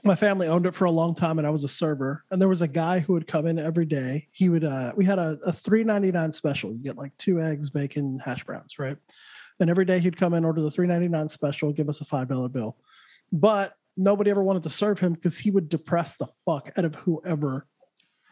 my 0.03 0.15
family 0.15 0.47
owned 0.47 0.67
it 0.67 0.75
for 0.75 0.87
a 0.87 0.91
long 0.91 1.15
time, 1.15 1.39
and 1.39 1.47
I 1.47 1.51
was 1.51 1.65
a 1.65 1.69
server. 1.69 2.25
And 2.31 2.41
there 2.41 2.49
was 2.49 2.63
a 2.63 2.69
guy 2.69 3.01
who 3.01 3.13
would 3.13 3.27
come 3.27 3.47
in 3.47 3.59
every 3.59 3.85
day. 3.85 4.29
He 4.33 4.49
would. 4.49 4.65
Uh, 4.65 4.93
we 4.97 5.05
had 5.05 5.19
a, 5.19 5.39
a 5.45 5.53
three 5.53 5.85
ninety 5.85 6.11
nine 6.13 6.33
special. 6.33 6.73
You 6.73 6.83
get 6.83 6.97
like 6.97 7.17
two 7.19 7.41
eggs, 7.41 7.71
bacon, 7.71 8.21
hash 8.25 8.45
browns, 8.45 8.79
right? 8.79 8.97
And 9.59 9.69
every 9.69 9.85
day 9.85 9.99
he'd 9.99 10.17
come 10.17 10.33
in, 10.33 10.45
order 10.45 10.63
the 10.63 10.71
three 10.71 10.87
ninety 10.87 11.09
nine 11.09 11.29
special, 11.29 11.73
give 11.73 11.89
us 11.89 12.01
a 12.01 12.05
five 12.05 12.29
dollar 12.29 12.49
bill. 12.49 12.77
But 13.33 13.75
nobody 13.97 14.31
ever 14.31 14.43
wanted 14.43 14.63
to 14.63 14.71
serve 14.71 14.99
him 14.99 15.13
because 15.13 15.39
he 15.39 15.51
would 15.51 15.69
depress 15.69 16.17
the 16.17 16.27
fuck 16.45 16.71
out 16.77 16.85
of 16.85 16.95
whoever 16.95 17.67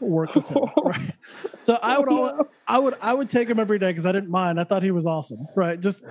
worked 0.00 0.36
with 0.36 0.48
him. 0.48 0.64
Right. 0.84 1.12
So 1.64 1.78
I 1.82 1.98
would 1.98 2.08
always, 2.12 2.46
I 2.68 2.78
would 2.78 2.94
I 3.00 3.14
would 3.14 3.30
take 3.30 3.48
him 3.48 3.58
every 3.58 3.78
day 3.78 3.88
because 3.88 4.04
I 4.04 4.12
didn't 4.12 4.30
mind. 4.30 4.60
I 4.60 4.64
thought 4.64 4.82
he 4.82 4.90
was 4.90 5.06
awesome. 5.06 5.46
Right. 5.56 5.80
Just 5.80 6.04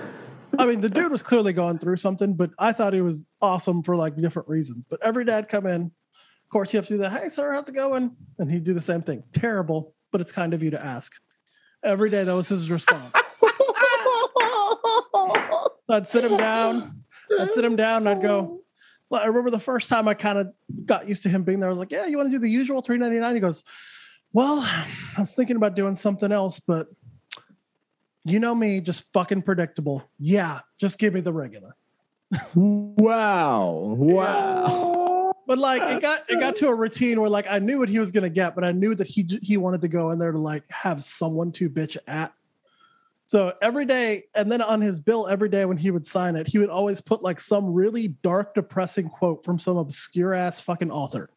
I 0.57 0.65
mean, 0.65 0.81
the 0.81 0.89
dude 0.89 1.11
was 1.11 1.21
clearly 1.21 1.53
going 1.53 1.77
through 1.77 1.97
something, 1.97 2.33
but 2.33 2.49
I 2.57 2.71
thought 2.73 2.93
he 2.93 3.01
was 3.01 3.27
awesome 3.41 3.83
for 3.83 3.95
like 3.95 4.19
different 4.19 4.49
reasons. 4.49 4.87
But 4.89 4.99
every 5.03 5.23
day 5.23 5.35
I'd 5.35 5.49
come 5.49 5.67
in, 5.67 5.83
of 5.83 6.49
course, 6.51 6.73
you 6.73 6.77
have 6.77 6.87
to 6.87 6.93
do 6.95 6.97
that. 6.99 7.11
Hey, 7.11 7.29
sir, 7.29 7.53
how's 7.53 7.69
it 7.69 7.75
going? 7.75 8.15
And 8.39 8.51
he'd 8.51 8.63
do 8.63 8.73
the 8.73 8.81
same 8.81 9.03
thing. 9.03 9.23
Terrible, 9.33 9.93
but 10.11 10.19
it's 10.19 10.31
kind 10.31 10.55
of 10.55 10.63
you 10.63 10.71
to 10.71 10.83
ask. 10.83 11.13
Every 11.83 12.09
day 12.09 12.23
that 12.23 12.33
was 12.33 12.47
his 12.47 12.71
response. 12.71 13.13
I'd 15.89 16.07
sit 16.07 16.25
him 16.25 16.37
down. 16.37 17.03
I'd 17.39 17.51
sit 17.51 17.63
him 17.63 17.75
down 17.75 18.07
and 18.07 18.17
I'd 18.17 18.21
go, 18.21 18.61
well, 19.09 19.21
I 19.21 19.27
remember 19.27 19.51
the 19.51 19.59
first 19.59 19.89
time 19.89 20.07
I 20.07 20.15
kind 20.15 20.37
of 20.39 20.47
got 20.85 21.07
used 21.07 21.23
to 21.23 21.29
him 21.29 21.43
being 21.43 21.59
there. 21.59 21.69
I 21.69 21.69
was 21.69 21.79
like, 21.79 21.91
yeah, 21.91 22.07
you 22.07 22.17
want 22.17 22.31
to 22.31 22.31
do 22.31 22.39
the 22.39 22.49
usual 22.49 22.81
399? 22.81 23.35
He 23.35 23.41
goes, 23.41 23.63
well, 24.37 24.59
I 24.61 25.19
was 25.19 25.33
thinking 25.33 25.55
about 25.55 25.75
doing 25.75 25.95
something 25.95 26.31
else, 26.31 26.59
but 26.59 26.89
you 28.23 28.39
know 28.39 28.53
me, 28.53 28.81
just 28.81 29.11
fucking 29.11 29.41
predictable. 29.41 30.03
Yeah, 30.19 30.59
just 30.79 30.99
give 30.99 31.15
me 31.15 31.21
the 31.21 31.33
regular. 31.33 31.75
Wow. 32.53 33.95
Wow. 33.97 35.33
But 35.47 35.57
like 35.57 35.81
it 35.81 36.03
got 36.03 36.29
it 36.29 36.39
got 36.39 36.55
to 36.57 36.67
a 36.67 36.75
routine 36.75 37.19
where 37.19 37.31
like 37.31 37.47
I 37.49 37.57
knew 37.57 37.79
what 37.79 37.89
he 37.89 37.97
was 37.97 38.11
gonna 38.11 38.29
get, 38.29 38.53
but 38.53 38.63
I 38.63 38.73
knew 38.73 38.93
that 38.93 39.07
he 39.07 39.27
he 39.41 39.57
wanted 39.57 39.81
to 39.81 39.87
go 39.87 40.11
in 40.11 40.19
there 40.19 40.31
to 40.31 40.37
like 40.37 40.69
have 40.69 41.03
someone 41.03 41.51
to 41.53 41.67
bitch 41.67 41.97
at. 42.05 42.31
So 43.25 43.55
every 43.59 43.85
day, 43.85 44.25
and 44.35 44.51
then 44.51 44.61
on 44.61 44.81
his 44.81 44.99
bill 44.99 45.27
every 45.27 45.49
day 45.49 45.65
when 45.65 45.77
he 45.77 45.89
would 45.89 46.05
sign 46.05 46.35
it, 46.35 46.47
he 46.47 46.59
would 46.59 46.69
always 46.69 47.01
put 47.01 47.23
like 47.23 47.39
some 47.39 47.73
really 47.73 48.09
dark, 48.09 48.53
depressing 48.53 49.09
quote 49.09 49.43
from 49.43 49.57
some 49.57 49.77
obscure 49.77 50.35
ass 50.35 50.59
fucking 50.59 50.91
author. 50.91 51.31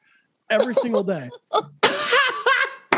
Every 0.51 0.75
single 0.75 1.05
day. 1.05 1.31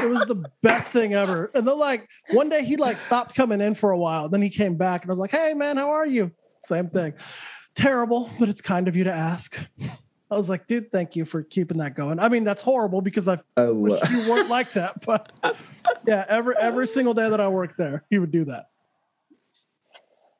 It 0.03 0.09
was 0.09 0.24
the 0.26 0.44
best 0.62 0.92
thing 0.92 1.14
ever. 1.14 1.50
And 1.55 1.66
then 1.66 1.78
like 1.78 2.09
one 2.30 2.48
day 2.48 2.64
he 2.64 2.76
like 2.76 2.98
stopped 2.98 3.34
coming 3.34 3.61
in 3.61 3.74
for 3.74 3.90
a 3.90 3.98
while. 3.98 4.28
Then 4.28 4.42
he 4.42 4.50
came 4.50 4.76
back 4.76 5.03
and 5.03 5.11
I 5.11 5.12
was 5.12 5.18
like, 5.18 5.30
"Hey 5.30 5.55
man, 5.55 5.76
how 5.76 5.90
are 5.90 6.07
you?" 6.07 6.30
Same 6.61 6.88
thing. 6.88 7.14
Terrible, 7.74 8.30
but 8.38 8.48
it's 8.48 8.61
kind 8.62 8.86
of 8.88 8.94
you 8.96 9.05
to 9.05 9.12
ask. 9.12 9.59
I 10.30 10.34
was 10.36 10.48
like, 10.48 10.66
dude, 10.66 10.90
thank 10.92 11.14
you 11.16 11.24
for 11.26 11.42
keeping 11.42 11.76
that 11.78 11.94
going. 11.94 12.18
I 12.18 12.28
mean, 12.30 12.44
that's 12.44 12.62
horrible 12.62 13.00
because 13.03 13.28
I 13.28 13.38
I 13.57 13.62
lo- 13.64 13.98
wish 14.00 14.11
you 14.11 14.30
weren't 14.30 14.48
like 14.48 14.72
that, 14.72 15.05
but 15.07 15.30
yeah, 16.07 16.24
every 16.28 16.55
every 16.59 16.86
single 16.86 17.14
day 17.14 17.28
that 17.28 17.40
I 17.40 17.48
worked 17.48 17.76
there, 17.78 18.05
he 18.11 18.18
would 18.18 18.30
do 18.30 18.44
that. 18.46 18.66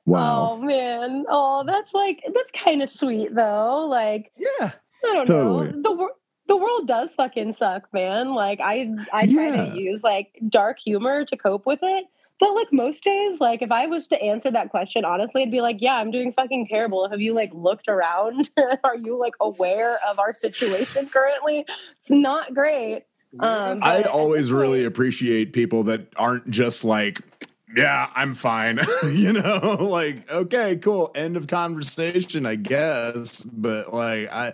wow. 0.07 0.53
Oh 0.53 0.59
man. 0.63 1.25
Oh, 1.29 1.65
that's 1.67 1.93
like 1.95 2.23
that's 2.35 2.51
kind 2.53 2.83
of 2.83 2.91
sweet 2.91 3.35
though. 3.35 3.87
Like 3.89 4.33
Yeah, 4.37 4.71
I 5.05 5.13
don't 5.15 5.27
Totally. 5.27 5.73
know. 5.73 5.83
The 5.83 5.93
world 5.93 6.11
the 6.49 6.57
world 6.57 6.87
does 6.89 7.15
fucking 7.15 7.55
suck, 7.55 7.93
man. 7.93 8.35
Like 8.35 8.61
I 8.61 8.91
I 9.13 9.27
try 9.27 9.49
Yeah. 9.55 9.73
to 9.73 9.79
use 9.79 10.03
like 10.03 10.39
dark 10.49 10.79
humor 10.79 11.25
to 11.25 11.37
cope 11.37 11.67
with 11.67 11.81
it. 11.83 12.07
But 12.41 12.55
like 12.57 12.73
most 12.73 13.05
days, 13.05 13.41
like 13.41 13.63
if 13.63 13.71
I 13.71 13.87
was 13.87 14.09
to 14.09 14.21
answer 14.21 14.51
that 14.51 14.71
question 14.71 15.05
honestly, 15.05 15.43
I'd 15.43 15.53
be 15.53 15.61
like, 15.61 15.77
yeah, 15.81 15.95
I'm 15.97 16.11
doing 16.11 16.33
fucking 16.33 16.67
terrible. 16.67 17.09
Have 17.09 17.21
you 17.21 17.35
like 17.35 17.51
looked 17.55 17.87
around? 17.89 18.51
Are 18.85 18.97
you 18.97 19.17
like 19.19 19.35
aware 19.41 19.99
of 20.09 20.19
our 20.19 20.33
situation 20.33 21.09
currently? 21.09 21.65
It's 22.01 22.11
not 22.11 22.53
great. 22.53 23.05
Um, 23.41 23.79
I 23.83 24.03
but 24.03 24.11
always 24.11 24.47
this 24.49 24.53
really 24.53 24.85
appreciate 24.85 25.53
people 25.53 25.85
that 25.85 26.09
aren't 26.17 26.51
just 26.51 26.85
like, 26.85 27.21
yeah, 27.75 28.11
I'm 28.15 28.35
fine. 28.35 28.79
you 29.11 29.33
know, 29.33 29.77
like, 29.81 30.31
okay, 30.31 30.77
cool. 30.77 31.13
End 31.15 31.37
of 31.37 31.47
conversation, 31.47 32.45
I 32.45 32.57
guess. 32.57 33.45
But 33.45 33.95
like, 33.95 34.31
I. 34.33 34.53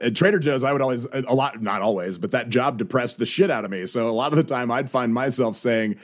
At 0.00 0.14
Trader 0.14 0.38
Joe's, 0.38 0.62
I 0.62 0.72
would 0.72 0.82
always, 0.82 1.06
a 1.06 1.34
lot, 1.34 1.60
not 1.60 1.82
always, 1.82 2.18
but 2.18 2.30
that 2.30 2.48
job 2.50 2.78
depressed 2.78 3.18
the 3.18 3.26
shit 3.26 3.50
out 3.50 3.64
of 3.64 3.70
me. 3.70 3.84
So 3.86 4.08
a 4.08 4.10
lot 4.10 4.32
of 4.32 4.36
the 4.36 4.44
time 4.44 4.70
I'd 4.70 4.88
find 4.88 5.12
myself 5.12 5.56
saying, 5.56 5.96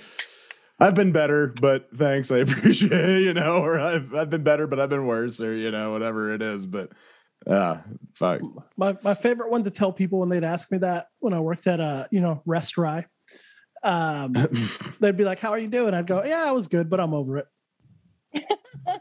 I've 0.81 0.97
been 0.97 1.13
better, 1.13 1.47
but 1.47 1.89
thanks. 1.95 2.33
I 2.33 2.39
appreciate 2.41 2.93
it, 2.93 3.23
you 3.23 3.35
know, 3.35 3.63
or 3.63 3.79
I've, 3.81 4.13
I've 4.15 4.31
been 4.31 4.43
better, 4.43 4.67
but 4.67 4.81
I've 4.81 4.91
been 4.91 5.07
worse, 5.07 5.41
or, 5.41 5.55
you 5.55 5.71
know, 5.71 5.93
whatever 5.93 6.35
it 6.35 6.43
is. 6.43 6.67
But, 6.67 6.91
uh, 7.47 7.79
fuck. 8.15 8.41
my 8.77 8.97
my 9.03 9.15
favorite 9.15 9.51
one 9.51 9.65
to 9.65 9.71
tell 9.71 9.93
people 9.93 10.21
when 10.21 10.29
they'd 10.31 10.45
ask 10.45 10.71
me 10.73 10.79
that 10.79 11.09
when 11.19 11.35
I 11.35 11.41
worked 11.41 11.67
at 11.67 11.79
a 11.79 12.09
you 12.11 12.21
know 12.21 12.43
restaurant, 12.47 13.07
um, 13.83 14.33
they'd 15.01 15.17
be 15.17 15.25
like, 15.25 15.41
"How 15.41 15.51
are 15.51 15.59
you 15.59 15.69
doing?" 15.69 15.93
I'd 15.95 16.07
go, 16.07 16.25
"Yeah, 16.25 16.43
I 16.45 16.53
was 16.53 16.69
good, 16.69 16.89
but 16.89 17.01
I'm 17.01 17.13
over 17.13 17.39
it." 17.39 17.47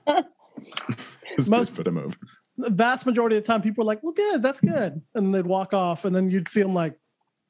Just 1.37 1.49
Most- 1.49 1.75
put 1.75 1.87
him 1.87 1.97
over. 1.97 2.15
The 2.57 2.69
vast 2.69 3.05
majority 3.05 3.37
of 3.37 3.43
the 3.43 3.47
time, 3.47 3.61
people 3.61 3.83
are 3.83 3.87
like, 3.87 4.03
"Well, 4.03 4.13
good, 4.13 4.43
that's 4.43 4.61
good," 4.61 5.01
and 5.15 5.33
they'd 5.33 5.45
walk 5.45 5.73
off, 5.73 6.05
and 6.05 6.15
then 6.15 6.29
you'd 6.29 6.47
see 6.47 6.61
them 6.61 6.73
like, 6.73 6.99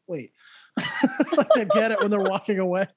"Wait," 0.08 0.32
like 1.38 1.50
they 1.56 1.66
get 1.66 1.92
it 1.92 2.02
when 2.02 2.10
they're 2.10 2.20
walking 2.20 2.60
away. 2.60 2.88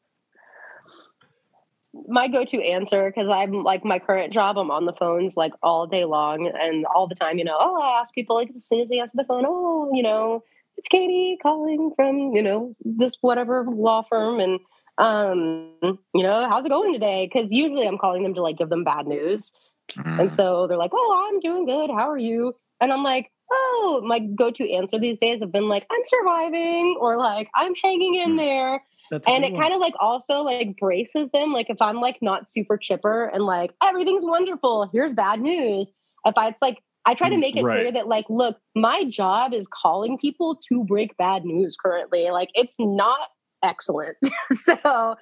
my 2.09 2.29
go-to 2.29 2.63
answer 2.63 3.11
because 3.11 3.29
I'm 3.29 3.63
like 3.65 3.85
my 3.85 3.99
current 3.99 4.33
job, 4.33 4.59
I'm 4.59 4.71
on 4.71 4.85
the 4.85 4.93
phones 4.93 5.37
like 5.37 5.53
all 5.63 5.87
day 5.87 6.05
long 6.05 6.47
and 6.61 6.85
all 6.95 7.09
the 7.09 7.15
time. 7.15 7.39
You 7.39 7.45
know, 7.45 7.57
oh, 7.59 7.81
I 7.81 8.01
ask 8.01 8.15
people 8.15 8.37
like 8.37 8.51
as 8.57 8.67
soon 8.67 8.81
as 8.81 8.89
they 8.89 9.01
answer 9.01 9.17
the 9.17 9.25
phone, 9.25 9.45
oh, 9.47 9.91
you 9.93 10.03
know, 10.03 10.45
it's 10.77 10.89
Katie 10.89 11.39
calling 11.43 11.93
from 11.97 12.35
you 12.35 12.43
know 12.43 12.75
this 12.85 13.17
whatever 13.21 13.65
law 13.69 14.03
firm, 14.09 14.41
and 14.41 14.61
um, 14.99 15.73
you 15.83 16.23
know, 16.23 16.49
how's 16.49 16.67
it 16.67 16.71
going 16.71 16.93
today? 16.93 17.29
Because 17.31 17.53
usually 17.53 17.87
I'm 17.87 17.99
calling 17.99 18.23
them 18.23 18.35
to 18.35 18.43
like 18.43 18.59
give 18.59 18.69
them 18.69 18.85
bad 18.85 19.07
news, 19.07 19.53
and 20.05 20.33
so 20.33 20.67
they're 20.67 20.77
like, 20.77 20.93
oh, 20.95 21.29
I'm 21.29 21.41
doing 21.41 21.67
good. 21.67 21.91
How 21.91 22.11
are 22.11 22.19
you? 22.19 22.55
And 22.81 22.93
I'm 22.93 23.03
like. 23.03 23.31
Oh, 23.49 24.03
my 24.05 24.19
go-to 24.19 24.69
answer 24.73 24.99
these 24.99 25.19
days 25.19 25.39
have 25.39 25.53
been 25.53 25.69
like, 25.69 25.87
I'm 25.89 26.01
surviving, 26.05 26.99
or 27.01 27.17
like, 27.17 27.49
I'm 27.55 27.75
hanging 27.81 28.17
in 28.17 28.35
there. 28.35 28.83
That's 29.11 29.29
and 29.29 29.45
it 29.45 29.55
kind 29.55 29.73
of 29.73 29.81
like 29.81 29.95
also 30.01 30.41
like 30.41 30.77
braces 30.79 31.31
them 31.31 31.53
like 31.53 31.71
if 31.71 31.81
i'm 31.81 32.01
like 32.01 32.19
not 32.21 32.49
super 32.49 32.77
chipper 32.77 33.27
and 33.27 33.45
like 33.45 33.73
everything's 33.83 34.25
wonderful. 34.25 34.91
Here's 34.93 35.15
bad 35.15 35.41
news. 35.41 35.93
If 36.25 36.35
i 36.37 36.49
it's 36.49 36.63
like 36.63 36.83
i 37.05 37.15
try 37.15 37.29
to 37.29 37.39
make 37.39 37.57
it 37.57 37.63
clear 37.63 37.93
that 37.93 38.09
like 38.09 38.25
look 38.29 38.57
my 38.75 39.05
job 39.05 39.55
is 39.55 39.69
calling 39.69 40.19
people 40.19 40.59
to 40.69 40.83
break 40.85 41.17
bad 41.17 41.45
news 41.45 41.77
currently. 41.77 42.31
Like 42.31 42.51
it's 42.55 42.77
not 42.79 43.29
excellent 43.67 44.17
so 44.53 45.17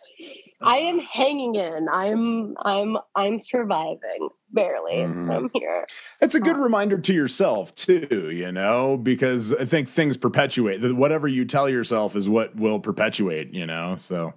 i 0.62 0.76
am 0.76 0.99
hanging 1.01 1.55
in 1.55 1.88
i'm 1.90 2.55
i'm 2.62 2.97
i'm 3.16 3.40
surviving 3.40 4.28
barely 4.53 4.92
Mhm. 4.92 5.30
i'm 5.34 5.51
here 5.53 5.86
It's 6.20 6.34
a 6.36 6.40
good 6.40 6.57
reminder 6.57 6.99
to 6.99 7.12
yourself 7.12 7.74
too, 7.74 8.30
you 8.30 8.53
know, 8.53 8.97
because 8.97 9.53
I 9.53 9.64
think 9.64 9.88
things 9.88 10.16
perpetuate. 10.16 10.80
That 10.80 10.95
Whatever 10.95 11.26
you 11.26 11.45
tell 11.45 11.68
yourself 11.68 12.14
is 12.14 12.28
what 12.28 12.55
will 12.55 12.78
perpetuate, 12.78 13.53
you 13.53 13.66
know. 13.66 13.97
So 13.97 14.32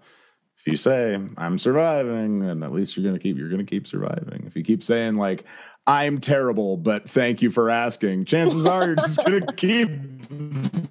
if 0.59 0.65
you 0.65 0.75
say 0.75 1.17
I'm 1.37 1.57
surviving, 1.59 2.39
then 2.39 2.63
at 2.63 2.71
least 2.71 2.97
you're 2.97 3.05
gonna 3.05 3.19
keep 3.19 3.37
you're 3.37 3.49
gonna 3.49 3.63
keep 3.63 3.85
surviving. 3.85 4.43
If 4.47 4.55
you 4.55 4.63
keep 4.63 4.83
saying 4.83 5.17
like 5.17 5.45
I'm 5.85 6.17
terrible, 6.19 6.75
but 6.77 7.07
thank 7.09 7.41
you 7.43 7.51
for 7.51 7.69
asking, 7.69 8.25
chances 8.25 8.65
are 8.65 8.87
you're 8.87 8.95
just 8.95 9.23
gonna 9.23 9.53
keep 9.55 9.89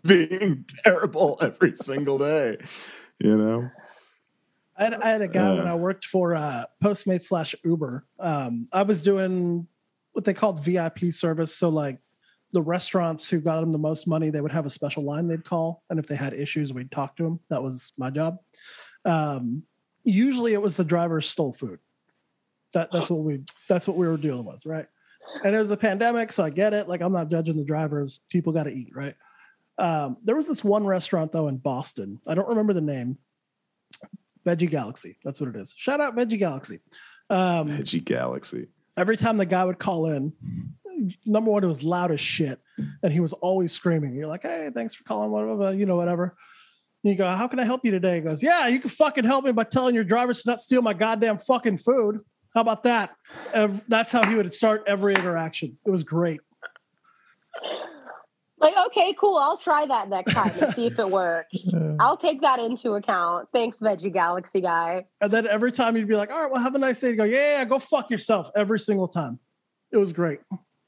being 0.03 0.65
terrible 0.85 1.37
every 1.41 1.75
single 1.75 2.17
day. 2.19 2.59
You 3.19 3.37
know? 3.37 3.71
I 4.79 4.85
had, 4.85 4.95
I 4.95 5.09
had 5.11 5.23
a 5.23 5.29
guy 5.29 5.55
when 5.55 5.67
Uh. 5.67 5.73
I 5.73 5.75
worked 5.75 6.05
for 6.05 6.35
uh, 6.35 6.65
Postmates 6.83 7.25
slash 7.25 7.55
Uber. 7.65 8.05
Um, 8.21 8.69
I 8.73 8.83
was 8.83 9.03
doing 9.03 9.67
what 10.13 10.25
they 10.25 10.35
called 10.35 10.65
VIP 10.65 10.99
service. 11.13 11.55
So, 11.55 11.69
like 11.71 11.99
the 12.53 12.63
restaurants 12.63 13.29
who 13.29 13.41
got 13.41 13.61
them 13.61 13.73
the 13.73 13.79
most 13.79 14.07
money, 14.07 14.31
they 14.31 14.41
would 14.41 14.53
have 14.53 14.67
a 14.67 14.71
special 14.71 15.03
line 15.03 15.29
they'd 15.29 15.45
call. 15.45 15.83
And 15.91 15.99
if 15.99 16.07
they 16.07 16.17
had 16.17 16.35
issues, 16.35 16.73
we'd 16.73 16.91
talk 16.91 17.17
to 17.17 17.23
them. 17.23 17.41
That 17.49 17.63
was 17.63 17.93
my 17.97 18.11
job. 18.11 18.39
Um, 19.05 19.65
usually 20.05 20.53
it 20.53 20.61
was 20.63 20.77
the 20.77 20.85
driver 20.85 21.21
stole 21.21 21.53
food. 21.53 21.79
That, 22.75 22.91
that's 22.93 23.09
what 23.09 23.21
we 23.21 23.41
that's 23.69 23.89
what 23.89 23.97
we 23.97 24.07
were 24.07 24.17
dealing 24.19 24.45
with, 24.45 24.67
right? 24.67 24.87
And 25.45 25.55
it 25.55 25.59
was 25.59 25.69
the 25.69 25.77
pandemic, 25.77 26.33
so 26.33 26.45
I 26.45 26.51
get 26.51 26.75
it. 26.75 26.89
Like 26.89 27.01
I'm 27.01 27.13
not 27.13 27.31
judging 27.31 27.57
the 27.57 27.65
drivers. 27.65 28.21
People 28.29 28.53
got 28.53 28.65
to 28.65 28.71
eat, 28.73 28.91
right? 28.95 29.15
Um, 29.79 30.17
there 30.25 30.37
was 30.37 30.49
this 30.49 30.65
one 30.65 30.87
restaurant 30.87 31.33
though 31.33 31.49
in 31.49 31.59
Boston. 31.59 32.21
I 32.27 32.35
don't 32.35 32.49
remember 32.49 32.73
the 32.73 32.81
name. 32.81 33.19
Veggie 34.47 34.71
Galaxy. 34.71 35.19
That's 35.25 35.41
what 35.41 35.51
it 35.51 35.57
is. 35.57 35.75
Shout 35.77 36.01
out 36.01 36.17
Veggie 36.17 36.39
Galaxy. 36.39 36.81
Um, 37.29 37.69
Veggie 37.69 38.05
Galaxy. 38.05 38.69
every 38.97 39.17
time 39.17 39.37
the 39.37 39.47
guy 39.47 39.65
would 39.65 39.79
call 39.79 40.07
in, 40.07 40.33
number 41.25 41.51
one, 41.51 41.65
it 41.65 41.67
was 41.67 41.83
loud 41.83 42.11
as 42.11 42.21
shit, 42.21 42.59
and 43.03 43.13
he 43.13 43.21
was 43.21 43.33
always 43.35 43.73
screaming. 43.73 44.15
You're 44.15 44.29
like, 44.29 44.43
"Hey, 44.43 44.71
thanks 44.73 44.95
for 44.95 45.05
calling," 45.05 45.31
whatever, 45.31 45.75
you 45.75 45.85
know, 45.85 45.97
whatever. 45.97 46.37
And 47.05 47.13
you 47.13 47.19
go, 47.19 47.29
"How 47.31 47.49
can 47.49 47.59
I 47.59 47.65
help 47.65 47.85
you 47.85 47.91
today?" 47.91 48.17
He 48.17 48.21
goes, 48.21 48.43
"Yeah, 48.43 48.69
you 48.69 48.79
can 48.79 48.91
fucking 48.91 49.25
help 49.25 49.45
me 49.45 49.53
by 49.53 49.65
telling 49.65 49.95
your 49.95 50.05
drivers 50.05 50.43
to 50.43 50.51
not 50.51 50.61
steal 50.61 50.83
my 50.83 50.95
goddamn 50.95 51.39
fucking 51.39 51.79
food." 51.79 52.21
How 52.55 52.63
about 52.63 52.85
that? 52.85 53.15
That's 53.89 54.11
how 54.11 54.25
he 54.27 54.35
would 54.35 54.55
start 54.55 54.85
every 54.87 55.15
interaction. 55.15 55.77
It 55.85 55.91
was 55.91 56.03
great. 56.03 56.41
Like, 58.75 58.87
okay, 58.87 59.15
cool. 59.19 59.37
I'll 59.37 59.57
try 59.59 59.87
that 59.87 60.09
next 60.09 60.33
time 60.35 60.51
and 60.61 60.75
see 60.75 60.87
if 60.87 60.99
it 60.99 61.11
works. 61.11 61.69
I'll 62.01 62.17
take 62.17 62.41
that 62.41 62.59
into 62.59 62.93
account. 62.95 63.49
Thanks, 63.53 63.79
Veggie 63.79 64.13
Galaxy 64.13 64.61
guy. 64.61 65.07
And 65.21 65.33
then 65.33 65.47
every 65.47 65.73
time 65.73 65.97
you'd 65.97 66.09
be 66.09 66.17
like, 66.17 66.31
"All 66.31 66.43
right, 66.43 66.51
well, 66.51 66.61
have 66.63 66.75
a 66.75 66.79
nice 66.79 67.01
day." 67.01 67.11
To 67.11 67.17
go, 67.17 67.25
"Yeah, 67.25 67.59
yeah, 67.59 67.65
go 67.65 67.79
fuck 67.79 68.11
yourself." 68.11 68.51
Every 68.57 68.79
single 68.79 69.09
time. 69.09 69.39
It 69.93 69.99
was 69.99 70.13
great. 70.13 70.41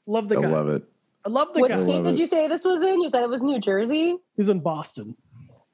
Love 0.07 0.27
the 0.29 0.37
I 0.37 0.41
guy. 0.41 0.47
love 0.49 0.69
it. 0.69 0.83
I 1.25 1.29
love 1.29 1.53
the 1.53 1.61
What 1.61 1.69
guy. 1.69 1.79
I 1.79 1.83
state 1.83 2.03
did 2.03 2.13
it. 2.15 2.19
you 2.19 2.27
say 2.27 2.47
this 2.47 2.65
was 2.65 2.81
in? 2.81 3.01
You 3.01 3.09
said 3.09 3.23
it 3.23 3.29
was 3.29 3.43
New 3.43 3.59
Jersey, 3.59 4.17
He's 4.35 4.49
in 4.49 4.59
Boston. 4.61 5.15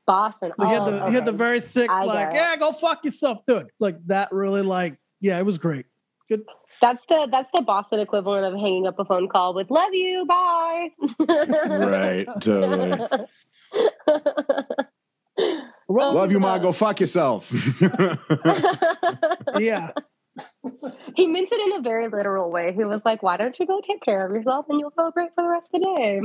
Boston. 0.07 0.51
He 0.59 0.65
had 0.65 0.81
Oh, 0.83 0.91
the 0.91 1.07
he 1.07 1.13
had 1.15 1.25
the 1.25 1.31
oh, 1.31 1.35
very 1.35 1.59
thick, 1.59 1.89
I 1.89 2.03
like, 2.05 2.33
yeah, 2.33 2.55
go 2.57 2.71
fuck 2.71 3.03
yourself, 3.03 3.39
dude. 3.47 3.69
Like 3.79 3.97
that 4.07 4.31
really 4.31 4.61
like, 4.61 4.97
yeah, 5.21 5.39
it 5.39 5.45
was 5.45 5.57
great. 5.57 5.85
Good. 6.27 6.43
That's 6.81 7.05
the 7.07 7.27
that's 7.31 7.51
the 7.53 7.61
Boston 7.61 7.99
equivalent 7.99 8.45
of 8.45 8.53
hanging 8.53 8.87
up 8.87 8.97
a 8.97 9.05
phone 9.05 9.29
call 9.29 9.53
with 9.53 9.69
"Love 9.69 9.93
you, 9.93 10.25
bye." 10.25 10.89
Right. 11.19 12.25
Totally. 12.41 12.97
Well, 15.87 16.09
um, 16.09 16.15
Love 16.15 16.31
you, 16.31 16.37
uh, 16.37 16.41
Ma. 16.41 16.57
Go 16.57 16.71
fuck 16.71 16.99
yourself. 16.99 17.51
yeah. 19.59 19.91
he 21.15 21.27
meant 21.27 21.49
it 21.51 21.71
in 21.71 21.79
a 21.79 21.81
very 21.81 22.07
literal 22.07 22.49
way. 22.49 22.73
He 22.75 22.85
was 22.85 23.01
like, 23.05 23.21
"Why 23.21 23.37
don't 23.37 23.57
you 23.59 23.67
go 23.67 23.79
take 23.85 24.01
care 24.01 24.25
of 24.25 24.33
yourself 24.33 24.65
and 24.69 24.79
you'll 24.79 24.91
feel 24.91 25.11
great 25.11 25.29
for 25.35 25.43
the 25.43 25.49
rest 25.49 25.67
of 25.73 25.81
the 25.81 25.95
day." 25.95 26.21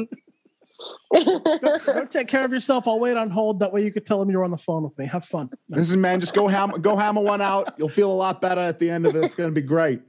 Go 1.12 2.06
take 2.10 2.28
care 2.28 2.44
of 2.44 2.52
yourself. 2.52 2.86
I'll 2.86 2.98
wait 3.00 3.16
on 3.16 3.30
hold. 3.30 3.60
That 3.60 3.72
way 3.72 3.84
you 3.84 3.92
could 3.92 4.06
tell 4.06 4.20
him 4.22 4.30
you're 4.30 4.44
on 4.44 4.50
the 4.50 4.56
phone 4.56 4.82
with 4.84 4.96
me. 4.98 5.06
Have 5.06 5.24
fun. 5.24 5.50
This 5.68 5.90
is 5.90 5.96
man. 5.96 6.20
Just 6.20 6.34
go 6.34 6.46
hammer, 6.48 6.78
go 6.78 6.96
hammer 6.96 7.20
one 7.20 7.40
out. 7.40 7.74
You'll 7.78 7.88
feel 7.88 8.10
a 8.10 8.14
lot 8.14 8.40
better 8.40 8.60
at 8.60 8.78
the 8.78 8.90
end 8.90 9.06
of 9.06 9.14
it. 9.14 9.24
It's 9.24 9.34
gonna 9.34 9.52
be 9.52 9.62
great. 9.62 10.00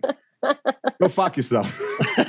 Go 1.00 1.08
fuck 1.08 1.38
yourself. 1.38 1.80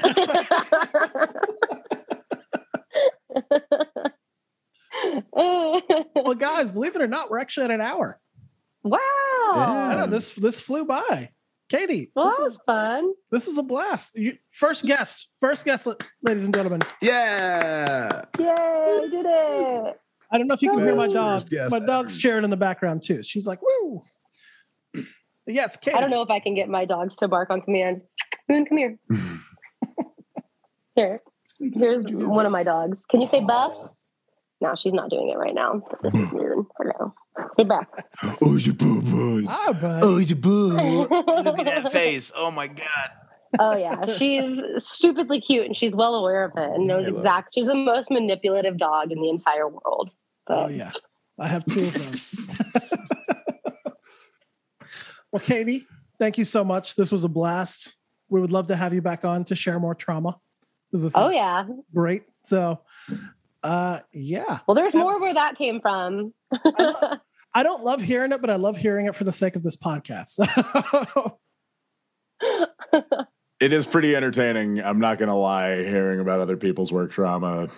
Well, 5.34 6.34
guys, 6.34 6.70
believe 6.70 6.94
it 6.94 7.02
or 7.02 7.06
not, 7.06 7.30
we're 7.30 7.38
actually 7.38 7.64
at 7.64 7.70
an 7.70 7.80
hour. 7.80 8.20
wow. 8.84 8.98
I 9.54 9.96
know 9.96 10.06
this 10.06 10.34
this 10.34 10.60
flew 10.60 10.84
by. 10.84 11.30
Katie, 11.72 12.12
Well, 12.14 12.26
this 12.26 12.36
that 12.36 12.42
was 12.42 12.50
was 12.52 12.60
fun. 12.66 13.12
this 13.30 13.46
was 13.46 13.56
a 13.56 13.62
blast. 13.62 14.10
You, 14.14 14.36
first 14.50 14.84
guest, 14.84 15.28
first 15.40 15.64
guest, 15.64 15.88
ladies 16.22 16.44
and 16.44 16.52
gentlemen. 16.54 16.82
Yeah. 17.00 18.20
Yay, 18.38 18.44
I 18.46 19.08
did 19.10 19.24
it. 19.24 20.00
I 20.30 20.36
don't 20.36 20.48
know 20.48 20.52
if 20.54 20.60
you 20.60 20.68
can 20.70 20.80
hear 20.80 20.94
my 20.94 21.08
dog. 21.08 21.44
My 21.70 21.78
dog's 21.78 22.12
ever. 22.12 22.20
cheering 22.20 22.44
in 22.44 22.50
the 22.50 22.58
background 22.58 23.02
too. 23.02 23.22
She's 23.22 23.46
like, 23.46 23.60
"Woo!" 23.62 24.02
Yes, 25.46 25.78
Katie. 25.78 25.96
I 25.96 26.00
don't 26.02 26.10
know 26.10 26.20
if 26.20 26.28
I 26.30 26.40
can 26.40 26.54
get 26.54 26.68
my 26.68 26.84
dogs 26.84 27.16
to 27.16 27.26
bark 27.28 27.48
on 27.48 27.62
command. 27.62 28.02
Moon, 28.50 28.66
come 28.66 28.76
here. 28.78 28.98
Here. 30.94 31.22
Here's 31.58 32.04
one 32.04 32.44
of 32.44 32.52
my 32.52 32.62
dogs. 32.64 33.04
Can 33.08 33.22
you 33.22 33.26
say 33.26 33.40
buff? 33.40 33.72
No, 34.62 34.76
she's 34.76 34.92
not 34.92 35.10
doing 35.10 35.28
it 35.28 35.36
right 35.36 35.54
now. 35.54 35.82
This 36.04 36.14
is 36.14 36.32
Moon. 36.32 36.64
Hello. 36.78 37.12
Say 37.56 37.64
buff. 37.64 37.84
Oh, 38.40 38.56
you 38.56 38.72
boo 38.72 39.02
boos. 39.02 39.48
Hi, 39.50 39.72
bud. 39.72 40.04
Oh, 40.04 40.18
you 40.18 40.36
boo. 40.36 40.70
Look 41.10 41.58
at 41.58 41.64
that 41.64 41.90
face. 41.90 42.30
Oh 42.36 42.52
my 42.52 42.68
god. 42.68 43.10
Oh 43.58 43.76
yeah, 43.76 44.16
she's 44.16 44.62
stupidly 44.78 45.40
cute 45.40 45.66
and 45.66 45.76
she's 45.76 45.96
well 45.96 46.14
aware 46.14 46.44
of 46.44 46.52
it 46.56 46.70
and 46.70 46.86
knows 46.86 47.02
I 47.02 47.08
love 47.08 47.16
exact. 47.18 47.54
She's 47.54 47.66
the 47.66 47.74
most 47.74 48.08
manipulative 48.08 48.78
dog 48.78 49.10
in 49.10 49.20
the 49.20 49.30
entire 49.30 49.66
world. 49.66 50.10
Oh 50.46 50.68
yeah, 50.68 50.92
I 51.40 51.48
have 51.48 51.64
two 51.66 51.80
of 51.80 52.90
them. 52.90 53.08
well, 55.32 55.40
Katie, 55.40 55.88
thank 56.20 56.38
you 56.38 56.44
so 56.44 56.62
much. 56.62 56.94
This 56.94 57.10
was 57.10 57.24
a 57.24 57.28
blast. 57.28 57.96
We 58.28 58.40
would 58.40 58.52
love 58.52 58.68
to 58.68 58.76
have 58.76 58.94
you 58.94 59.02
back 59.02 59.24
on 59.24 59.44
to 59.46 59.56
share 59.56 59.80
more 59.80 59.96
trauma. 59.96 60.38
This 60.92 61.12
oh 61.16 61.30
yeah. 61.30 61.66
great. 61.92 62.22
So, 62.44 62.80
uh, 63.62 64.00
yeah, 64.12 64.60
Well, 64.66 64.74
there's 64.74 64.94
more 64.94 65.20
where 65.20 65.34
that 65.34 65.56
came 65.56 65.80
from. 65.80 66.32
I, 66.52 66.72
lo- 66.78 67.16
I 67.54 67.62
don't 67.62 67.84
love 67.84 68.00
hearing 68.00 68.32
it, 68.32 68.40
but 68.40 68.50
I 68.50 68.56
love 68.56 68.76
hearing 68.76 69.06
it 69.06 69.14
for 69.14 69.24
the 69.24 69.32
sake 69.32 69.56
of 69.56 69.62
this 69.62 69.76
podcast. 69.76 70.38
It 73.60 73.72
is 73.72 73.86
pretty 73.86 74.16
entertaining. 74.16 74.80
I'm 74.80 74.98
not 74.98 75.18
gonna 75.18 75.38
lie. 75.38 75.84
Hearing 75.84 76.18
about 76.18 76.40
other 76.40 76.56
people's 76.56 76.92
work 76.92 77.12
trauma, 77.12 77.68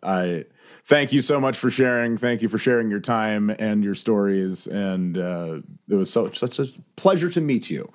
I 0.00 0.44
thank 0.84 1.12
you 1.12 1.20
so 1.20 1.40
much 1.40 1.58
for 1.58 1.70
sharing. 1.70 2.16
Thank 2.16 2.40
you 2.40 2.48
for 2.48 2.56
sharing 2.56 2.88
your 2.88 3.00
time 3.00 3.50
and 3.50 3.82
your 3.82 3.96
stories. 3.96 4.68
And 4.68 5.18
uh, 5.18 5.58
it 5.88 5.96
was 5.96 6.08
so 6.08 6.30
such 6.30 6.60
a 6.60 6.66
pleasure 6.94 7.28
to 7.30 7.40
meet 7.40 7.68
you. 7.68 7.92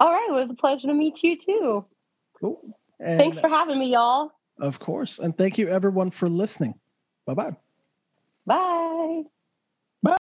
All 0.00 0.10
right, 0.10 0.28
it 0.30 0.32
was 0.32 0.50
a 0.50 0.54
pleasure 0.54 0.86
to 0.86 0.94
meet 0.94 1.22
you 1.22 1.36
too. 1.36 1.84
cool. 2.40 2.62
And 2.98 3.20
Thanks 3.20 3.38
for 3.38 3.50
having 3.50 3.78
me, 3.78 3.92
y'all. 3.92 4.32
Of 4.60 4.78
course, 4.78 5.18
and 5.18 5.36
thank 5.36 5.58
you 5.58 5.68
everyone 5.68 6.10
for 6.10 6.28
listening. 6.28 6.74
Bye 7.26 7.34
bye. 7.34 7.56
Bye. 8.46 9.24